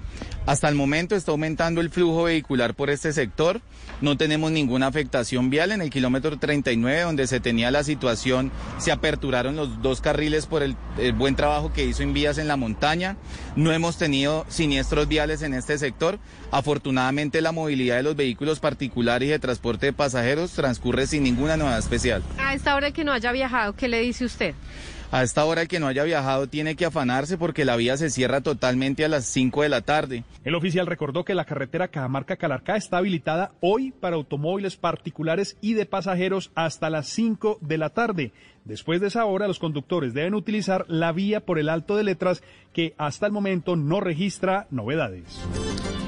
[0.48, 3.62] Hasta el momento está aumentando el flujo vehicular por este sector.
[4.02, 8.52] No tenemos ninguna afectación vial en el kilómetro 39 donde se tenía la situación.
[8.80, 12.48] Se aperturaron los dos carriles por el, el buen trabajo que hizo en vías en
[12.48, 13.18] la montaña.
[13.56, 16.18] No hemos tenido siniestros viales en este sector.
[16.52, 21.58] Afortunadamente la movilidad de los vehículos particulares y de transporte de pasajeros transcurre sin ninguna
[21.58, 22.24] novedad especial.
[22.38, 24.54] A esta hora que no haya viajado, ¿qué le dice usted?
[25.14, 28.10] A esta hora el que no haya viajado tiene que afanarse porque la vía se
[28.10, 30.24] cierra totalmente a las 5 de la tarde.
[30.46, 35.86] El oficial recordó que la carretera Cajamarca-Calarcá está habilitada hoy para automóviles particulares y de
[35.86, 38.32] pasajeros hasta las 5 de la tarde.
[38.64, 42.42] Después de esa hora, los conductores deben utilizar la vía por el alto de letras
[42.72, 45.42] que hasta el momento no registra novedades.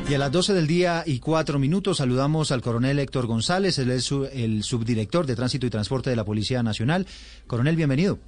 [0.10, 3.90] Y a las 12 del día y cuatro minutos saludamos al coronel Héctor González, él
[3.90, 7.06] es el subdirector de Tránsito y Transporte de la Policía Nacional.
[7.48, 8.20] Coronel, bienvenido.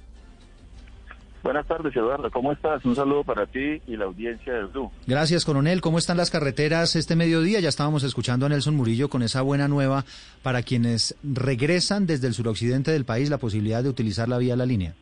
[1.42, 2.28] Buenas tardes, Eduardo.
[2.30, 2.84] ¿Cómo estás?
[2.84, 4.90] Un saludo para ti y la audiencia del DU.
[5.06, 5.80] Gracias, coronel.
[5.80, 7.60] ¿Cómo están las carreteras este mediodía?
[7.60, 10.04] Ya estábamos escuchando a Nelson Murillo con esa buena nueva
[10.42, 14.56] para quienes regresan desde el suroccidente del país la posibilidad de utilizar la vía a
[14.56, 14.94] la línea.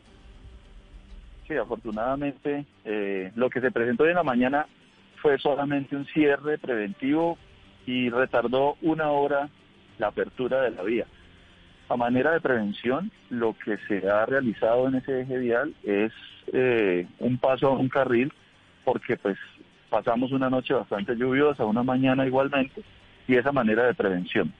[1.47, 4.67] Sí, afortunadamente eh, lo que se presentó hoy en la mañana
[5.25, 7.39] fue solamente un cierre preventivo
[7.87, 9.49] y retardó una hora
[9.97, 11.07] la apertura de la vía.
[11.89, 16.11] A manera de prevención, lo que se ha realizado en ese eje vial es
[16.53, 18.31] eh, un paso a un carril,
[18.83, 19.35] porque pues
[19.89, 22.83] pasamos una noche bastante lluviosa, una mañana igualmente,
[23.27, 24.53] y esa manera de prevención.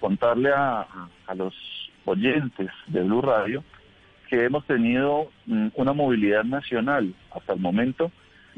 [0.00, 0.86] Contarle a,
[1.26, 1.54] a los
[2.06, 3.62] oyentes de Blue Radio
[4.30, 8.10] que hemos tenido mm, una movilidad nacional hasta el momento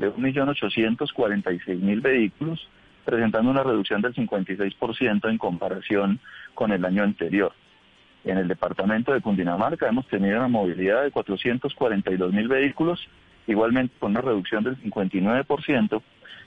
[0.02, 2.68] de 1.846.000 vehículos,
[3.04, 6.18] presentando una reducción del 56% en comparación
[6.54, 7.52] con el año anterior.
[8.24, 13.06] En el departamento de Cundinamarca hemos tenido una movilidad de 442 mil vehículos,
[13.46, 16.02] igualmente con una reducción del 59%,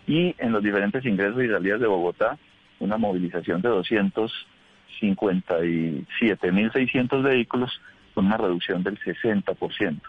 [0.07, 2.37] y en los diferentes ingresos y salidas de Bogotá,
[2.79, 7.79] una movilización de 257 mil 600 vehículos,
[8.13, 10.01] con una reducción del 60%.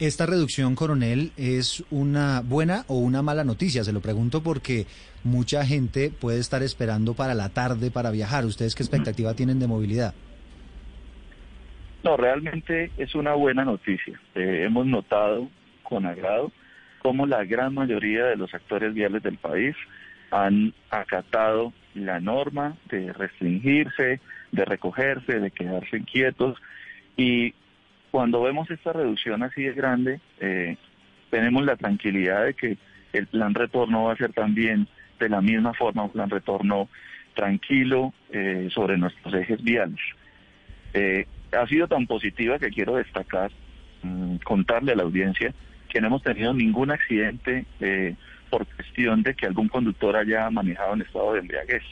[0.00, 3.82] ¿Esta reducción, coronel, es una buena o una mala noticia?
[3.82, 4.86] Se lo pregunto porque
[5.24, 8.44] mucha gente puede estar esperando para la tarde para viajar.
[8.44, 10.14] ¿Ustedes qué expectativa tienen de movilidad?
[12.04, 14.20] No, realmente es una buena noticia.
[14.36, 15.50] Eh, hemos notado
[15.82, 16.52] con agrado
[17.00, 19.74] cómo la gran mayoría de los actores viales del país
[20.30, 24.20] han acatado la norma de restringirse,
[24.52, 26.56] de recogerse, de quedarse quietos.
[27.16, 27.52] Y
[28.10, 30.76] cuando vemos esta reducción así de grande, eh,
[31.30, 32.78] tenemos la tranquilidad de que
[33.12, 36.88] el plan retorno va a ser también de la misma forma un plan retorno
[37.34, 40.00] tranquilo eh, sobre nuestros ejes viales.
[40.94, 43.50] Eh, ha sido tan positiva que quiero destacar,
[44.02, 45.54] mm, contarle a la audiencia
[45.88, 48.14] que no hemos tenido ningún accidente eh,
[48.50, 51.82] por cuestión de que algún conductor haya manejado en estado de embriaguez.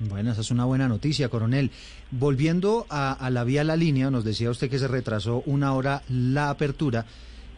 [0.00, 1.70] Bueno, esa es una buena noticia, coronel.
[2.10, 6.02] Volviendo a, a, la vía La Línea, nos decía usted que se retrasó una hora
[6.08, 7.04] la apertura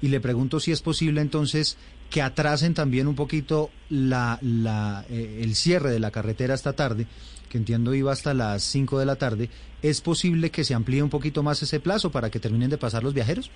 [0.01, 1.79] y le pregunto si es posible entonces
[2.11, 7.07] que atrasen también un poquito la, la, eh, el cierre de la carretera esta tarde,
[7.49, 9.49] que entiendo iba hasta las 5 de la tarde.
[9.81, 13.03] ¿Es posible que se amplíe un poquito más ese plazo para que terminen de pasar
[13.03, 13.51] los viajeros?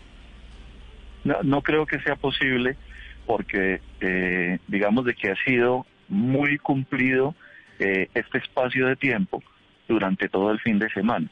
[1.24, 2.76] No, no creo que sea posible
[3.26, 7.34] porque eh, digamos de que ha sido muy cumplido
[7.78, 9.42] eh, este espacio de tiempo
[9.88, 11.28] durante todo el fin de semana.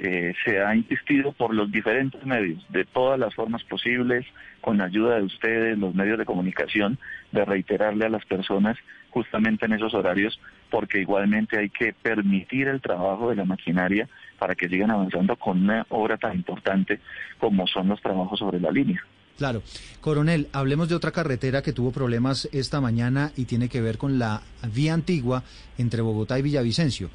[0.00, 4.24] Eh, se ha insistido por los diferentes medios, de todas las formas posibles,
[4.60, 6.98] con ayuda de ustedes, los medios de comunicación,
[7.32, 8.76] de reiterarle a las personas
[9.10, 10.40] justamente en esos horarios,
[10.70, 14.08] porque igualmente hay que permitir el trabajo de la maquinaria
[14.38, 17.00] para que sigan avanzando con una obra tan importante
[17.38, 19.02] como son los trabajos sobre la línea.
[19.38, 19.62] Claro.
[20.00, 24.18] Coronel, hablemos de otra carretera que tuvo problemas esta mañana y tiene que ver con
[24.18, 24.42] la
[24.74, 25.44] vía antigua
[25.78, 27.08] entre Bogotá y Villavicencio.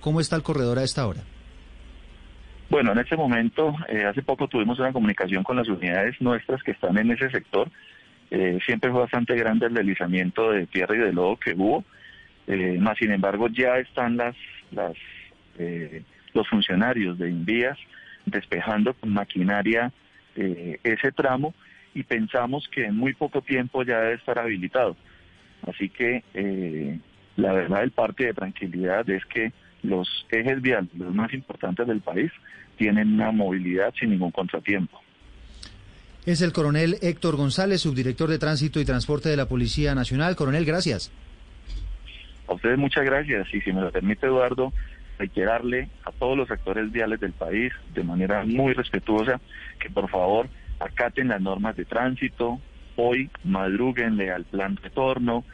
[0.00, 1.22] ¿Cómo está el corredor a esta hora?
[2.70, 6.70] Bueno, en este momento, eh, hace poco tuvimos una comunicación con las unidades nuestras que
[6.70, 7.68] están en ese sector.
[8.30, 11.84] Eh, siempre fue bastante grande el deslizamiento de tierra y de lodo que hubo,
[12.46, 14.36] eh, más sin embargo ya están las,
[14.70, 14.94] las
[16.32, 17.78] los funcionarios de Invías
[18.26, 19.92] despejando con maquinaria
[20.36, 21.54] ese tramo
[21.94, 24.96] y pensamos que en muy poco tiempo ya debe estar habilitado.
[25.66, 26.22] Así que
[27.36, 29.52] la verdad el parte de tranquilidad es que
[29.82, 32.32] los ejes viales, los más importantes del país,
[32.76, 35.00] tienen una movilidad sin ningún contratiempo.
[36.26, 40.36] Es el coronel Héctor González, subdirector de Tránsito y Transporte de la Policía Nacional.
[40.36, 41.12] Coronel, gracias.
[42.48, 44.72] A ustedes muchas gracias y si me lo permite Eduardo,
[45.18, 49.40] reiterarle a todos los actores viales del país de manera muy respetuosa
[49.78, 50.48] que por favor
[50.80, 52.60] acaten las normas de tránsito,
[52.96, 55.44] hoy madruguenle al plan retorno,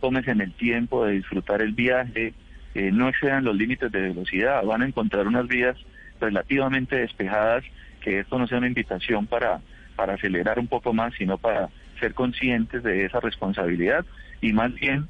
[0.00, 2.34] tómense en el tiempo de disfrutar el viaje,
[2.74, 5.76] eh, no excedan los límites de velocidad, van a encontrar unas vías
[6.20, 7.64] relativamente despejadas,
[8.00, 9.60] que esto no sea una invitación para,
[9.96, 11.68] para acelerar un poco más, sino para
[11.98, 14.06] ser conscientes de esa responsabilidad
[14.40, 15.06] y más bien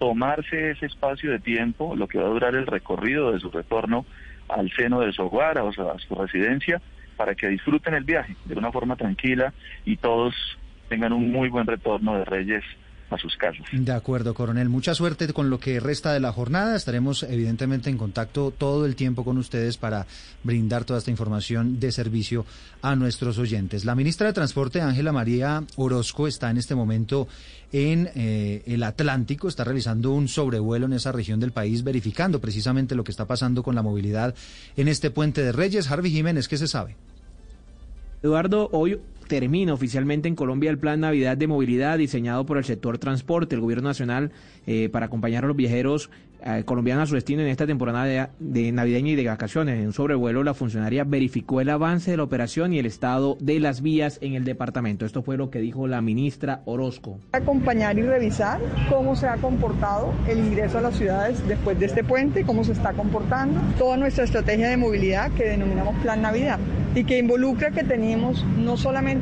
[0.00, 4.06] tomarse ese espacio de tiempo, lo que va a durar el recorrido de su retorno
[4.48, 6.80] al seno de su hogar, o sea, a su residencia,
[7.18, 9.52] para que disfruten el viaje de una forma tranquila
[9.84, 10.34] y todos
[10.88, 12.64] tengan un muy buen retorno de Reyes
[13.10, 13.66] a sus casas.
[13.72, 14.68] De acuerdo, coronel.
[14.68, 16.76] Mucha suerte con lo que resta de la jornada.
[16.76, 20.06] Estaremos evidentemente en contacto todo el tiempo con ustedes para
[20.44, 22.46] brindar toda esta información de servicio
[22.82, 23.84] a nuestros oyentes.
[23.84, 27.28] La ministra de Transporte, Ángela María Orozco, está en este momento
[27.72, 32.94] en eh, el Atlántico, está realizando un sobrevuelo en esa región del país, verificando precisamente
[32.94, 34.34] lo que está pasando con la movilidad
[34.76, 35.90] en este puente de Reyes.
[35.90, 36.96] Harvey Jiménez, ¿qué se sabe?
[38.22, 39.00] Eduardo, hoy
[39.30, 43.54] termina oficialmente en Colombia el Plan Navidad de Movilidad diseñado por el sector transporte.
[43.54, 44.32] El Gobierno Nacional,
[44.66, 46.10] eh, para acompañar a los viajeros
[46.44, 49.78] eh, colombianos a su destino en esta temporada de, de, navideña y de vacaciones.
[49.78, 53.60] En un sobrevuelo, la funcionaria verificó el avance de la operación y el estado de
[53.60, 55.06] las vías en el departamento.
[55.06, 57.20] Esto fue lo que dijo la ministra Orozco.
[57.32, 58.58] Acompañar y revisar
[58.88, 62.72] cómo se ha comportado el ingreso a las ciudades después de este puente, cómo se
[62.72, 66.58] está comportando, toda nuestra estrategia de movilidad que denominamos Plan Navidad
[66.94, 69.19] y que involucra que tenemos no solamente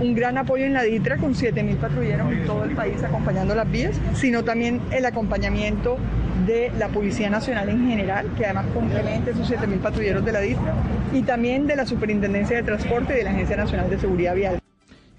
[0.00, 3.70] un gran apoyo en la DITRA con 7.000 patrulleros en todo el país acompañando las
[3.70, 5.98] vías, sino también el acompañamiento
[6.46, 10.74] de la Policía Nacional en general, que además complementa esos 7.000 patrulleros de la DITRA,
[11.12, 14.59] y también de la Superintendencia de Transporte y de la Agencia Nacional de Seguridad Vial.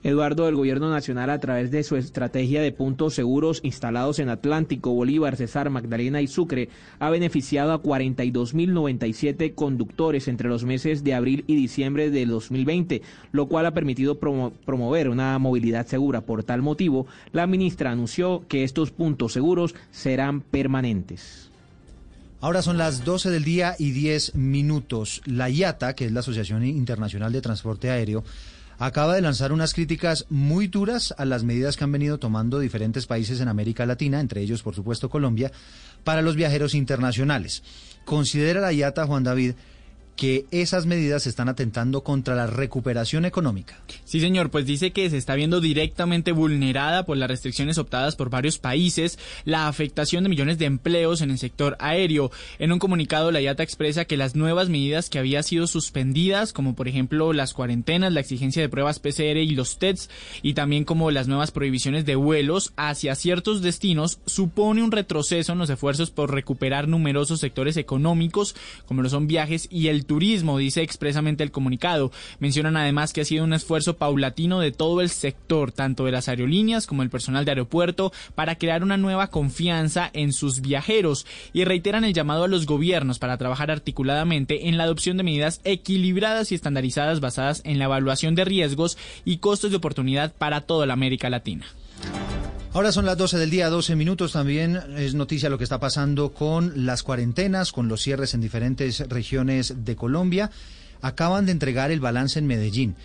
[0.03, 4.93] Eduardo, del Gobierno Nacional, a través de su estrategia de puntos seguros instalados en Atlántico,
[4.93, 6.69] Bolívar, Cesar, Magdalena y Sucre,
[6.99, 13.01] ha beneficiado a 42.097 conductores entre los meses de abril y diciembre del 2020,
[13.31, 16.21] lo cual ha permitido promo promover una movilidad segura.
[16.21, 21.51] Por tal motivo, la ministra anunció que estos puntos seguros serán permanentes.
[22.39, 25.21] Ahora son las 12 del día y 10 minutos.
[25.25, 28.23] La IATA, que es la Asociación Internacional de Transporte Aéreo,
[28.81, 33.05] acaba de lanzar unas críticas muy duras a las medidas que han venido tomando diferentes
[33.05, 35.51] países en América Latina, entre ellos, por supuesto, Colombia,
[36.03, 37.61] para los viajeros internacionales.
[38.05, 39.53] Considera la IATA, Juan David,
[40.15, 43.79] que esas medidas están atentando contra la recuperación económica.
[44.05, 48.29] Sí, señor, pues dice que se está viendo directamente vulnerada por las restricciones optadas por
[48.29, 52.31] varios países la afectación de millones de empleos en el sector aéreo.
[52.59, 56.75] En un comunicado, la IATA expresa que las nuevas medidas que habían sido suspendidas, como
[56.75, 60.09] por ejemplo las cuarentenas, la exigencia de pruebas PCR y los TEDs,
[60.41, 65.59] y también como las nuevas prohibiciones de vuelos hacia ciertos destinos, supone un retroceso en
[65.59, 68.55] los esfuerzos por recuperar numerosos sectores económicos,
[68.85, 72.11] como lo son viajes y el turismo, dice expresamente el comunicado.
[72.39, 76.27] Mencionan además que ha sido un esfuerzo paulatino de todo el sector, tanto de las
[76.27, 81.63] aerolíneas como el personal de aeropuerto, para crear una nueva confianza en sus viajeros y
[81.63, 86.51] reiteran el llamado a los gobiernos para trabajar articuladamente en la adopción de medidas equilibradas
[86.51, 90.93] y estandarizadas basadas en la evaluación de riesgos y costos de oportunidad para toda la
[90.93, 91.65] América Latina.
[92.73, 94.31] Ahora son las 12 del día, 12 minutos.
[94.31, 99.01] También es noticia lo que está pasando con las cuarentenas, con los cierres en diferentes
[99.09, 100.51] regiones de Colombia.
[101.01, 102.95] Acaban de entregar el balance en Medellín.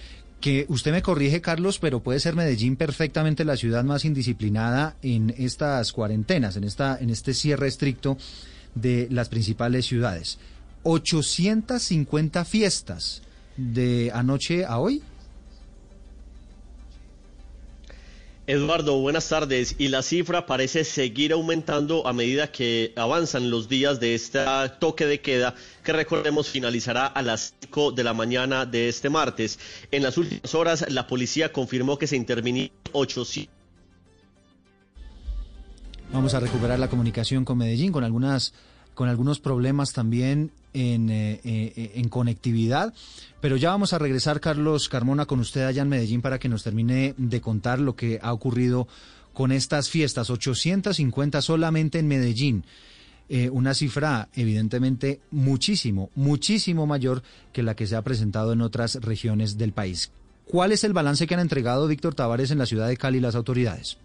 [0.40, 5.34] Que usted me corrige, Carlos, pero puede ser Medellín perfectamente la ciudad más indisciplinada en
[5.36, 8.18] estas cuarentenas, en, esta, en este cierre estricto
[8.76, 10.38] de las principales ciudades.
[10.84, 13.22] 850 fiestas
[13.56, 15.02] de anoche a hoy.
[18.48, 19.74] Eduardo, buenas tardes.
[19.76, 24.38] Y la cifra parece seguir aumentando a medida que avanzan los días de este
[24.78, 29.58] toque de queda, que recordemos finalizará a las 5 de la mañana de este martes.
[29.90, 33.52] En las últimas horas, la policía confirmó que se intervinieron 800.
[36.12, 38.54] Vamos a recuperar la comunicación con Medellín, con algunas
[38.94, 42.92] con algunos problemas también en, eh, eh, en, conectividad.
[43.40, 46.62] Pero ya vamos a regresar, Carlos Carmona, con usted allá en Medellín para que nos
[46.62, 48.86] termine de contar lo que ha ocurrido
[49.32, 50.28] con estas fiestas.
[50.28, 52.64] 850 solamente en Medellín.
[53.28, 57.22] Eh, una cifra evidentemente muchísimo, muchísimo mayor
[57.52, 60.12] que la que se ha presentado en otras regiones del país.
[60.44, 63.34] ¿Cuál es el balance que han entregado Víctor Tavares en la ciudad de Cali las
[63.34, 63.98] autoridades?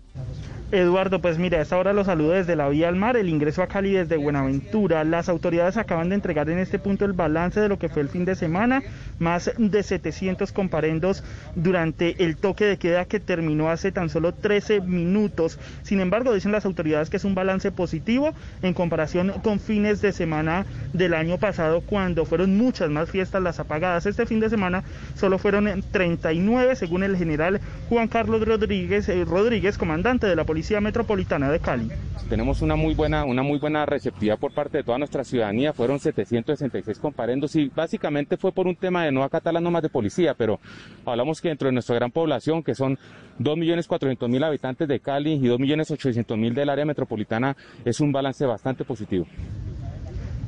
[0.71, 3.61] Eduardo, pues mira, a esta hora los saludo desde la vía al mar, el ingreso
[3.61, 5.03] a Cali desde Buenaventura.
[5.03, 8.07] Las autoridades acaban de entregar en este punto el balance de lo que fue el
[8.07, 8.81] fin de semana,
[9.19, 11.25] más de 700 comparendos
[11.55, 15.59] durante el toque de queda que terminó hace tan solo 13 minutos.
[15.83, 20.13] Sin embargo, dicen las autoridades que es un balance positivo en comparación con fines de
[20.13, 24.05] semana del año pasado, cuando fueron muchas más fiestas las apagadas.
[24.05, 24.85] Este fin de semana
[25.15, 27.59] solo fueron 39, según el general
[27.89, 31.87] Juan Carlos Rodríguez, eh, Rodríguez comandante de la Policía Metropolitana de Cali.
[32.27, 35.73] Tenemos una muy buena, una muy buena receptividad por parte de toda nuestra ciudadanía.
[35.73, 39.89] Fueron 766 comparendos y básicamente fue por un tema de no acatar las normas de
[39.89, 40.59] policía, pero
[41.05, 42.97] hablamos que dentro de nuestra gran población, que son
[43.39, 47.55] 2.400.000 habitantes de Cali y 2.800.000 del área metropolitana,
[47.85, 49.27] es un balance bastante positivo.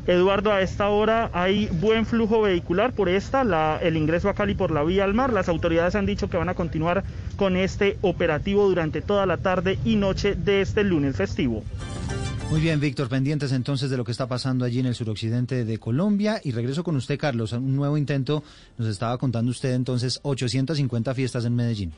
[0.05, 4.53] Eduardo, a esta hora hay buen flujo vehicular por esta, la, el ingreso a Cali
[4.53, 5.31] por la vía al mar.
[5.31, 7.03] Las autoridades han dicho que van a continuar
[7.37, 11.63] con este operativo durante toda la tarde y noche de este lunes festivo.
[12.49, 15.77] Muy bien, Víctor, pendientes entonces de lo que está pasando allí en el suroccidente de
[15.79, 16.41] Colombia.
[16.43, 18.43] Y regreso con usted, Carlos, un nuevo intento.
[18.77, 21.93] Nos estaba contando usted entonces 850 fiestas en Medellín.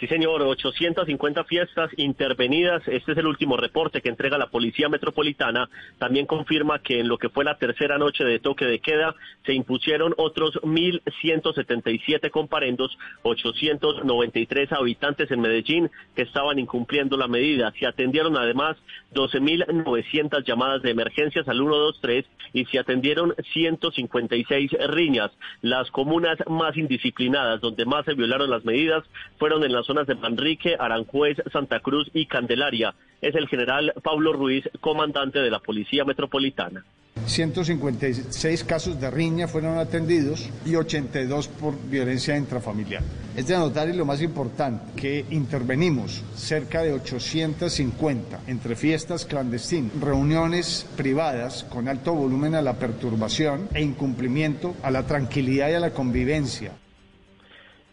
[0.00, 2.86] Sí, señor, 850 fiestas intervenidas.
[2.86, 5.68] Este es el último reporte que entrega la Policía Metropolitana.
[5.98, 9.54] También confirma que en lo que fue la tercera noche de toque de queda se
[9.54, 17.72] impusieron otros 1.177 comparendos, 893 habitantes en Medellín que estaban incumpliendo la medida.
[17.80, 18.76] Se atendieron además
[19.14, 25.32] 12.900 llamadas de emergencias al 123 y se atendieron 156 riñas.
[25.60, 29.02] Las comunas más indisciplinadas, donde más se violaron las medidas,
[29.38, 32.94] fueron en las zonas de Manrique, Aranjuez, Santa Cruz y Candelaria.
[33.22, 36.84] Es el general Pablo Ruiz, comandante de la Policía Metropolitana.
[37.26, 43.02] 156 casos de riña fueron atendidos y 82 por violencia intrafamiliar.
[43.36, 49.98] Es de anotar y lo más importante, que intervenimos cerca de 850 entre fiestas clandestinas,
[50.00, 55.80] reuniones privadas con alto volumen a la perturbación e incumplimiento a la tranquilidad y a
[55.80, 56.72] la convivencia.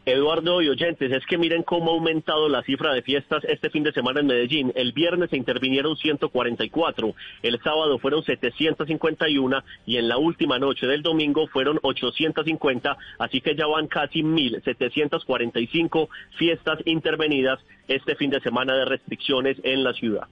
[0.05, 3.81] Eduardo y oyentes, es que miren cómo ha aumentado la cifra de fiestas este fin
[3.81, 4.71] de semana en Medellín.
[4.75, 11.01] El viernes se intervinieron 144, el sábado fueron 751 y en la última noche del
[11.01, 16.07] domingo fueron 850, así que ya van casi 1.745
[16.37, 20.27] fiestas intervenidas este fin de semana de restricciones en la ciudad.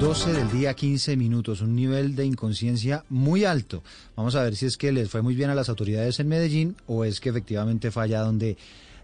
[0.00, 3.82] 12 del día, 15 minutos, un nivel de inconsciencia muy alto.
[4.14, 6.76] Vamos a ver si es que les fue muy bien a las autoridades en Medellín
[6.86, 8.56] o es que efectivamente falla donde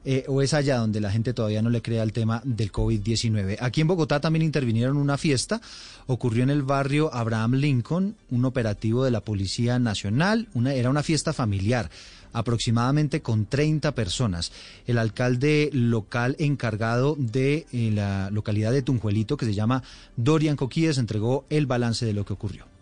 [0.05, 3.59] eh, o es allá donde la gente todavía no le crea el tema del COVID-19.
[3.60, 5.60] Aquí en Bogotá también intervinieron una fiesta,
[6.06, 11.02] ocurrió en el barrio Abraham Lincoln, un operativo de la Policía Nacional, una, era una
[11.02, 11.90] fiesta familiar
[12.35, 14.52] aproximadamente con 30 personas.
[14.86, 19.82] El alcalde local encargado de eh, la localidad de Tunjuelito, que se llama
[20.16, 22.73] Dorian Coquíes, entregó el balance de lo que ocurrió.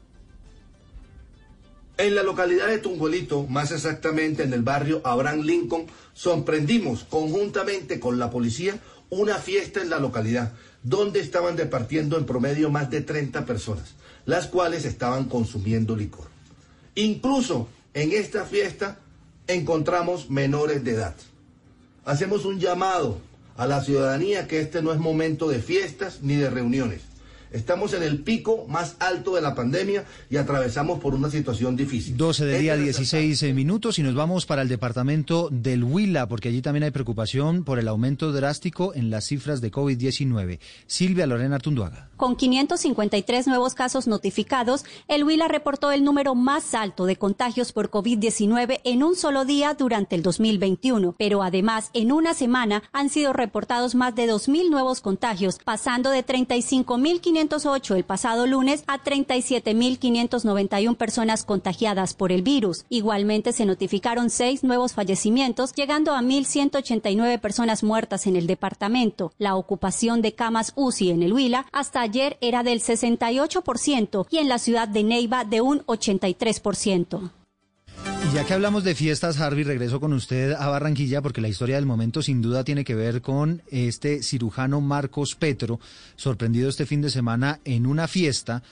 [1.99, 8.19] En la localidad de Tunjuelito, más exactamente en el barrio Abraham Lincoln, sorprendimos conjuntamente con
[8.19, 8.79] la policía
[9.11, 10.53] una fiesta en la localidad,
[10.83, 13.95] donde estaban departiendo en promedio más de 30 personas,
[14.25, 16.29] las cuales estaban consumiendo licor.
[16.95, 18.99] Incluso en esta fiesta
[19.47, 21.15] encontramos menores de edad.
[22.07, 23.19] Hacemos un llamado
[23.57, 27.12] a la ciudadanía que este no es momento de fiestas ni de reuniones.
[27.53, 32.17] Estamos en el pico más alto de la pandemia y atravesamos por una situación difícil.
[32.17, 36.63] 12 de día, 16 minutos y nos vamos para el departamento del Huila, porque allí
[36.63, 40.61] también hay preocupación por el aumento drástico en las cifras de COVID-19.
[40.87, 42.09] Silvia Lorena Artunduaga.
[42.17, 47.91] Con 553 nuevos casos notificados, el Huila reportó el número más alto de contagios por
[47.91, 51.17] COVID-19 en un solo día durante el 2021.
[51.19, 56.23] Pero además, en una semana han sido reportados más de 2.000 nuevos contagios, pasando de
[57.49, 62.85] 35.508 el pasado lunes a 37.591 personas contagiadas por el virus.
[62.89, 69.33] Igualmente se notificaron seis nuevos fallecimientos, llegando a 1.189 personas muertas en el departamento.
[69.39, 74.49] La ocupación de camas UCI en el Huila hasta ayer era del 68% y en
[74.49, 77.42] la ciudad de Neiva de un 83%.
[78.31, 81.77] Y ya que hablamos de fiestas, Harvey, regreso con usted a Barranquilla porque la historia
[81.77, 85.81] del momento sin duda tiene que ver con este cirujano Marcos Petro,
[86.17, 88.63] sorprendido este fin de semana en una fiesta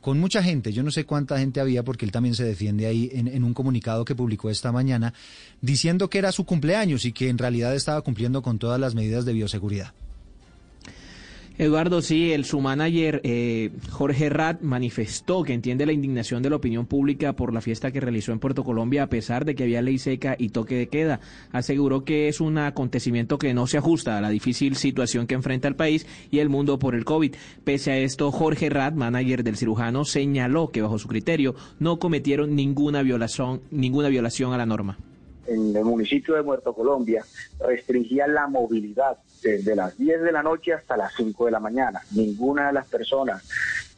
[0.00, 3.10] con mucha gente, yo no sé cuánta gente había porque él también se defiende ahí
[3.12, 5.12] en, en, un comunicado que publicó esta mañana,
[5.60, 9.26] diciendo que era su cumpleaños y que en realidad estaba cumpliendo con todas las medidas
[9.26, 9.92] de bioseguridad.
[11.60, 16.56] Eduardo, sí, el su manager eh, Jorge Rat manifestó que entiende la indignación de la
[16.56, 19.82] opinión pública por la fiesta que realizó en Puerto Colombia a pesar de que había
[19.82, 21.20] ley seca y toque de queda.
[21.52, 25.68] Aseguró que es un acontecimiento que no se ajusta a la difícil situación que enfrenta
[25.68, 27.34] el país y el mundo por el COVID.
[27.62, 32.56] Pese a esto, Jorge Rat, manager del cirujano, señaló que bajo su criterio no cometieron
[32.56, 34.96] ninguna violación, ninguna violación a la norma
[35.50, 37.24] en el municipio de Muerto Colombia
[37.58, 42.00] restringía la movilidad desde las 10 de la noche hasta las 5 de la mañana.
[42.12, 43.42] Ninguna de las personas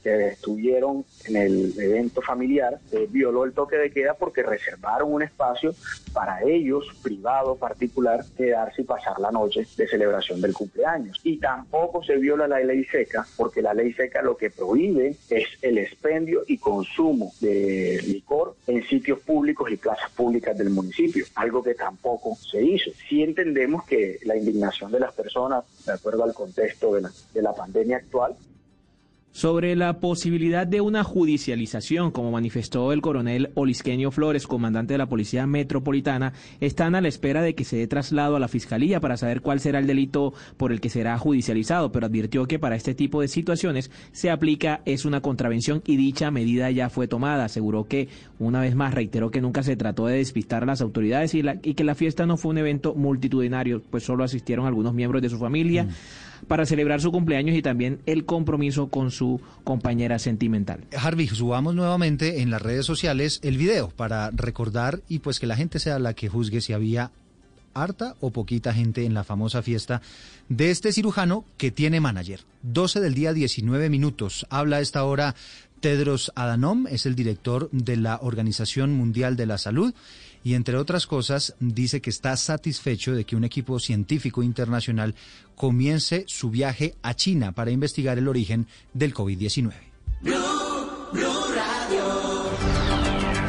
[0.02, 5.22] que estuvieron en el evento familiar eh, violó el toque de queda porque reservaron un
[5.22, 5.74] espacio
[6.12, 11.20] para ellos, privado, particular, quedarse y pasar la noche de celebración del cumpleaños.
[11.22, 15.46] Y tampoco se viola la ley seca porque la ley seca lo que prohíbe es
[15.62, 21.62] el expendio y consumo de licor en sitios públicos y plazas públicas del municipio, algo
[21.62, 22.90] que tampoco se hizo.
[23.08, 27.42] Sí entendemos que la indignación de las personas, de acuerdo al contexto de la, de
[27.42, 28.36] la pandemia actual,
[29.32, 35.08] Sobre la posibilidad de una judicialización, como manifestó el coronel Olisqueño Flores, comandante de la
[35.08, 39.16] Policía Metropolitana, están a la espera de que se dé traslado a la Fiscalía para
[39.16, 42.94] saber cuál será el delito por el que será judicializado, pero advirtió que para este
[42.94, 47.46] tipo de situaciones se aplica es una contravención y dicha medida ya fue tomada.
[47.46, 51.34] Aseguró que, una vez más, reiteró que nunca se trató de despistar a las autoridades
[51.34, 55.22] y, y que la fiesta no fue un evento multitudinario, pues solo asistieron algunos miembros
[55.22, 55.84] de su familia.
[55.84, 60.84] Mm para celebrar su cumpleaños y también el compromiso con su compañera sentimental.
[60.96, 65.56] Harvey, subamos nuevamente en las redes sociales el video para recordar y pues que la
[65.56, 67.10] gente sea la que juzgue si había
[67.74, 70.02] harta o poquita gente en la famosa fiesta
[70.48, 72.40] de este cirujano que tiene manager.
[72.62, 74.46] 12 del día 19 minutos.
[74.50, 75.34] Habla a esta hora
[75.80, 79.94] Tedros Adhanom, es el director de la Organización Mundial de la Salud
[80.44, 85.14] y entre otras cosas dice que está satisfecho de que un equipo científico internacional
[85.54, 89.72] comience su viaje a China para investigar el origen del COVID-19.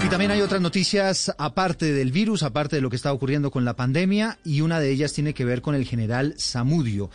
[0.06, 3.66] Y también hay otras noticias aparte del virus, aparte de lo que está ocurriendo con
[3.66, 7.10] la pandemia, y una de ellas tiene que ver con el general Zamudio,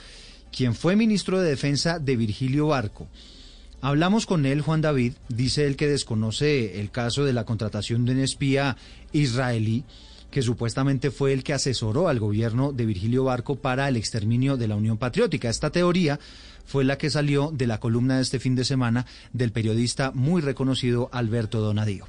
[0.51, 3.09] quien fue ministro de Defensa de Virgilio Barco.
[3.81, 8.13] Hablamos con él, Juan David, dice él que desconoce el caso de la contratación de
[8.13, 8.77] un espía
[9.13, 9.85] israelí
[10.33, 14.69] que supuestamente fue el que asesoró al gobierno de Virgilio Barco para el exterminio de
[14.69, 15.49] la Unión Patriótica.
[15.49, 16.19] Esta teoría
[16.67, 20.43] fue la que salió de la columna de este fin de semana del periodista muy
[20.43, 22.05] reconocido Alberto Donadío.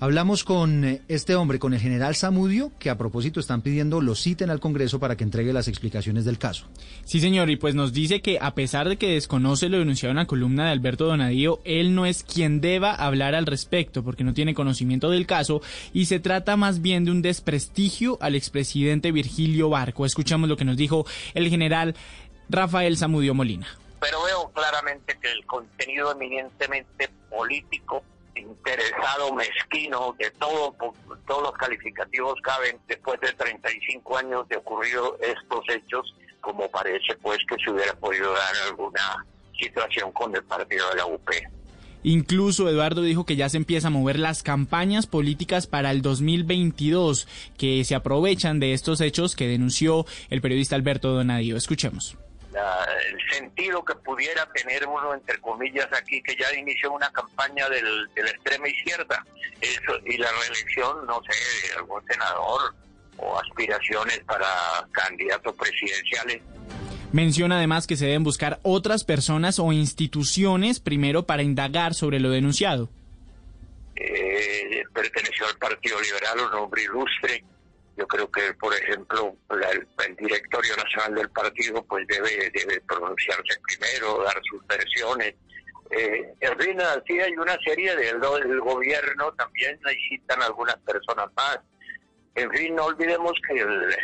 [0.00, 4.14] Hablamos con eh, este hombre, con el general Zamudio, que a propósito están pidiendo lo
[4.14, 6.66] citen al Congreso para que entregue las explicaciones del caso.
[7.04, 10.18] Sí, señor, y pues nos dice que a pesar de que desconoce lo denunciado en
[10.18, 14.34] la columna de Alberto Donadío, él no es quien deba hablar al respecto, porque no
[14.34, 15.62] tiene conocimiento del caso,
[15.92, 20.06] y se trata más bien de un desprestigio al expresidente Virgilio Barco.
[20.06, 21.96] Escuchamos lo que nos dijo el general
[22.48, 23.66] Rafael Zamudio Molina.
[24.00, 28.04] Pero veo claramente que el contenido eminentemente político
[28.38, 30.74] interesado, mezquino, de todo,
[31.26, 37.38] todos los calificativos caben después de 35 años de ocurrido estos hechos, como parece pues
[37.48, 39.26] que se hubiera podido dar alguna
[39.58, 41.30] situación con el partido de la UP.
[42.04, 47.26] Incluso Eduardo dijo que ya se empieza a mover las campañas políticas para el 2022,
[47.58, 51.56] que se aprovechan de estos hechos que denunció el periodista Alberto Donadío.
[51.56, 52.16] Escuchemos
[53.10, 58.08] el sentido que pudiera tener uno, entre comillas, aquí, que ya inició una campaña del,
[58.14, 59.24] de la extrema izquierda,
[59.60, 62.74] eso, y la reelección, no sé, de algún senador
[63.18, 64.46] o aspiraciones para
[64.92, 66.42] candidatos presidenciales.
[67.12, 72.30] Menciona además que se deben buscar otras personas o instituciones primero para indagar sobre lo
[72.30, 72.90] denunciado.
[73.96, 77.44] Eh, perteneció al Partido Liberal, un hombre ilustre,
[77.98, 84.22] yo creo que, por ejemplo, el directorio nacional del partido pues debe, debe pronunciarse primero,
[84.22, 85.34] dar sus versiones.
[85.90, 91.58] Eh, en fin, así hay una serie del, del gobierno, también necesitan algunas personas más.
[92.36, 93.96] En fin, no olvidemos que el,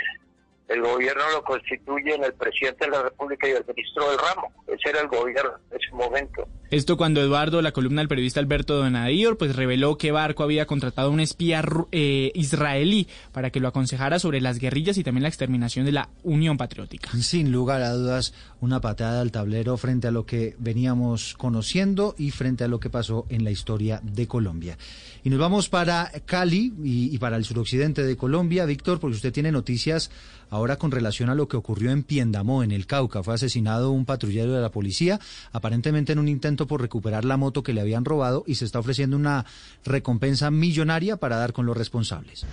[0.68, 4.50] el gobierno lo constituyen el presidente de la República y el ministro del ramo.
[4.66, 6.48] Ese era el gobierno en ese momento.
[6.70, 11.08] Esto cuando Eduardo, la columna del periodista Alberto Donadío, pues reveló que Barco había contratado
[11.08, 11.62] a un espía
[11.92, 16.08] eh, israelí para que lo aconsejara sobre las guerrillas y también la exterminación de la
[16.22, 17.10] Unión Patriótica.
[17.10, 22.30] Sin lugar a dudas, una patada al tablero frente a lo que veníamos conociendo y
[22.30, 24.76] frente a lo que pasó en la historia de Colombia.
[25.24, 29.50] Y nos vamos para Cali y, para el suroccidente de Colombia, Víctor, porque usted tiene
[29.50, 30.10] noticias
[30.50, 33.22] ahora con relación a lo que ocurrió en Piendamó, en el Cauca.
[33.22, 35.18] Fue asesinado un patrullero de la policía,
[35.50, 38.80] aparentemente en un intento por recuperar la moto que le habían robado y se está
[38.80, 39.46] ofreciendo una
[39.82, 42.44] recompensa millonaria para dar con los responsables.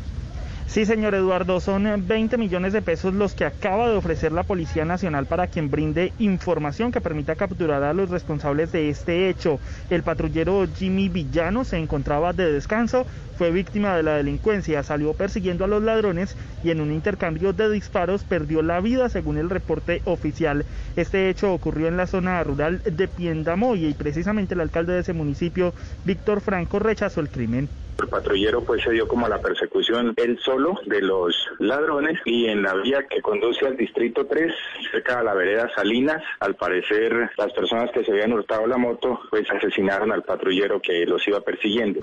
[0.68, 4.86] Sí, señor Eduardo, son 20 millones de pesos los que acaba de ofrecer la Policía
[4.86, 9.60] Nacional para quien brinde información que permita capturar a los responsables de este hecho.
[9.90, 13.06] El patrullero Jimmy Villano se encontraba de descanso,
[13.38, 17.70] fue víctima de la delincuencia, salió persiguiendo a los ladrones y en un intercambio de
[17.70, 20.66] disparos perdió la vida según el reporte oficial.
[20.96, 25.12] Este hecho ocurrió en la zona rural de Piendamoy y precisamente el alcalde de ese
[25.12, 25.74] municipio,
[26.06, 27.68] Víctor Franco, rechazó el crimen.
[28.00, 32.48] El patrullero pues se dio como a la persecución él solo de los ladrones y
[32.48, 34.54] en la vía que conduce al distrito 3,
[34.92, 39.20] cerca de la vereda Salinas, al parecer las personas que se habían hurtado la moto
[39.30, 42.02] pues asesinaron al patrullero que los iba persiguiendo.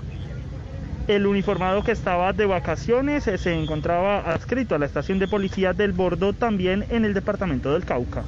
[1.09, 5.73] El uniformado que estaba de vacaciones eh, se encontraba adscrito a la estación de policía
[5.73, 8.24] del Bordo también en el departamento del Cauca.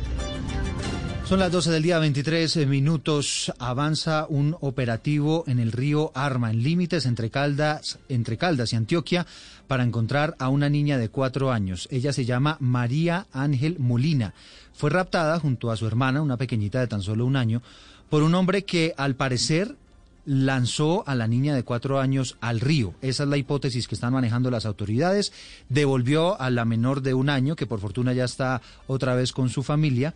[1.30, 3.52] Son las 12 del día, 23 minutos.
[3.60, 9.28] Avanza un operativo en el río Arma, en límites entre Caldas, entre Caldas y Antioquia,
[9.68, 11.86] para encontrar a una niña de cuatro años.
[11.92, 14.34] Ella se llama María Ángel Molina.
[14.74, 17.62] Fue raptada junto a su hermana, una pequeñita de tan solo un año,
[18.08, 19.76] por un hombre que al parecer
[20.24, 22.94] lanzó a la niña de cuatro años al río.
[23.02, 25.32] Esa es la hipótesis que están manejando las autoridades.
[25.68, 29.48] Devolvió a la menor de un año, que por fortuna ya está otra vez con
[29.48, 30.12] su familia.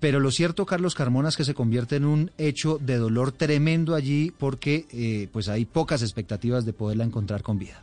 [0.00, 3.94] Pero lo cierto, Carlos Carmona, es que se convierte en un hecho de dolor tremendo
[3.94, 7.82] allí porque eh, pues hay pocas expectativas de poderla encontrar con vida.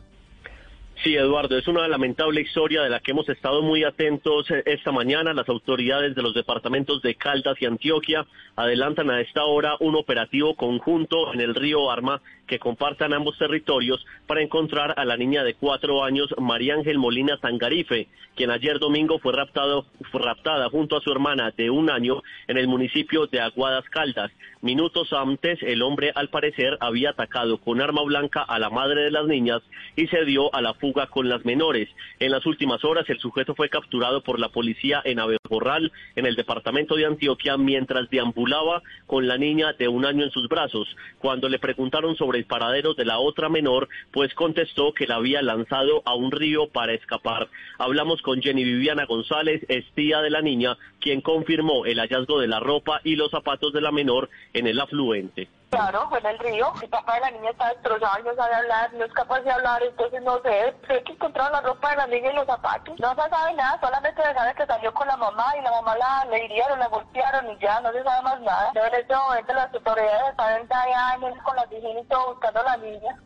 [1.03, 4.93] Sí, Eduardo, es una lamentable historia de la que hemos estado muy atentos eh, esta
[4.93, 5.33] mañana.
[5.33, 8.25] Las autoridades de los departamentos de Caldas y Antioquia
[8.55, 12.21] adelantan a esta hora un operativo conjunto en el río Arma
[12.53, 17.39] que compartan ambos territorios para encontrar a la niña de cuatro años, María Ángel Molina
[17.41, 22.21] Tangarife, quien ayer domingo fue, raptado, fue raptada junto a su hermana de un año
[22.47, 24.31] en el municipio de Aguadas Caldas.
[24.61, 29.11] Minutos antes, el hombre al parecer había atacado con arma blanca a la madre de
[29.11, 29.61] las niñas
[29.95, 31.89] y se dio a la fuga con las menores.
[32.19, 36.35] En las últimas horas, el sujeto fue capturado por la policía en Abejorral, en el
[36.35, 40.87] departamento de Antioquia, mientras deambulaba con la niña de un año en sus brazos.
[41.19, 45.41] Cuando le preguntaron sobre el paradero de la otra menor, pues contestó que la había
[45.41, 47.47] lanzado a un río para escapar.
[47.77, 52.59] Hablamos con Jenny Viviana González, estía de la niña, quien confirmó el hallazgo de la
[52.59, 55.47] ropa y los zapatos de la menor en el afluente.
[55.73, 56.71] Claro, fue en el río.
[56.83, 59.51] El papá de la niña está destrozado y no sabe hablar, no es capaz de
[59.51, 60.75] hablar, entonces no sé.
[60.87, 62.99] Sé que encontraron la ropa de la niña y los zapatos.
[62.99, 65.97] No se sabe nada, solamente se sabe que salió con la mamá y la mamá
[65.97, 68.69] la le hirieron, la golpearon y ya, no se sabe más nada.
[68.73, 72.77] Pero en este momento las autoridades están allá con las y todo buscando a la
[72.77, 73.17] niña.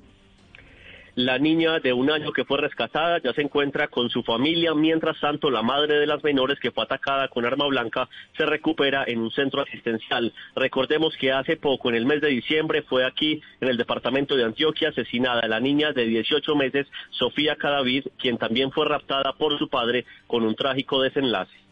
[1.17, 5.19] La niña de un año que fue rescatada ya se encuentra con su familia, mientras
[5.19, 8.07] tanto la madre de las menores que fue atacada con arma blanca
[8.37, 10.31] se recupera en un centro asistencial.
[10.55, 14.43] Recordemos que hace poco, en el mes de diciembre, fue aquí en el departamento de
[14.43, 19.69] Antioquia asesinada la niña de 18 meses, Sofía Cadavid, quien también fue raptada por su
[19.69, 21.66] padre con un trágico desenlace.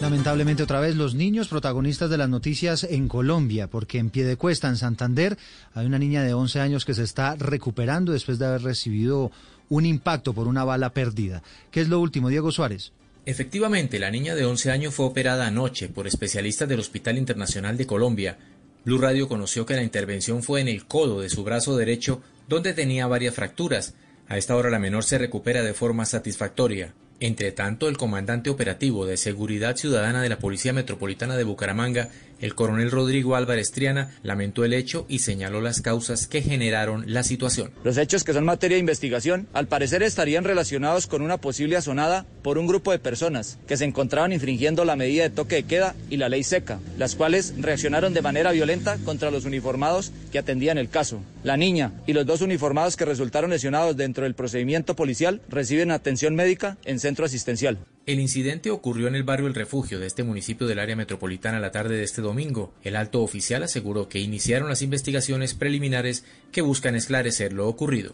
[0.00, 4.36] Lamentablemente otra vez los niños protagonistas de las noticias en Colombia, porque en pie de
[4.36, 5.38] cuesta, en Santander,
[5.74, 9.30] hay una niña de 11 años que se está recuperando después de haber recibido
[9.68, 11.42] un impacto por una bala perdida.
[11.70, 12.92] ¿Qué es lo último, Diego Suárez?
[13.24, 17.86] Efectivamente, la niña de 11 años fue operada anoche por especialistas del Hospital Internacional de
[17.86, 18.36] Colombia.
[18.84, 22.74] Blue Radio conoció que la intervención fue en el codo de su brazo derecho, donde
[22.74, 23.94] tenía varias fracturas.
[24.26, 26.94] A esta hora la menor se recupera de forma satisfactoria.
[27.22, 32.08] Entre tanto, el comandante operativo de Seguridad Ciudadana de la Policía Metropolitana de Bucaramanga,
[32.42, 37.22] el coronel Rodrigo Álvarez Triana, lamentó el hecho y señaló las causas que generaron la
[37.22, 37.70] situación.
[37.84, 42.26] Los hechos que son materia de investigación, al parecer estarían relacionados con una posible asonada
[42.42, 45.94] por un grupo de personas que se encontraban infringiendo la medida de toque de queda
[46.10, 50.78] y la ley seca, las cuales reaccionaron de manera violenta contra los uniformados que atendían
[50.78, 51.22] el caso.
[51.44, 56.34] La niña y los dos uniformados que resultaron lesionados dentro del procedimiento policial reciben atención
[56.34, 57.78] médica en centro asistencial.
[58.04, 61.70] El incidente ocurrió en el barrio El Refugio de este municipio del área metropolitana la
[61.70, 62.74] tarde de este domingo.
[62.82, 68.12] El alto oficial aseguró que iniciaron las investigaciones preliminares que buscan esclarecer lo ocurrido.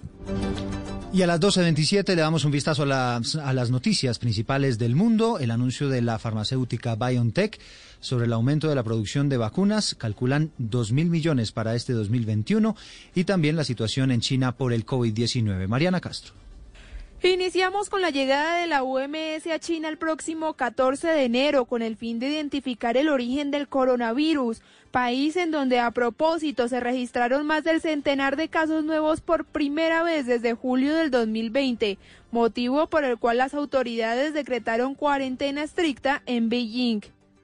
[1.11, 3.21] Y a las 12.27 le damos un vistazo a,
[3.55, 5.39] las noticias principales del mundo.
[5.39, 7.59] El anuncio de la farmacéutica BioNTech
[8.01, 9.95] sobre el aumento de la producción de vacunas.
[9.95, 12.77] Calculan 2.000 millones para este 2021.
[13.15, 15.67] Y también la situación en China por el COVID-19.
[15.67, 16.35] Mariana Castro.
[17.21, 21.83] Iniciamos con la llegada de la UMS a China el próximo 14 de enero con
[21.83, 24.63] el fin de identificar el origen del coronavirus,
[24.93, 30.05] país en donde a propósito se registraron más del centenar de casos nuevos por primera
[30.05, 31.99] vez desde julio del 2020,
[32.31, 37.01] motivo por el cual las autoridades decretaron cuarentena estricta en Beijing.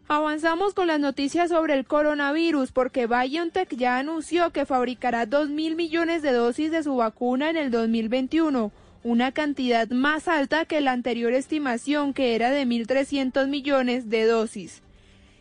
[0.06, 5.74] Avanzamos con las noticias sobre el coronavirus porque BioNTech ya anunció que fabricará 2 mil
[5.74, 8.70] millones de dosis de su vacuna en el 2021
[9.04, 14.82] una cantidad más alta que la anterior estimación que era de 1.300 millones de dosis.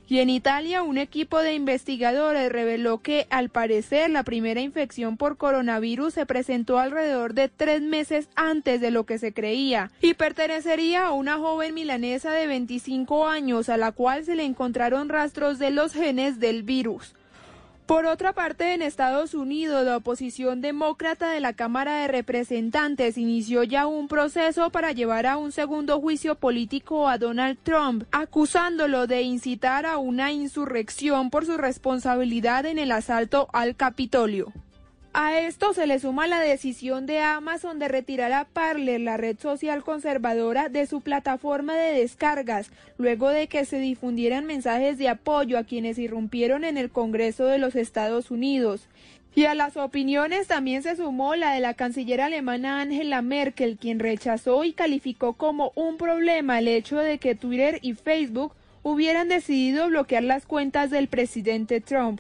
[0.10, 5.38] Y en Italia, un equipo de investigadores reveló que, al parecer, la primera infección por
[5.38, 11.08] coronavirus se presentó alrededor de tres meses antes de lo que se creía y pertenecería
[11.08, 15.72] a una joven milanesa de 25 años a la cual se le encontraron rastros de
[15.72, 17.16] los genes del virus.
[17.86, 23.64] Por otra parte, en Estados Unidos, la oposición demócrata de la Cámara de Representantes inició
[23.64, 29.24] ya un proceso para llevar a un segundo juicio político a Donald Trump, acusándolo de
[29.24, 34.54] incitar a una insurrección por su responsabilidad en el asalto al Capitolio.
[35.16, 39.38] A esto se le suma la decisión de Amazon de retirar a Parler, la red
[39.38, 45.60] social conservadora, de su plataforma de descargas, luego de que se difundieran mensajes de apoyo
[45.60, 48.88] a quienes irrumpieron en el Congreso de los Estados Unidos.
[49.36, 54.00] Y a las opiniones también se sumó la de la canciller alemana Angela Merkel, quien
[54.00, 59.90] rechazó y calificó como un problema el hecho de que Twitter y Facebook hubieran decidido
[59.90, 62.20] bloquear las cuentas del presidente Trump.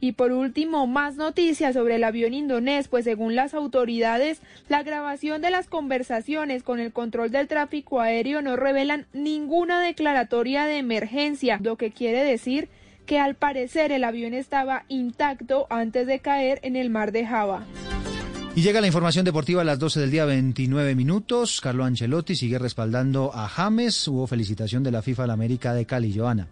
[0.00, 5.42] Y por último, más noticias sobre el avión indonés, pues según las autoridades, la grabación
[5.42, 11.58] de las conversaciones con el control del tráfico aéreo no revelan ninguna declaratoria de emergencia,
[11.62, 12.68] lo que quiere decir
[13.04, 17.64] que al parecer el avión estaba intacto antes de caer en el mar de Java.
[18.54, 21.60] Y llega la información deportiva a las 12 del día 29 minutos.
[21.60, 24.08] Carlo Ancelotti sigue respaldando a James.
[24.08, 26.48] Hubo felicitación de la FIFA a la América de Cali, Joana.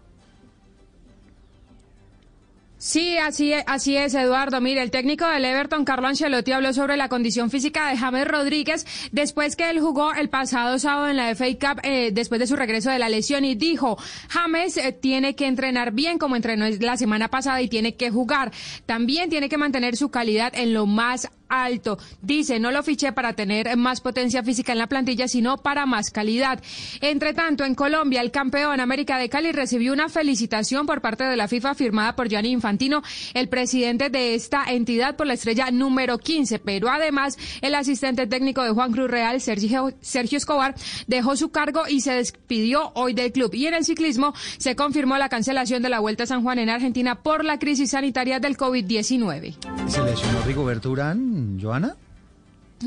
[2.81, 4.61] Sí, así es, así es, Eduardo.
[4.61, 8.85] Mire, el técnico del Everton, Carlo Ancelotti, habló sobre la condición física de James Rodríguez
[9.11, 12.55] después que él jugó el pasado sábado en la FA Cup eh, después de su
[12.55, 13.97] regreso de la lesión y dijo,
[14.29, 18.53] James eh, tiene que entrenar bien como entrenó la semana pasada y tiene que jugar.
[18.85, 21.97] También tiene que mantener su calidad en lo más alto.
[22.21, 26.11] Dice, no lo fiché para tener más potencia física en la plantilla, sino para más
[26.11, 26.61] calidad.
[27.01, 31.35] Entre tanto, en Colombia, el campeón América de Cali recibió una felicitación por parte de
[31.35, 33.01] la FIFA firmada por Gianni Infantino,
[33.33, 36.59] el presidente de esta entidad por la estrella número 15.
[36.59, 40.75] Pero además, el asistente técnico de Juan Cruz Real, Sergio, Sergio Escobar,
[41.07, 43.53] dejó su cargo y se despidió hoy del club.
[43.53, 46.69] Y en el ciclismo se confirmó la cancelación de la Vuelta a San Juan en
[46.69, 49.55] Argentina por la crisis sanitaria del COVID-19.
[49.87, 51.95] Se lesionó Rigoberto Urán Joana.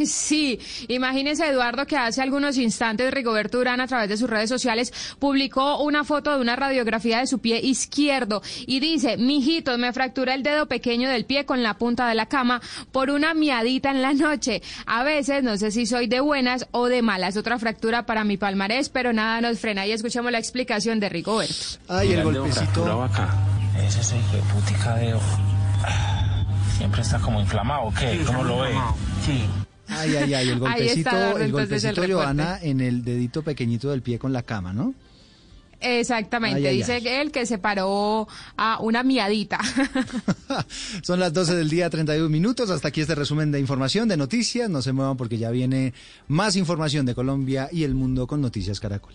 [0.06, 0.58] Sí,
[0.88, 5.82] imagínese Eduardo que hace algunos instantes Rigoberto Urán a través de sus redes sociales publicó
[5.82, 10.42] una foto de una radiografía de su pie izquierdo y dice, mijito, me fractura el
[10.42, 14.14] dedo pequeño del pie con la punta de la cama por una miadita en la
[14.14, 14.62] noche.
[14.86, 17.36] A veces no sé si soy de buenas o de malas.
[17.36, 19.86] Otra fractura para mi palmarés, pero nada nos frena.
[19.86, 21.54] Y escuchemos la explicación de Rigoberto.
[21.88, 23.08] Ay, el golpecito.
[23.76, 25.14] Ese es el putica de
[26.76, 28.22] siempre está como inflamado, ¿qué?
[28.26, 28.70] ¿Cómo lo ve?
[29.24, 29.44] Sí.
[29.88, 34.32] Ay, ay, ay, el golpecito, el golpecito, Joana, en el dedito pequeñito del pie con
[34.32, 34.94] la cama, ¿no?
[35.80, 39.58] Exactamente, dice él que se paró a una miadita.
[41.02, 42.70] Son las 12 del día, 31 minutos.
[42.70, 44.70] Hasta aquí este resumen de información, de noticias.
[44.70, 45.92] No se muevan porque ya viene
[46.28, 49.14] más información de Colombia y el mundo con Noticias Caracol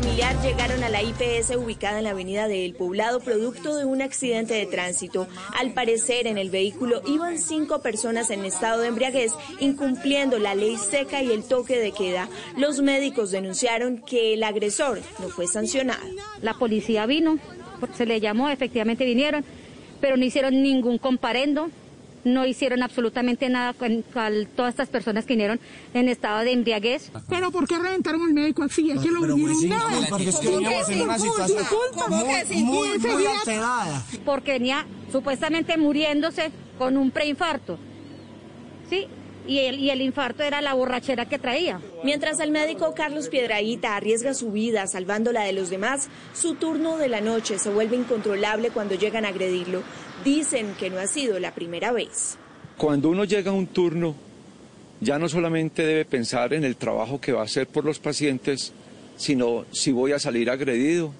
[0.00, 4.54] Familiar llegaron a la IPS ubicada en la avenida del Poblado producto de un accidente
[4.54, 5.26] de tránsito.
[5.58, 10.78] Al parecer, en el vehículo iban cinco personas en estado de embriaguez, incumpliendo la ley
[10.78, 12.30] seca y el toque de queda.
[12.56, 16.02] Los médicos denunciaron que el agresor no fue sancionado.
[16.40, 17.38] La policía vino,
[17.94, 19.44] se le llamó, efectivamente vinieron,
[20.00, 21.68] pero no hicieron ningún comparendo,
[22.24, 24.02] no hicieron absolutamente nada con,
[24.56, 25.60] todas estas personas que vinieron
[25.94, 27.10] en estado de embriaguez.
[27.28, 28.90] Pero ¿por qué reventaron al médico así?
[28.90, 30.06] Es que lo vinieron nada.
[30.08, 31.58] Porque es que veníamos en una situación
[32.08, 34.04] muy, muy, muy alterada.
[34.24, 37.78] Porque venía supuestamente muriéndose con un preinfarto.
[38.88, 39.06] ¿Sí?
[39.46, 41.80] y el, y el infarto era la borrachera que traía.
[42.04, 46.98] Mientras el médico Carlos Piedraíta arriesga su vida salvando la de los demás, su turno
[46.98, 49.82] de la noche se vuelve incontrolable cuando llegan a agredirlo.
[50.24, 52.36] Dicen que no ha sido la primera vez.
[52.76, 54.14] Cuando uno llega a un turno,
[55.00, 58.72] ya no solamente debe pensar en el trabajo que va a hacer por los pacientes,
[59.16, 61.12] sino si voy a salir agredido,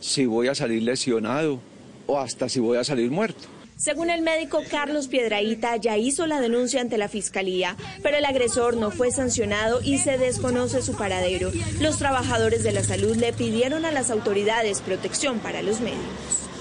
[0.00, 1.60] si voy a salir lesionado
[2.06, 3.48] o hasta si voy a salir muerto.
[3.76, 8.76] Según el médico Carlos Piedraíta, ya hizo la denuncia ante la fiscalía, pero el agresor
[8.76, 11.50] no fue sancionado y se desconoce su paradero.
[11.80, 16.51] Los trabajadores de la salud le pidieron a las autoridades protección para los médicos.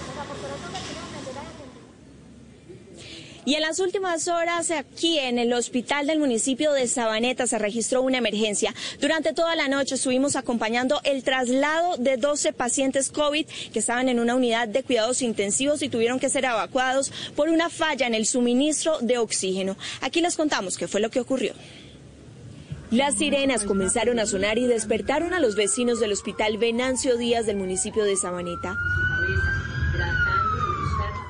[3.43, 8.03] Y en las últimas horas aquí en el hospital del municipio de Sabaneta se registró
[8.03, 8.73] una emergencia.
[8.99, 14.19] Durante toda la noche estuvimos acompañando el traslado de 12 pacientes COVID que estaban en
[14.19, 18.27] una unidad de cuidados intensivos y tuvieron que ser evacuados por una falla en el
[18.27, 19.76] suministro de oxígeno.
[20.01, 21.53] Aquí les contamos qué fue lo que ocurrió.
[22.91, 27.55] Las sirenas comenzaron a sonar y despertaron a los vecinos del hospital Venancio Díaz del
[27.55, 28.76] municipio de Sabaneta.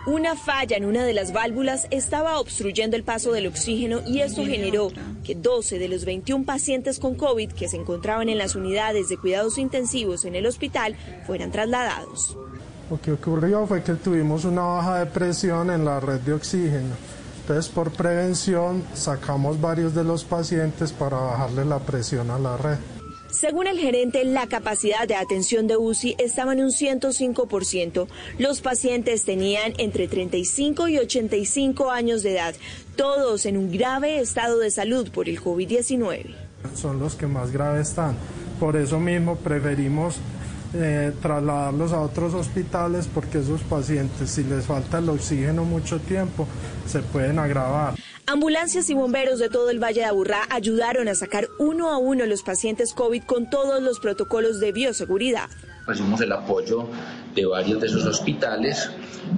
[0.08, 4.44] Una falla en una de las válvulas estaba obstruyendo el paso del oxígeno y esto
[4.44, 4.90] generó
[5.24, 9.18] que 12 de los 21 pacientes con COVID que se encontraban en las unidades de
[9.18, 10.96] cuidados intensivos en el hospital
[11.28, 12.36] fueran trasladados.
[12.90, 16.96] Lo que ocurrió fue que tuvimos una baja de presión en la red de oxígeno.
[17.42, 22.78] Entonces, por prevención, sacamos varios de los pacientes para bajarle la presión a la red.
[23.32, 28.08] Según el gerente, la capacidad de atención de UCI estaba en un 105%.
[28.38, 32.56] Los pacientes tenían entre 35 y 85 años de edad,
[32.98, 36.36] todos en un grave estado de salud por el COVID-19.
[36.76, 38.18] Son los que más graves están.
[38.60, 40.18] Por eso mismo preferimos
[40.74, 46.48] eh, trasladarlos a otros hospitales porque esos pacientes, si les falta el oxígeno mucho tiempo,
[46.86, 47.96] se pueden agravar.
[48.28, 52.26] Ambulancias y bomberos de todo el Valle de Aburrá ayudaron a sacar uno a uno
[52.26, 55.50] los pacientes COVID con todos los protocolos de bioseguridad.
[55.86, 56.88] Recibimos el apoyo
[57.36, 58.90] de varios de esos hospitales.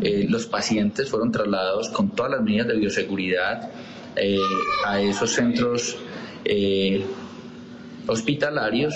[0.02, 3.72] Eh, los pacientes fueron trasladados con todas las medidas de bioseguridad
[4.16, 4.38] eh,
[4.86, 5.98] a esos centros
[6.46, 7.04] eh,
[8.08, 8.94] hospitalarios.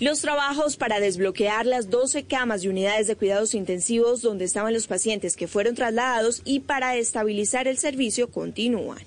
[0.00, 4.88] Los trabajos para desbloquear las 12 camas y unidades de cuidados intensivos donde estaban los
[4.88, 8.98] pacientes que fueron trasladados y para estabilizar el servicio continúan.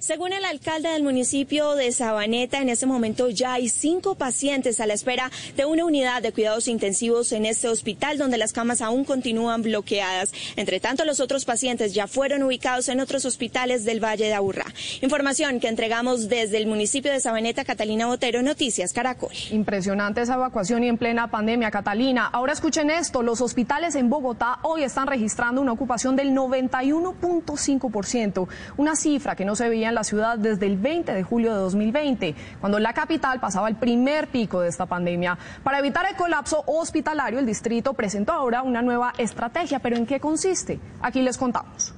[0.00, 4.86] Según el alcalde del municipio de Sabaneta, en este momento ya hay cinco pacientes a
[4.86, 9.04] la espera de una unidad de cuidados intensivos en este hospital donde las camas aún
[9.04, 10.32] continúan bloqueadas.
[10.56, 14.64] Entre tanto, los otros pacientes ya fueron ubicados en otros hospitales del Valle de Aburrá.
[15.02, 19.32] Información que entregamos desde el municipio de Sabaneta, Catalina Botero, Noticias Caracol.
[19.50, 22.24] Impresionante esa evacuación y en plena pandemia, Catalina.
[22.24, 28.48] Ahora escuchen esto, los hospitales en Bogotá hoy están registrando una ocupación del 91.5%,
[28.78, 31.60] una cifra que no se veía en la ciudad desde el 20 de julio de
[31.60, 35.38] 2020, cuando la capital pasaba el primer pico de esta pandemia.
[35.62, 40.18] Para evitar el colapso hospitalario, el distrito presentó ahora una nueva estrategia, pero ¿en qué
[40.18, 40.80] consiste?
[41.02, 41.94] Aquí les contamos.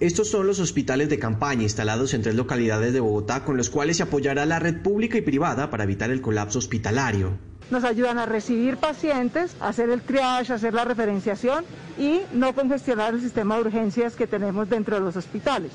[0.00, 3.98] Estos son los hospitales de campaña instalados en tres localidades de Bogotá con los cuales
[3.98, 7.38] se apoyará la red pública y privada para evitar el colapso hospitalario.
[7.72, 11.64] Nos ayudan a recibir pacientes, hacer el triage, hacer la referenciación
[11.98, 15.72] y no congestionar el sistema de urgencias que tenemos dentro de los hospitales.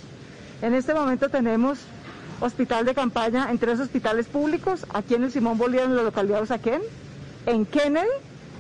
[0.61, 1.79] En este momento tenemos
[2.39, 6.37] hospital de campaña en tres hospitales públicos, aquí en el Simón Bolívar, en la localidad
[6.37, 6.81] de Usaquén,
[7.47, 8.05] en Kennedy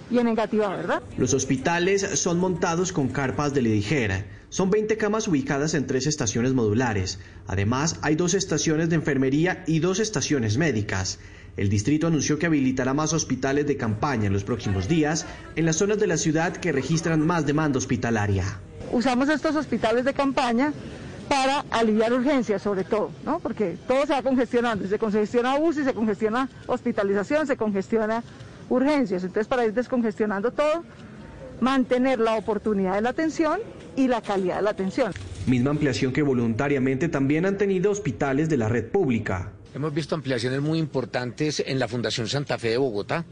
[0.09, 1.03] y en Engativá, ¿verdad?
[1.19, 4.25] Los hospitales son montados con carpas de ligera.
[4.49, 7.19] Son 20 camas ubicadas en tres estaciones modulares.
[7.45, 11.19] Además, hay dos estaciones de enfermería y dos estaciones médicas.
[11.57, 15.25] El distrito anunció que habilitará más hospitales de campaña en los próximos días
[15.55, 18.43] en las zonas de la ciudad que registran más demanda hospitalaria.
[18.91, 20.71] Usamos estos hospitales de campaña
[21.27, 23.39] para aliviar urgencias sobre todo, ¿no?
[23.39, 28.23] Porque todo se va congestionando, se congestiona UCI, se congestiona hospitalización, se congestiona
[28.69, 29.23] urgencias.
[29.23, 30.83] Entonces, para ir descongestionando todo,
[31.59, 33.59] mantener la oportunidad de la atención
[33.95, 35.11] y la calidad de la atención.
[35.47, 39.53] Misma ampliación que voluntariamente también han tenido hospitales de la red pública.
[39.75, 43.25] Hemos visto ampliaciones muy importantes en la Fundación Santa Fe de Bogotá.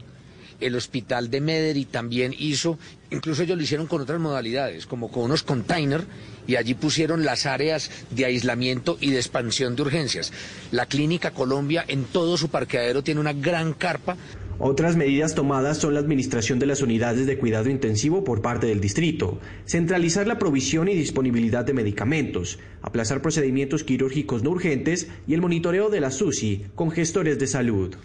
[0.60, 2.78] El hospital de Mederi también hizo,
[3.10, 6.04] incluso ellos lo hicieron con otras modalidades, como con unos containers,
[6.46, 10.32] y allí pusieron las áreas de aislamiento y de expansión de urgencias.
[10.70, 14.16] La Clínica Colombia en todo su parqueadero tiene una gran carpa
[14.58, 18.80] otras medidas tomadas son la administración de las unidades de cuidado intensivo por parte del
[18.80, 25.40] distrito, centralizar la provisión y disponibilidad de medicamentos, aplazar procedimientos quirúrgicos no urgentes y el
[25.40, 27.96] monitoreo de la SUSI con gestores de salud.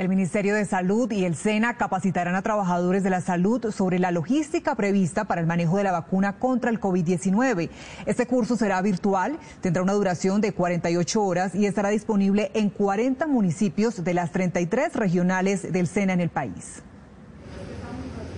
[0.00, 4.10] El Ministerio de Salud y el SENA capacitarán a trabajadores de la salud sobre la
[4.10, 7.68] logística prevista para el manejo de la vacuna contra el COVID-19.
[8.06, 13.26] Este curso será virtual, tendrá una duración de 48 horas y estará disponible en 40
[13.26, 16.82] municipios de las 33 regionales del SENA en el país.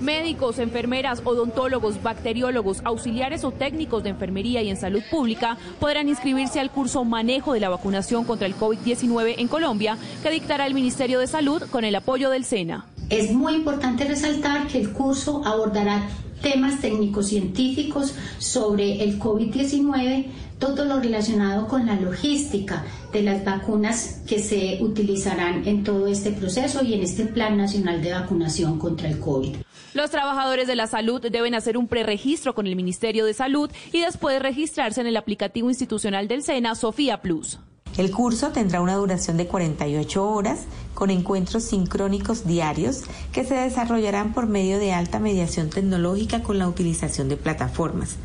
[0.02, 6.58] Médicos, enfermeras, odontólogos, bacteriólogos, auxiliares o técnicos de enfermería y en salud pública podrán inscribirse
[6.58, 11.20] al curso Manejo de la vacunación contra el COVID-19 en Colombia que dictará el Ministerio
[11.20, 12.84] de Salud con el apoyo del SENA.
[13.10, 16.08] Es muy importante resaltar que el curso abordará
[16.42, 20.26] temas técnicos científicos sobre el COVID-19,
[20.58, 26.32] todo lo relacionado con la logística de las vacunas que se utilizarán en todo este
[26.32, 29.56] proceso y en este Plan Nacional de Vacunación contra el COVID.
[29.94, 34.00] Los trabajadores de la salud deben hacer un preregistro con el Ministerio de Salud y
[34.00, 37.58] después registrarse en el aplicativo institucional del SENA Sofía Plus.
[37.98, 40.60] El curso tendrá una duración de 48 horas
[40.94, 43.02] con encuentros sincrónicos diarios
[43.32, 48.16] que se desarrollarán por medio de alta mediación tecnológica con la utilización de plataformas,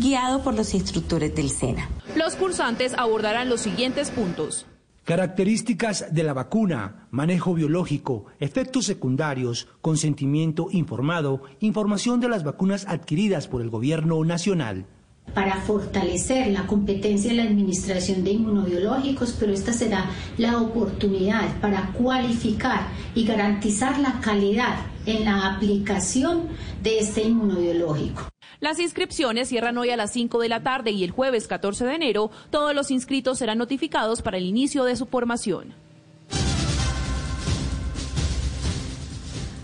[0.00, 1.88] guiado por los instructores del SENA.
[2.16, 4.66] Los cursantes abordarán los siguientes puntos.
[5.04, 13.46] Características de la vacuna, manejo biológico, efectos secundarios, consentimiento informado, información de las vacunas adquiridas
[13.46, 14.86] por el Gobierno Nacional
[15.32, 21.92] para fortalecer la competencia de la administración de inmunobiológicos, pero esta será la oportunidad para
[21.92, 24.76] cualificar y garantizar la calidad
[25.06, 26.48] en la aplicación
[26.82, 28.33] de este inmunobiológico.
[28.64, 31.96] Las inscripciones cierran hoy a las 5 de la tarde y el jueves 14 de
[31.96, 35.74] enero todos los inscritos serán notificados para el inicio de su formación.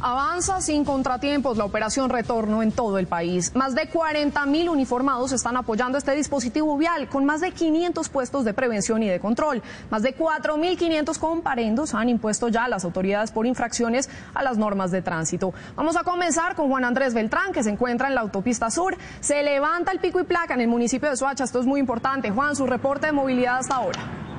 [0.03, 3.55] Avanza sin contratiempos la operación Retorno en todo el país.
[3.55, 8.47] Más de 40 mil uniformados están apoyando este dispositivo vial con más de 500 puestos
[8.47, 9.63] de prevención y de control.
[9.91, 15.03] Más de 4.500 comparendos han impuesto ya las autoridades por infracciones a las normas de
[15.03, 15.53] tránsito.
[15.77, 18.97] Vamos a comenzar con Juan Andrés Beltrán, que se encuentra en la autopista sur.
[19.21, 21.45] Se levanta el pico y placa en el municipio de Soacha.
[21.45, 22.31] Esto es muy importante.
[22.31, 24.30] Juan, su reporte de movilidad hasta ahora.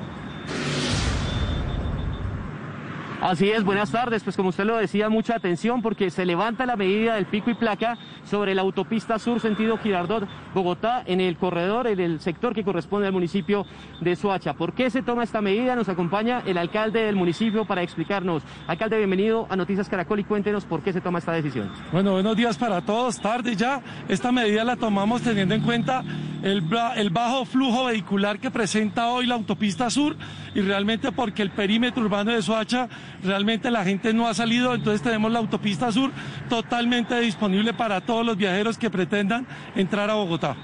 [3.21, 4.23] Así es, buenas tardes.
[4.23, 7.53] Pues como usted lo decía, mucha atención porque se levanta la medida del pico y
[7.53, 12.63] placa sobre la autopista sur sentido Girardot, Bogotá, en el corredor, en el sector que
[12.63, 13.67] corresponde al municipio
[13.99, 14.53] de Soacha.
[14.53, 15.75] ¿Por qué se toma esta medida?
[15.75, 18.41] Nos acompaña el alcalde del municipio para explicarnos.
[18.65, 21.71] Alcalde, bienvenido a Noticias Caracol y cuéntenos por qué se toma esta decisión.
[21.91, 23.21] Bueno, buenos días para todos.
[23.21, 23.83] Tarde ya.
[24.09, 26.03] Esta medida la tomamos teniendo en cuenta
[26.41, 26.63] el,
[26.95, 30.15] el bajo flujo vehicular que presenta hoy la autopista sur
[30.55, 32.89] y realmente porque el perímetro urbano de Soacha
[33.23, 36.11] realmente la gente no ha salido, entonces tenemos la autopista sur
[36.49, 40.55] totalmente disponible para todos los viajeros que pretendan entrar a Bogotá.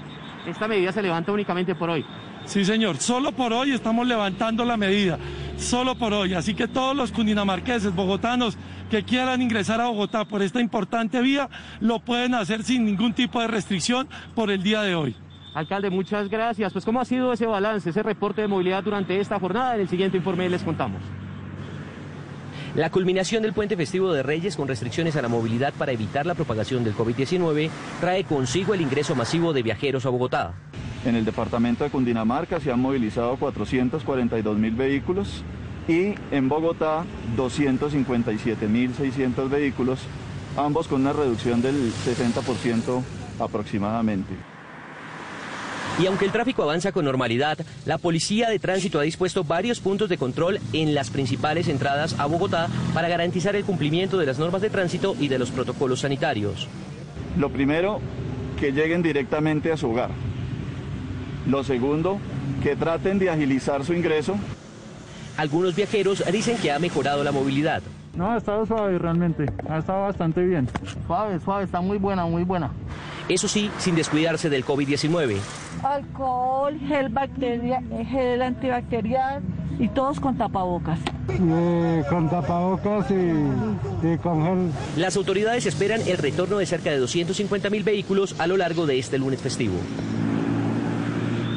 [0.46, 2.04] Esta medida se levanta únicamente por hoy.
[2.44, 5.18] Sí, señor, solo por hoy estamos levantando la medida,
[5.58, 6.32] solo por hoy.
[6.32, 8.56] Así que todos los cundinamarqueses, bogotanos
[8.90, 13.40] que quieran ingresar a Bogotá por esta importante vía, lo pueden hacer sin ningún tipo
[13.40, 15.14] de restricción por el día de hoy.
[15.54, 16.72] Alcalde, muchas gracias.
[16.72, 19.74] Pues, ¿cómo ha sido ese balance, ese reporte de movilidad durante esta jornada?
[19.74, 21.02] En el siguiente informe les contamos.
[22.74, 26.34] La culminación del puente festivo de Reyes con restricciones a la movilidad para evitar la
[26.34, 27.70] propagación del COVID-19
[28.00, 30.52] trae consigo el ingreso masivo de viajeros a Bogotá.
[31.04, 35.42] En el departamento de Cundinamarca se han movilizado 442 mil vehículos
[35.88, 40.00] y en Bogotá 257.600 vehículos,
[40.56, 43.02] ambos con una reducción del 60%
[43.40, 44.34] aproximadamente.
[46.00, 50.08] Y aunque el tráfico avanza con normalidad, la Policía de Tránsito ha dispuesto varios puntos
[50.08, 54.62] de control en las principales entradas a Bogotá para garantizar el cumplimiento de las normas
[54.62, 56.68] de tránsito y de los protocolos sanitarios.
[57.36, 58.00] Lo primero,
[58.60, 60.10] que lleguen directamente a su hogar.
[61.48, 62.18] Lo segundo,
[62.62, 64.36] que traten de agilizar su ingreso.
[65.36, 67.82] Algunos viajeros dicen que ha mejorado la movilidad.
[68.14, 70.68] No, ha estado suave realmente, ha estado bastante bien.
[71.06, 72.70] Suave, suave, está muy buena, muy buena.
[73.28, 75.38] Eso sí, sin descuidarse del COVID-19.
[75.82, 79.42] Alcohol, gel, bacteria, gel antibacterial
[79.78, 80.98] y todos con tapabocas.
[82.08, 84.72] con tapabocas y, con gel.
[84.96, 88.98] Las autoridades esperan el retorno de cerca de 250 mil vehículos a lo largo de
[88.98, 89.76] este lunes festivo.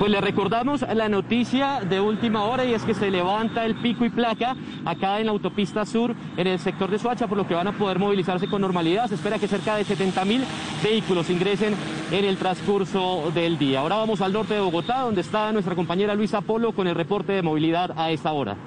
[0.01, 4.03] Pues le recordamos la noticia de última hora y es que se levanta el pico
[4.03, 7.53] y placa acá en la autopista sur en el sector de Suacha, por lo que
[7.53, 9.05] van a poder movilizarse con normalidad.
[9.09, 10.43] Se espera que cerca de 70 mil
[10.83, 11.75] vehículos ingresen
[12.09, 13.81] en el transcurso del día.
[13.81, 17.33] Ahora vamos al norte de Bogotá, donde está nuestra compañera Luisa Polo con el reporte
[17.33, 18.57] de movilidad a esta hora.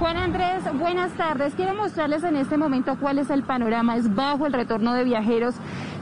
[0.00, 1.54] Juan Andrés, buenas tardes.
[1.54, 3.96] Quiero mostrarles en este momento cuál es el panorama.
[3.96, 5.54] Es bajo el retorno de viajeros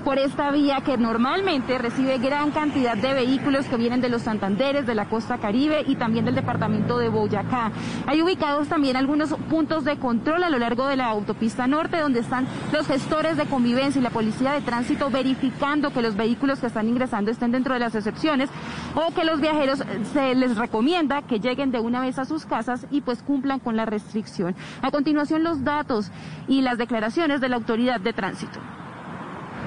[0.05, 4.87] por esta vía que normalmente recibe gran cantidad de vehículos que vienen de los Santanderes,
[4.87, 7.71] de la costa caribe y también del departamento de Boyacá.
[8.07, 12.21] Hay ubicados también algunos puntos de control a lo largo de la autopista norte donde
[12.21, 16.67] están los gestores de convivencia y la policía de tránsito verificando que los vehículos que
[16.67, 18.51] están ingresando estén dentro de las excepciones
[18.95, 22.47] o que los viajeros eh, se les recomienda que lleguen de una vez a sus
[22.47, 24.55] casas y pues cumplan con la restricción.
[24.83, 26.11] A continuación los datos
[26.49, 28.61] y las declaraciones de la autoridad de tránsito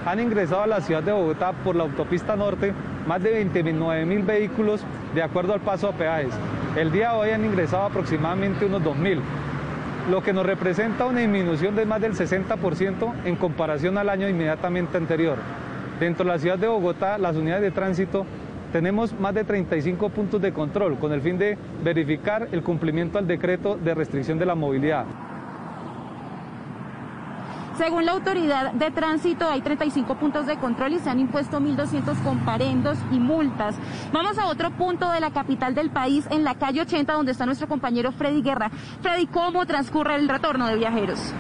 [0.05, 2.73] han ingresado a la ciudad de Bogotá por la autopista norte
[3.07, 4.81] más de 29 mil vehículos
[5.15, 6.31] de acuerdo al paso a peajes.
[6.75, 9.19] El día de hoy han ingresado aproximadamente unos 2 mil,
[10.09, 14.97] lo que nos representa una disminución de más del 60% en comparación al año inmediatamente
[14.97, 15.37] anterior.
[15.99, 18.25] Dentro de la ciudad de Bogotá, las unidades de tránsito
[18.71, 23.25] tenemos más de 35 puntos de control con el fin de verificar el cumplimiento al
[23.25, 25.05] decreto de restricción de la movilidad.
[27.77, 32.23] Según la autoridad de tránsito, hay 35 puntos de control y se han impuesto 1.200
[32.23, 33.75] comparendos y multas.
[34.13, 37.45] Vamos a otro punto de la capital del país, en la calle 80, donde está
[37.45, 38.71] nuestro compañero Freddy Guerra.
[39.01, 41.33] Freddy, ¿cómo transcurre el retorno de viajeros?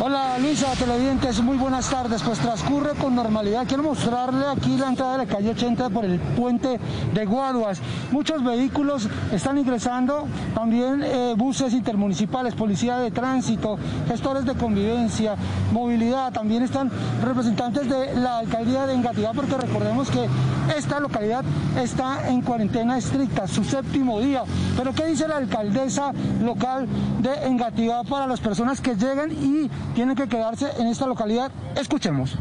[0.00, 2.22] Hola Luisa, televidentes, muy buenas tardes.
[2.22, 3.66] Pues transcurre con normalidad.
[3.66, 6.78] Quiero mostrarle aquí la entrada de la calle 80 por el puente
[7.12, 7.80] de Guaduas.
[8.12, 15.34] Muchos vehículos están ingresando, también eh, buses intermunicipales, policía de tránsito, gestores de convivencia,
[15.72, 16.32] movilidad.
[16.32, 16.92] También están
[17.24, 20.28] representantes de la alcaldía de Engativá, porque recordemos que
[20.76, 21.44] esta localidad
[21.76, 24.44] está en cuarentena estricta, su séptimo día.
[24.76, 26.86] Pero ¿qué dice la alcaldesa local
[27.20, 31.50] de Engativá para las personas que llegan y tienen que quedarse en esta localidad.
[31.76, 32.36] Escuchemos.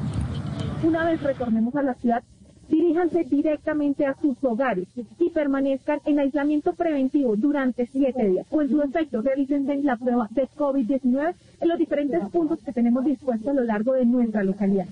[0.84, 2.24] Una vez retornemos a la ciudad,
[2.70, 4.88] diríjanse directamente a sus hogares
[5.20, 8.46] y permanezcan en aislamiento preventivo durante siete días.
[8.52, 13.06] O en su efecto, realicen la prueba de COVID-19 en los diferentes puntos que tenemos
[13.06, 14.88] dispuestos a lo largo de nuestra localidad.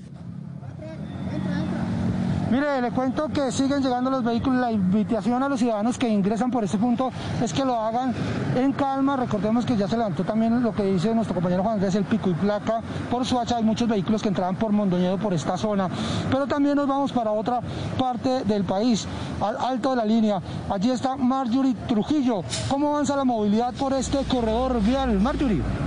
[2.55, 4.61] Mire, le cuento que siguen llegando los vehículos.
[4.61, 7.11] La invitación a los ciudadanos que ingresan por este punto
[7.43, 8.13] es que lo hagan
[8.55, 9.17] en calma.
[9.17, 12.29] Recordemos que ya se levantó también lo que dice nuestro compañero Juan Andrés, el pico
[12.29, 12.79] y placa
[13.11, 13.57] por Suacha.
[13.57, 15.89] Hay muchos vehículos que entraban por Mondoñedo, por esta zona.
[16.31, 17.59] Pero también nos vamos para otra
[17.99, 19.05] parte del país,
[19.41, 20.41] al alto de la línea.
[20.69, 22.41] Allí está Marjorie Trujillo.
[22.69, 25.19] ¿Cómo avanza la movilidad por este corredor vial?
[25.19, 25.84] Marjorie.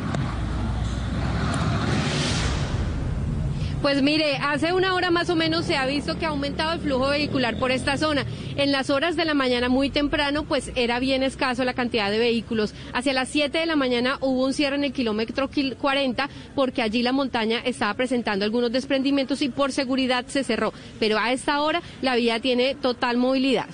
[3.88, 6.80] Pues mire, hace una hora más o menos se ha visto que ha aumentado el
[6.80, 8.26] flujo vehicular por esta zona.
[8.56, 12.18] En las horas de la mañana muy temprano, pues era bien escaso la cantidad de
[12.18, 12.74] vehículos.
[12.92, 15.48] Hacia las 7 de la mañana hubo un cierre en el kilómetro
[15.80, 20.74] 40 porque allí la montaña estaba presentando algunos desprendimientos y por seguridad se cerró.
[21.00, 23.68] Pero a esta hora la vía tiene total movilidad.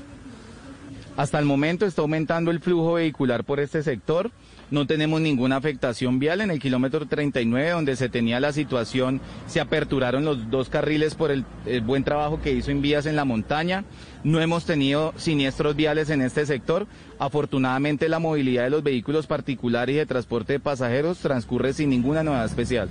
[1.16, 4.30] Hasta el momento está aumentando el flujo vehicular por este sector.
[4.74, 9.60] No tenemos ninguna afectación vial en el kilómetro 39 donde se tenía la situación, se
[9.60, 11.44] aperturaron los dos carriles por el,
[11.84, 13.84] buen trabajo que hizo en vías en la montaña.
[14.24, 16.88] No hemos tenido siniestros viales en este sector.
[17.20, 22.24] Afortunadamente la movilidad de los vehículos particulares y de transporte de pasajeros transcurre sin ninguna
[22.24, 22.88] novedad especial.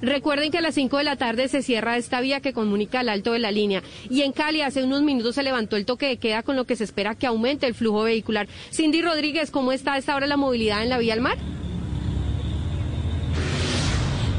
[0.00, 3.08] Recuerden que a las 5 de la tarde se cierra esta vía que comunica al
[3.08, 3.82] alto de la línea.
[4.08, 6.76] Y en Cali hace unos minutos se levantó el toque de queda con lo que
[6.76, 8.48] se espera que aumente el flujo vehicular.
[8.72, 11.38] Cindy Rodríguez, ¿cómo está a esta hora la movilidad en la vía al mar?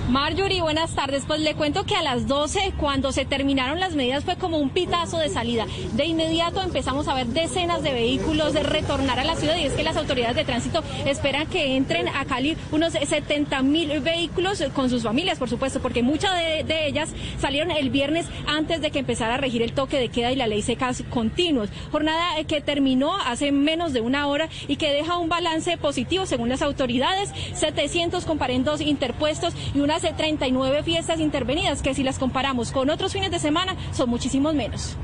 [0.10, 1.26] Marjorie, buenas tardes.
[1.28, 4.72] Pues le cuento que a las 12, cuando se terminaron las medidas, fue como un
[4.72, 5.68] pitazo de salida.
[5.94, 9.74] De inmediato empezamos a ver decenas de vehículos de retornar a la ciudad y es
[9.74, 14.90] que las autoridades de tránsito esperan que entren a Cali unos 70 mil vehículos con
[14.90, 19.36] sus familias, por supuesto, porque muchas de, ellas salieron el viernes antes de que empezara
[19.36, 21.70] a regir el toque de queda y la ley secas continuos.
[21.92, 26.50] Jornada que terminó hace menos de una hora y que deja un balance positivo según
[26.50, 32.90] las autoridades, 700 comparendos interpuestos y una 39 fiestas intervenidas, que si las comparamos con
[32.90, 34.98] otros fines de semana son muchísimos menos.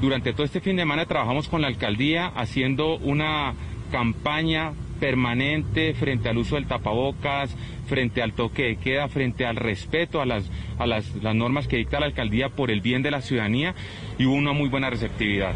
[0.00, 3.54] Durante todo este fin de semana trabajamos con la alcaldía haciendo una
[3.90, 7.54] campaña permanente frente al uso del tapabocas,
[7.86, 11.76] frente al toque de queda, frente al respeto a las, a las, las normas que
[11.76, 13.74] dicta la alcaldía por el bien de la ciudadanía
[14.18, 15.54] y hubo una muy buena receptividad.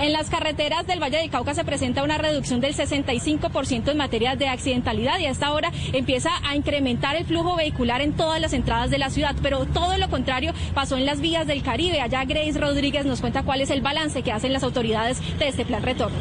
[0.00, 4.36] En las carreteras del Valle de Cauca se presenta una reducción del 65% en materia
[4.36, 8.52] de accidentalidad y a esta hora empieza a incrementar el flujo vehicular en todas las
[8.52, 12.00] entradas de la ciudad, pero todo lo contrario pasó en las vías del Caribe.
[12.00, 15.64] Allá Grace Rodríguez nos cuenta cuál es el balance que hacen las autoridades de este
[15.64, 16.16] plan retorno.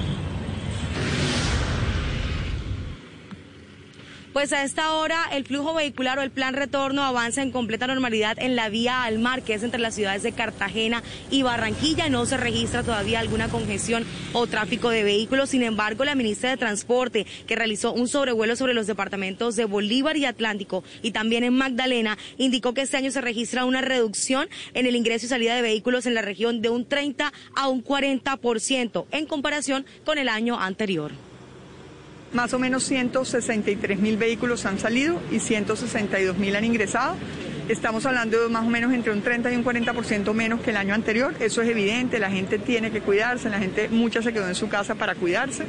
[4.38, 8.38] Pues a esta hora el flujo vehicular o el plan retorno avanza en completa normalidad
[8.38, 11.02] en la vía al mar, que es entre las ciudades de Cartagena
[11.32, 12.08] y Barranquilla.
[12.08, 15.50] No se registra todavía alguna congestión o tráfico de vehículos.
[15.50, 20.18] Sin embargo, la ministra de Transporte, que realizó un sobrevuelo sobre los departamentos de Bolívar
[20.18, 24.86] y Atlántico y también en Magdalena, indicó que este año se registra una reducción en
[24.86, 29.06] el ingreso y salida de vehículos en la región de un 30 a un 40%
[29.10, 31.27] en comparación con el año anterior.
[32.34, 37.16] Más o menos 163 mil vehículos han salido y 162 mil han ingresado.
[37.70, 40.78] Estamos hablando de más o menos entre un 30 y un 40% menos que el
[40.78, 41.34] año anterior.
[41.40, 44.70] Eso es evidente, la gente tiene que cuidarse, la gente mucha se quedó en su
[44.70, 45.66] casa para cuidarse.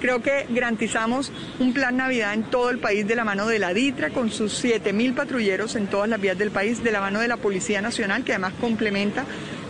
[0.00, 3.74] Creo que garantizamos un plan Navidad en todo el país de la mano de la
[3.74, 7.20] DITRA, con sus 7 mil patrulleros en todas las vías del país, de la mano
[7.20, 9.24] de la Policía Nacional, que además complementa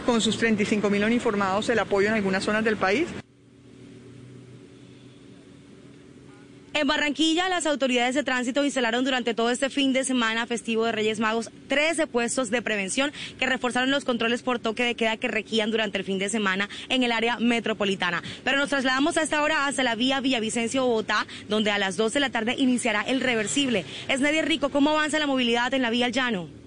[0.06, 3.08] con sus 35 mil uniformados el apoyo en algunas zonas del país.
[6.74, 10.92] En Barranquilla, las autoridades de tránsito instalaron durante todo este fin de semana festivo de
[10.92, 15.28] Reyes Magos 13 puestos de prevención que reforzaron los controles por toque de queda que
[15.28, 18.22] regían durante el fin de semana en el área metropolitana.
[18.42, 22.14] Pero nos trasladamos a esta hora hasta la vía Villavicencio Bogotá, donde a las 2
[22.14, 23.84] de la tarde iniciará el reversible.
[24.08, 26.61] Es Nadia Rico, ¿cómo avanza la movilidad en la vía al llano?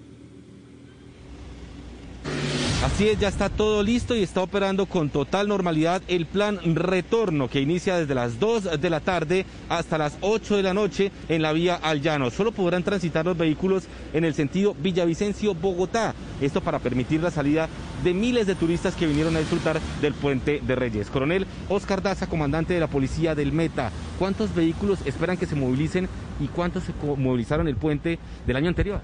[2.86, 7.50] Así es, ya está todo listo y está operando con total normalidad el plan retorno
[7.50, 11.42] que inicia desde las 2 de la tarde hasta las 8 de la noche en
[11.42, 12.30] la vía al llano.
[12.30, 16.14] Solo podrán transitar los vehículos en el sentido Villavicencio-Bogotá.
[16.40, 17.68] Esto para permitir la salida
[18.04, 21.10] de miles de turistas que vinieron a disfrutar del puente de Reyes.
[21.10, 26.08] Coronel Oscar Daza, comandante de la policía del Meta, ¿cuántos vehículos esperan que se movilicen
[26.38, 29.00] y cuántos se movilizaron el puente del año anterior?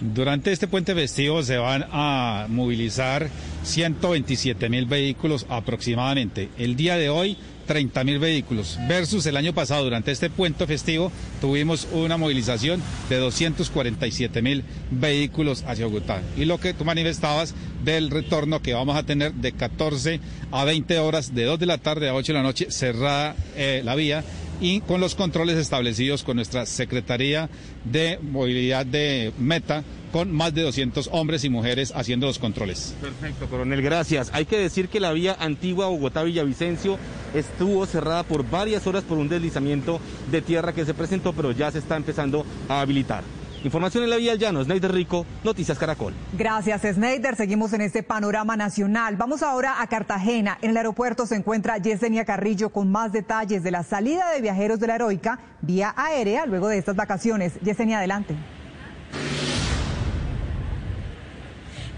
[0.00, 3.28] Durante este puente festivo se van a movilizar
[3.64, 6.48] 127 mil vehículos aproximadamente.
[6.56, 11.12] El día de hoy 30 mil vehículos versus el año pasado durante este puente festivo
[11.42, 16.22] tuvimos una movilización de 247 mil vehículos hacia Bogotá.
[16.34, 17.54] Y lo que tú manifestabas
[17.84, 20.18] del retorno que vamos a tener de 14
[20.50, 23.82] a 20 horas, de 2 de la tarde a 8 de la noche, cerrada eh,
[23.84, 24.24] la vía
[24.60, 27.48] y con los controles establecidos con nuestra Secretaría
[27.84, 29.82] de Movilidad de Meta,
[30.12, 32.94] con más de 200 hombres y mujeres haciendo los controles.
[33.00, 34.30] Perfecto, coronel, gracias.
[34.32, 36.98] Hay que decir que la vía antigua Bogotá-Villavicencio
[37.34, 41.70] estuvo cerrada por varias horas por un deslizamiento de tierra que se presentó, pero ya
[41.70, 43.22] se está empezando a habilitar.
[43.62, 46.14] Información en la Vía Llano, Sneider Rico, Noticias Caracol.
[46.32, 47.36] Gracias, Sneider.
[47.36, 49.16] Seguimos en este panorama nacional.
[49.16, 50.58] Vamos ahora a Cartagena.
[50.62, 54.80] En el aeropuerto se encuentra Yesenia Carrillo con más detalles de la salida de viajeros
[54.80, 57.60] de la Heroica vía aérea luego de estas vacaciones.
[57.60, 58.34] Yesenia, adelante.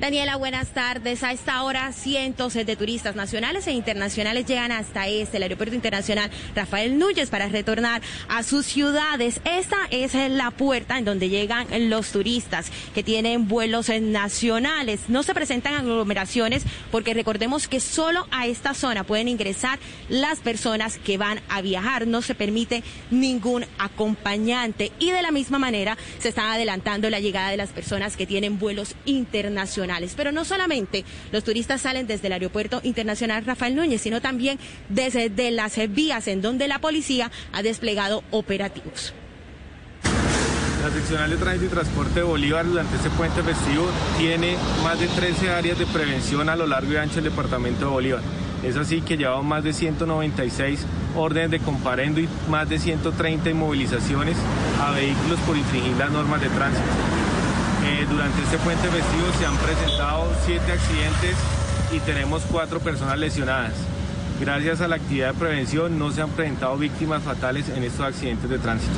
[0.03, 1.23] Daniela, buenas tardes.
[1.23, 6.29] A esta hora, cientos de turistas nacionales e internacionales llegan hasta este, el Aeropuerto Internacional
[6.57, 9.41] Rafael Núñez, para retornar a sus ciudades.
[9.45, 15.03] Esta es la puerta en donde llegan los turistas que tienen vuelos nacionales.
[15.07, 20.99] No se presentan aglomeraciones porque recordemos que solo a esta zona pueden ingresar las personas
[20.99, 22.09] que van a viajar.
[22.09, 22.83] No se permite
[23.13, 24.91] ningún acompañante.
[24.99, 28.59] Y de la misma manera se está adelantando la llegada de las personas que tienen
[28.59, 29.92] vuelos internacionales.
[30.17, 35.51] Pero no solamente los turistas salen desde el Aeropuerto Internacional Rafael Núñez, sino también desde
[35.51, 39.15] las vías en donde la policía ha desplegado operativos.
[40.83, 43.87] La seccional de tránsito y transporte de Bolívar durante este puente festivo
[44.19, 47.91] tiene más de 13 áreas de prevención a lo largo y ancho del departamento de
[47.93, 48.21] Bolívar.
[48.65, 50.85] Es así que llevamos más de 196
[51.17, 54.37] órdenes de comparendo y más de 130 inmovilizaciones
[54.81, 56.83] a vehículos por infringir las normas de tránsito.
[57.85, 61.37] Eh, durante este puente festivo se han presentado siete accidentes
[61.93, 63.73] y tenemos cuatro personas lesionadas.
[64.41, 68.49] Gracias a la actividad de prevención no se han presentado víctimas fatales en estos accidentes
[68.49, 68.95] de tránsito.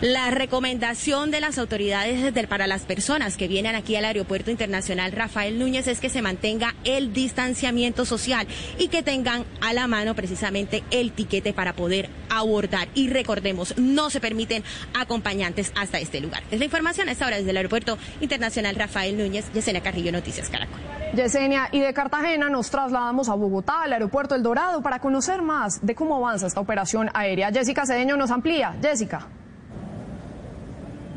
[0.00, 5.58] La recomendación de las autoridades para las personas que vienen aquí al Aeropuerto Internacional Rafael
[5.58, 8.46] Núñez es que se mantenga el distanciamiento social
[8.78, 12.88] y que tengan a la mano precisamente el tiquete para poder abordar.
[12.94, 14.64] Y recordemos, no se permiten
[14.98, 16.44] acompañantes hasta este lugar.
[16.50, 19.52] Es la información a esta hora desde el Aeropuerto Internacional Rafael Núñez.
[19.52, 20.80] Yesenia Carrillo, Noticias Caracol.
[21.14, 25.84] Yesenia, y de Cartagena nos trasladamos a Bogotá, al Aeropuerto El Dorado, para conocer más
[25.84, 27.52] de cómo avanza esta operación aérea.
[27.52, 28.74] Jessica Cedeño nos amplía.
[28.80, 29.28] Jessica.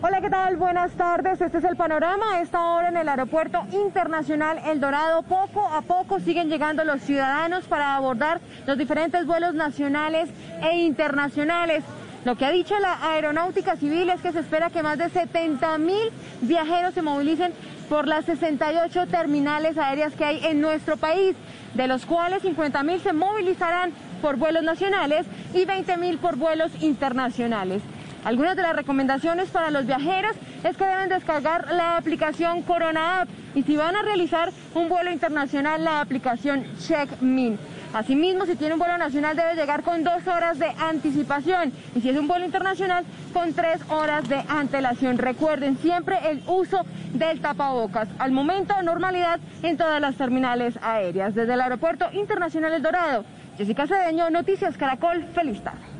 [0.06, 0.57] Hola, ¿qué tal?
[0.57, 1.40] Buenas tardes.
[1.40, 2.33] Este es el panorama.
[2.33, 7.01] A esta hora en el Aeropuerto Internacional El Dorado, poco a poco siguen llegando los
[7.03, 10.30] ciudadanos para abordar los diferentes vuelos nacionales
[10.61, 11.85] e internacionales.
[12.25, 15.77] Lo que ha dicho la Aeronáutica Civil es que se espera que más de 70
[15.77, 17.53] mil viajeros se movilicen
[17.88, 21.33] por las 68 terminales aéreas que hay en nuestro país,
[21.75, 26.72] de los cuales 50 mil se movilizarán por vuelos nacionales y 20 mil por vuelos
[26.82, 27.82] internacionales.
[28.24, 33.30] Algunas de las recomendaciones para los viajeros es que deben descargar la aplicación Corona App
[33.53, 37.60] y si van a realizar un vuelo internacional, la aplicación CheckMin.
[37.93, 42.10] Asimismo, si tiene un vuelo nacional debe llegar con dos horas de anticipación y si
[42.10, 43.03] es un vuelo internacional
[43.34, 45.18] con tres horas de antelación.
[45.18, 48.08] Recuerden siempre el uso del tapabocas.
[48.19, 51.35] Al momento, normalidad en todas las terminales aéreas.
[51.35, 53.26] Desde el Aeropuerto Internacional El Dorado,
[53.58, 55.93] Jessica Cedeño, Noticias Caracol, feliz tarde.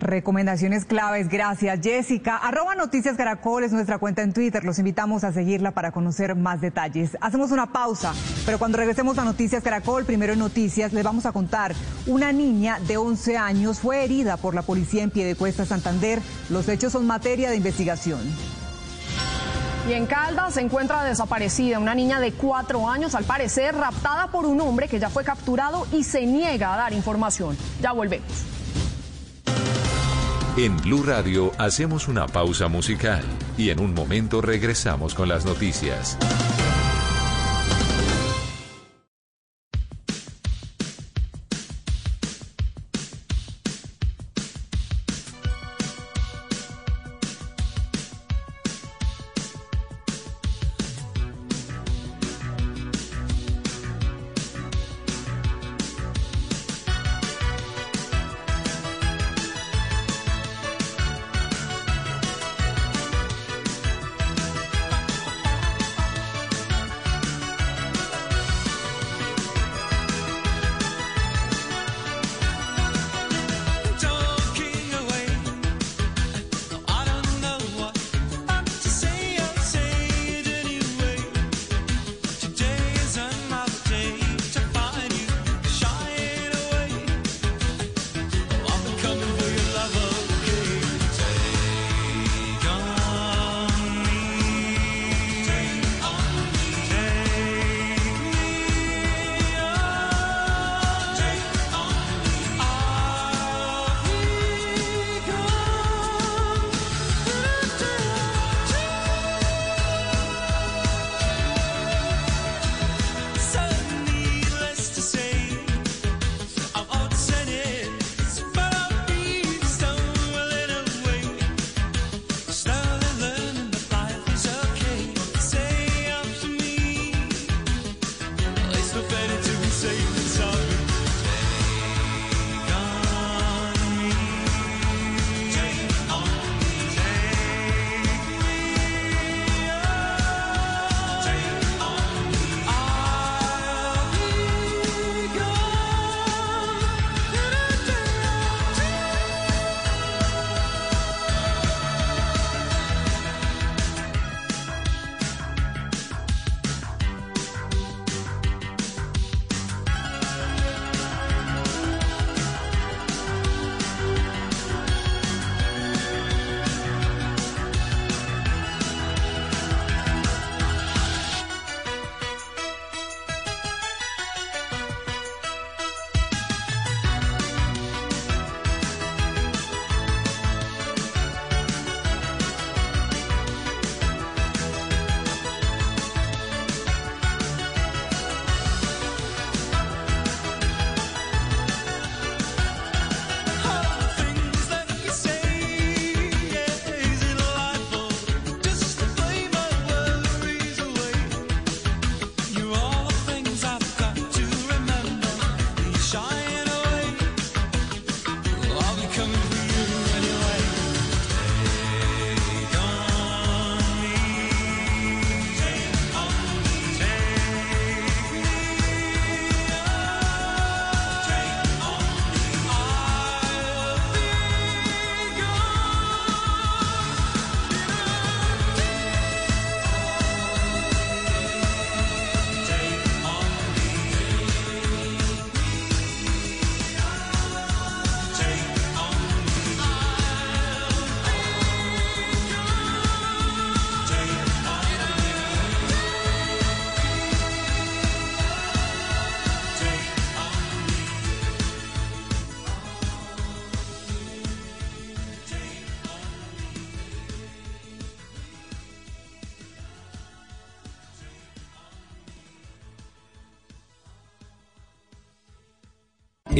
[0.00, 2.36] Recomendaciones claves, gracias Jessica.
[2.36, 6.60] Arroba Noticias Caracol es nuestra cuenta en Twitter, los invitamos a seguirla para conocer más
[6.60, 7.18] detalles.
[7.20, 8.14] Hacemos una pausa,
[8.46, 11.74] pero cuando regresemos a Noticias Caracol, primero en Noticias, les vamos a contar,
[12.06, 16.20] una niña de 11 años fue herida por la policía en Piedecuesta, Santander.
[16.48, 18.20] Los hechos son materia de investigación.
[19.88, 24.46] Y en Caldas se encuentra desaparecida una niña de cuatro años, al parecer raptada por
[24.46, 27.56] un hombre que ya fue capturado y se niega a dar información.
[27.80, 28.57] Ya volvemos.
[30.58, 33.22] En Blue Radio hacemos una pausa musical
[33.56, 36.18] y en un momento regresamos con las noticias.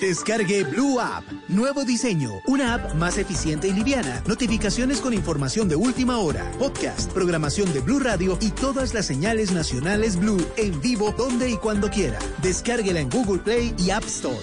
[0.00, 1.24] Descargue Blue App.
[1.48, 2.40] Nuevo diseño.
[2.46, 4.22] Una app más eficiente y liviana.
[4.26, 6.50] Notificaciones con información de última hora.
[6.58, 11.56] Podcast, programación de Blue Radio y todas las señales nacionales Blue en vivo donde y
[11.56, 12.18] cuando quiera.
[12.42, 14.38] Descárguela en Google Play y App Store.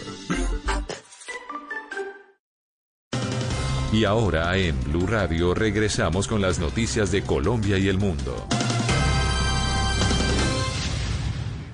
[3.92, 8.48] Y ahora en Blue Radio regresamos con las noticias de Colombia y el mundo.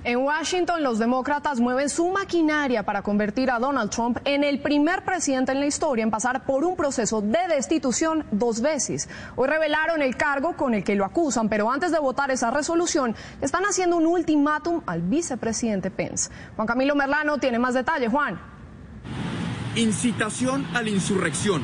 [0.06, 5.06] En Washington, los demócratas mueven su maquinaria para convertir a Donald Trump en el primer
[5.06, 9.07] presidente en la historia en pasar por un proceso de destitución dos veces.
[9.38, 13.15] Hoy revelaron el cargo con el que lo acusan, pero antes de votar esa resolución,
[13.40, 16.30] están haciendo un ultimátum al vicepresidente Pence.
[16.57, 18.11] Juan Camilo Merlano tiene más detalles.
[18.11, 18.38] Juan.
[19.75, 21.64] Incitación a la insurrección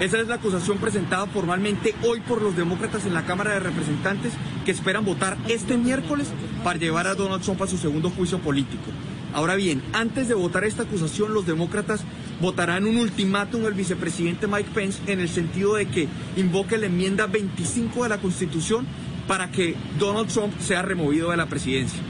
[0.00, 4.32] esa es la acusación presentada formalmente hoy por los demócratas en la Cámara de Representantes
[4.64, 6.28] que esperan votar este miércoles
[6.64, 8.90] para llevar a Donald Trump a su segundo juicio político.
[9.34, 12.00] Ahora bien, antes de votar esta acusación, los demócratas
[12.40, 17.26] votarán un ultimátum al vicepresidente Mike Pence en el sentido de que invoque la enmienda
[17.26, 18.86] 25 de la Constitución
[19.28, 22.00] para que Donald Trump sea removido de la presidencia.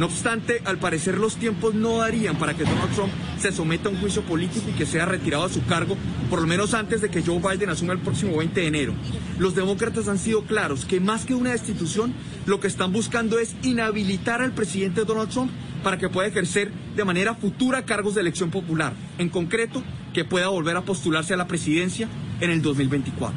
[0.00, 3.92] No obstante, al parecer los tiempos no darían para que Donald Trump se someta a
[3.92, 5.94] un juicio político y que sea retirado de su cargo,
[6.30, 8.94] por lo menos antes de que Joe Biden asuma el próximo 20 de enero.
[9.38, 12.14] Los demócratas han sido claros que más que una destitución,
[12.46, 15.50] lo que están buscando es inhabilitar al presidente Donald Trump
[15.84, 19.82] para que pueda ejercer de manera futura cargos de elección popular, en concreto,
[20.14, 22.08] que pueda volver a postularse a la presidencia
[22.40, 23.36] en el 2024.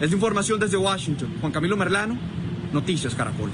[0.00, 1.32] Es información desde Washington.
[1.40, 2.18] Juan Camilo Merlano,
[2.72, 3.50] Noticias Caracol.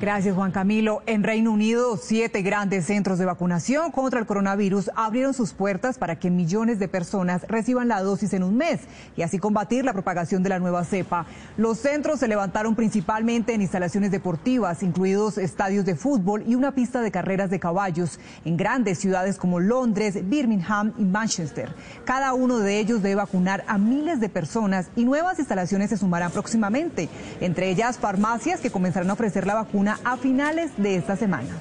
[0.00, 1.02] Gracias, Juan Camilo.
[1.04, 6.18] En Reino Unido, siete grandes centros de vacunación contra el coronavirus abrieron sus puertas para
[6.18, 8.80] que millones de personas reciban la dosis en un mes
[9.14, 11.26] y así combatir la propagación de la nueva cepa.
[11.58, 17.02] Los centros se levantaron principalmente en instalaciones deportivas, incluidos estadios de fútbol y una pista
[17.02, 21.74] de carreras de caballos en grandes ciudades como Londres, Birmingham y Manchester.
[22.06, 26.30] Cada uno de ellos debe vacunar a miles de personas y nuevas instalaciones se sumarán
[26.30, 27.10] próximamente,
[27.42, 31.56] entre ellas farmacias que comenzarán a ofrecer la vacuna a finales de esta semana.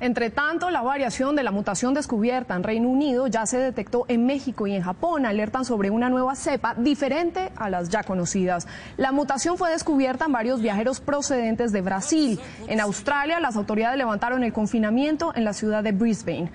[0.00, 4.26] Entre tanto, la variación de la mutación descubierta en Reino Unido ya se detectó en
[4.26, 5.24] México y en Japón.
[5.24, 8.66] Alertan sobre una nueva cepa diferente a las ya conocidas.
[8.96, 12.40] La mutación fue descubierta en varios viajeros procedentes de Brasil.
[12.66, 16.50] En Australia, las autoridades levantaron el confinamiento en la ciudad de Brisbane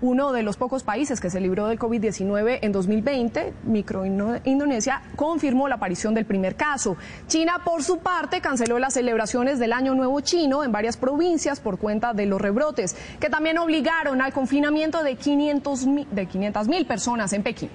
[0.00, 5.68] uno de los pocos países que se libró del COVID-19 en 2020, Micro Indonesia, confirmó
[5.68, 6.96] la aparición del primer caso.
[7.26, 11.78] China, por su parte, canceló las celebraciones del Año Nuevo Chino en varias provincias por
[11.78, 17.70] cuenta de los rebrotes, que también obligaron al confinamiento de 500 mil personas en Pekín.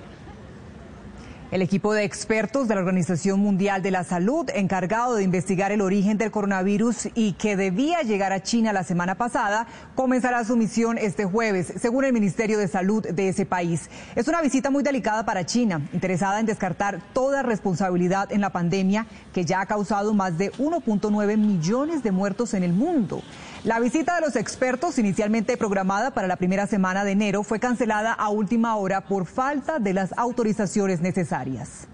[1.51, 5.81] El equipo de expertos de la Organización Mundial de la Salud, encargado de investigar el
[5.81, 10.99] origen del coronavirus y que debía llegar a China la semana pasada, comenzará su misión
[10.99, 13.89] este jueves, según el Ministerio de Salud de ese país.
[14.15, 19.07] Es una visita muy delicada para China, interesada en descartar toda responsabilidad en la pandemia
[19.33, 23.23] que ya ha causado más de 1.9 millones de muertos en el mundo.
[23.65, 28.13] La visita de los expertos, inicialmente programada para la primera semana de enero, fue cancelada
[28.13, 31.85] a última hora por falta de las autorizaciones necesarias.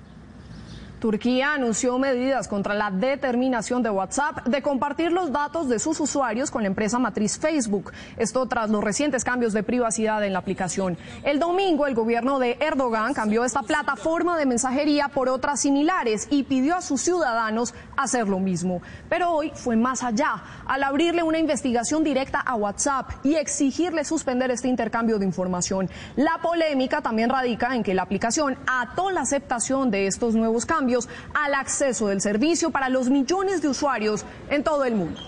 [1.05, 6.49] Turquía anunció medidas contra la determinación de WhatsApp de compartir los datos de sus usuarios
[6.49, 7.91] con la empresa matriz Facebook.
[8.17, 10.97] Esto tras los recientes cambios de privacidad en la aplicación.
[11.21, 16.41] El domingo, el gobierno de Erdogan cambió esta plataforma de mensajería por otras similares y
[16.41, 18.81] pidió a sus ciudadanos hacer lo mismo.
[19.07, 24.49] Pero hoy fue más allá, al abrirle una investigación directa a WhatsApp y exigirle suspender
[24.49, 25.87] este intercambio de información.
[26.15, 30.94] La polémica también radica en que la aplicación ató la aceptación de estos nuevos cambios
[31.33, 35.19] al acceso del servicio para los millones de usuarios en todo el mundo.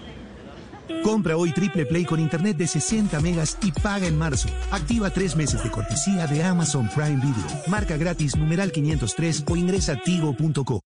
[1.04, 4.50] Compra hoy Triple Play con internet de 60 megas y paga en marzo.
[4.72, 7.62] Activa tres meses de cortesía de Amazon Prime Video.
[7.68, 10.82] Marca gratis numeral 503 o ingresa tigo.co.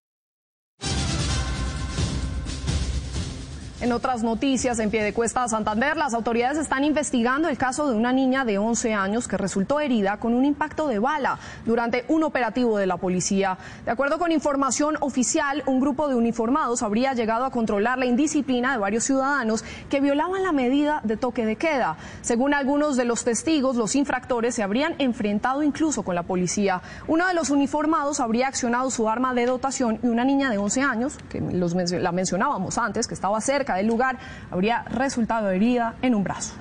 [3.82, 7.96] En otras noticias, en pie de cuesta Santander, las autoridades están investigando el caso de
[7.96, 12.22] una niña de 11 años que resultó herida con un impacto de bala durante un
[12.22, 13.58] operativo de la policía.
[13.84, 18.72] De acuerdo con información oficial, un grupo de uniformados habría llegado a controlar la indisciplina
[18.74, 21.98] de varios ciudadanos que violaban la medida de toque de queda.
[22.22, 26.84] Según algunos de los testigos, los infractores se habrían enfrentado incluso con la policía.
[27.08, 30.82] Uno de los uniformados habría accionado su arma de dotación y una niña de 11
[30.84, 34.18] años, que la mencionábamos antes, que estaba cerca del lugar
[34.50, 36.54] habría resultado herida en un brazo.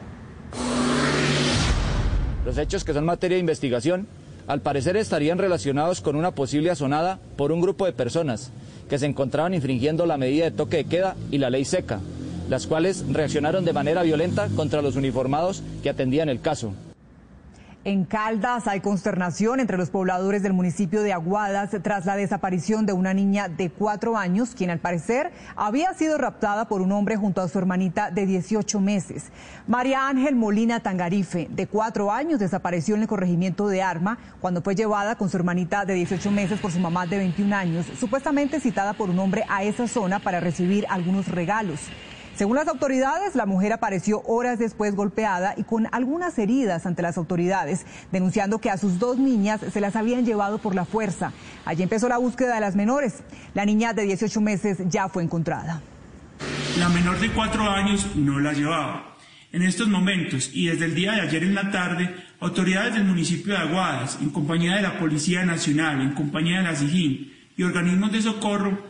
[2.44, 4.08] Los hechos que son materia de investigación
[4.46, 8.50] al parecer estarían relacionados con una posible azonada por un grupo de personas
[8.88, 12.00] que se encontraban infringiendo la medida de toque de queda y la ley seca,
[12.48, 16.72] las cuales reaccionaron de manera violenta contra los uniformados que atendían el caso.
[17.82, 22.92] En Caldas hay consternación entre los pobladores del municipio de Aguadas tras la desaparición de
[22.92, 27.40] una niña de cuatro años, quien al parecer había sido raptada por un hombre junto
[27.40, 29.32] a su hermanita de 18 meses.
[29.66, 34.74] María Ángel Molina Tangarife, de cuatro años, desapareció en el corregimiento de Arma cuando fue
[34.74, 38.92] llevada con su hermanita de 18 meses por su mamá de 21 años, supuestamente citada
[38.92, 41.80] por un hombre a esa zona para recibir algunos regalos.
[42.40, 47.18] Según las autoridades, la mujer apareció horas después golpeada y con algunas heridas ante las
[47.18, 51.34] autoridades, denunciando que a sus dos niñas se las habían llevado por la fuerza.
[51.66, 53.22] Allí empezó la búsqueda de las menores.
[53.52, 55.82] La niña de 18 meses ya fue encontrada.
[56.78, 59.18] La menor de cuatro años no la llevaba.
[59.52, 63.52] En estos momentos y desde el día de ayer en la tarde, autoridades del municipio
[63.52, 68.12] de Aguadas, en compañía de la Policía Nacional, en compañía de la SIGIN y organismos
[68.12, 68.89] de socorro,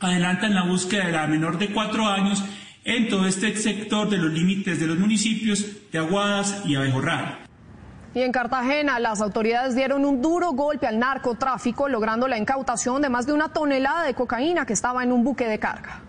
[0.00, 2.42] adelantan la búsqueda de la menor de cuatro años
[2.84, 7.46] en todo este sector de los límites de los municipios de Aguadas y Abejorral.
[8.14, 13.10] Y en Cartagena, las autoridades dieron un duro golpe al narcotráfico, logrando la incautación de
[13.10, 16.02] más de una tonelada de cocaína que estaba en un buque de carga.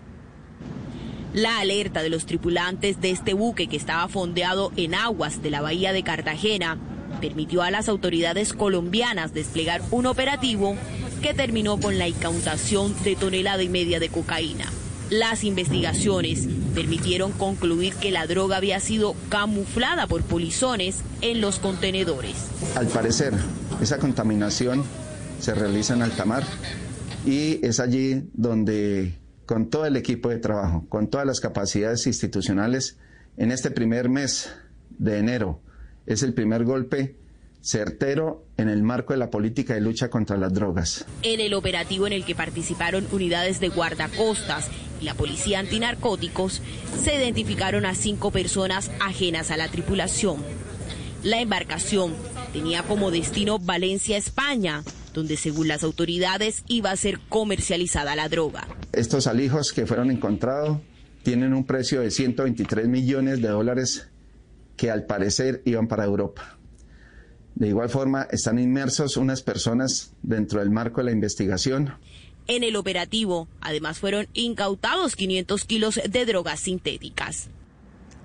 [1.34, 5.60] La alerta de los tripulantes de este buque que estaba fondeado en aguas de la
[5.60, 6.78] bahía de Cartagena
[7.20, 10.76] permitió a las autoridades colombianas desplegar un operativo
[11.18, 14.66] que terminó con la incautación de tonelada y media de cocaína.
[15.10, 22.34] Las investigaciones permitieron concluir que la droga había sido camuflada por polizones en los contenedores.
[22.76, 23.32] Al parecer,
[23.80, 24.84] esa contaminación
[25.40, 26.44] se realiza en alta mar
[27.24, 29.14] y es allí donde
[29.46, 32.98] con todo el equipo de trabajo, con todas las capacidades institucionales,
[33.38, 34.50] en este primer mes
[34.98, 35.60] de enero
[36.04, 37.16] es el primer golpe
[37.60, 41.04] certero en el marco de la política de lucha contra las drogas.
[41.22, 44.68] En el operativo en el que participaron unidades de guardacostas
[45.00, 46.62] y la policía antinarcóticos,
[47.02, 50.42] se identificaron a cinco personas ajenas a la tripulación.
[51.22, 52.14] La embarcación
[52.52, 54.82] tenía como destino Valencia, España,
[55.14, 58.68] donde según las autoridades iba a ser comercializada la droga.
[58.92, 60.78] Estos alijos que fueron encontrados
[61.22, 64.08] tienen un precio de 123 millones de dólares
[64.76, 66.57] que al parecer iban para Europa.
[67.58, 71.92] De igual forma, están inmersos unas personas dentro del marco de la investigación.
[72.46, 77.50] En el operativo, además, fueron incautados 500 kilos de drogas sintéticas.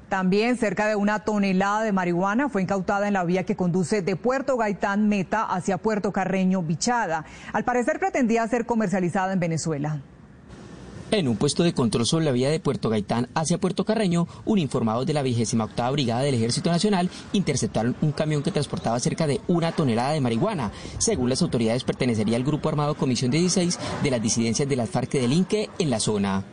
[0.08, 4.16] También cerca de una tonelada de marihuana fue incautada en la vía que conduce de
[4.16, 7.26] Puerto Gaitán Meta hacia Puerto Carreño Bichada.
[7.54, 10.04] Al parecer pretendía ser comercializada en Venezuela.
[11.14, 15.06] En un puesto de control sobre la vía de Puerto Gaitán hacia Puerto Carreño, uniformados
[15.06, 19.74] de la 28 Brigada del Ejército Nacional interceptaron un camión que transportaba cerca de una
[19.74, 20.72] tonelada de marihuana.
[20.98, 25.12] Según las autoridades, pertenecería al grupo armado Comisión 16 de las disidencias de las FARC
[25.12, 26.46] del Inque en la zona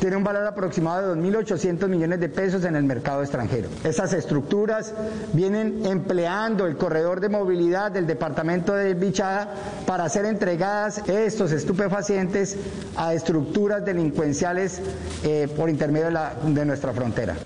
[0.00, 3.68] tiene un valor aproximado de 2.800 millones de pesos en el mercado extranjero.
[3.84, 4.94] Estas estructuras
[5.32, 9.54] vienen empleando el corredor de movilidad del departamento de Bichada
[9.86, 12.56] para ser entregadas estos estupefacientes
[12.96, 14.82] a estructuras delincuenciales
[15.24, 17.36] eh, por intermedio de, la, de nuestra frontera.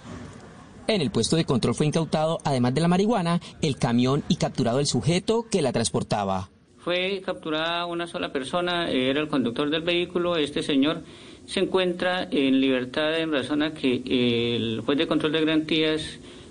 [0.86, 4.80] En el puesto de control fue incautado, además de la marihuana, el camión y capturado
[4.80, 6.50] el sujeto que la transportaba.
[6.78, 11.02] Fue capturada una sola persona, era el conductor del vehículo, este señor
[11.50, 14.02] se encuentra en libertad en razón a que
[14.54, 16.02] el juez de control de garantías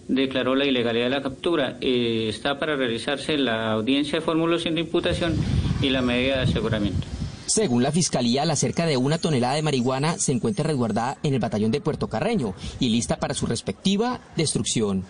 [0.10, 1.78] declaró la ilegalidad de la captura.
[1.80, 5.38] Eh, está para realizarse la audiencia de formulación de imputación
[5.82, 7.08] y la medida de aseguramiento.
[7.46, 11.40] Según la Fiscalía, la cerca de una tonelada de marihuana se encuentra resguardada en el
[11.40, 15.06] batallón de Puerto Carreño y lista para su respectiva destrucción.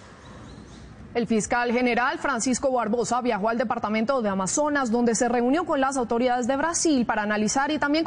[1.15, 5.97] El fiscal general Francisco Barbosa viajó al departamento de Amazonas, donde se reunió con las
[5.97, 8.05] autoridades de Brasil para analizar y también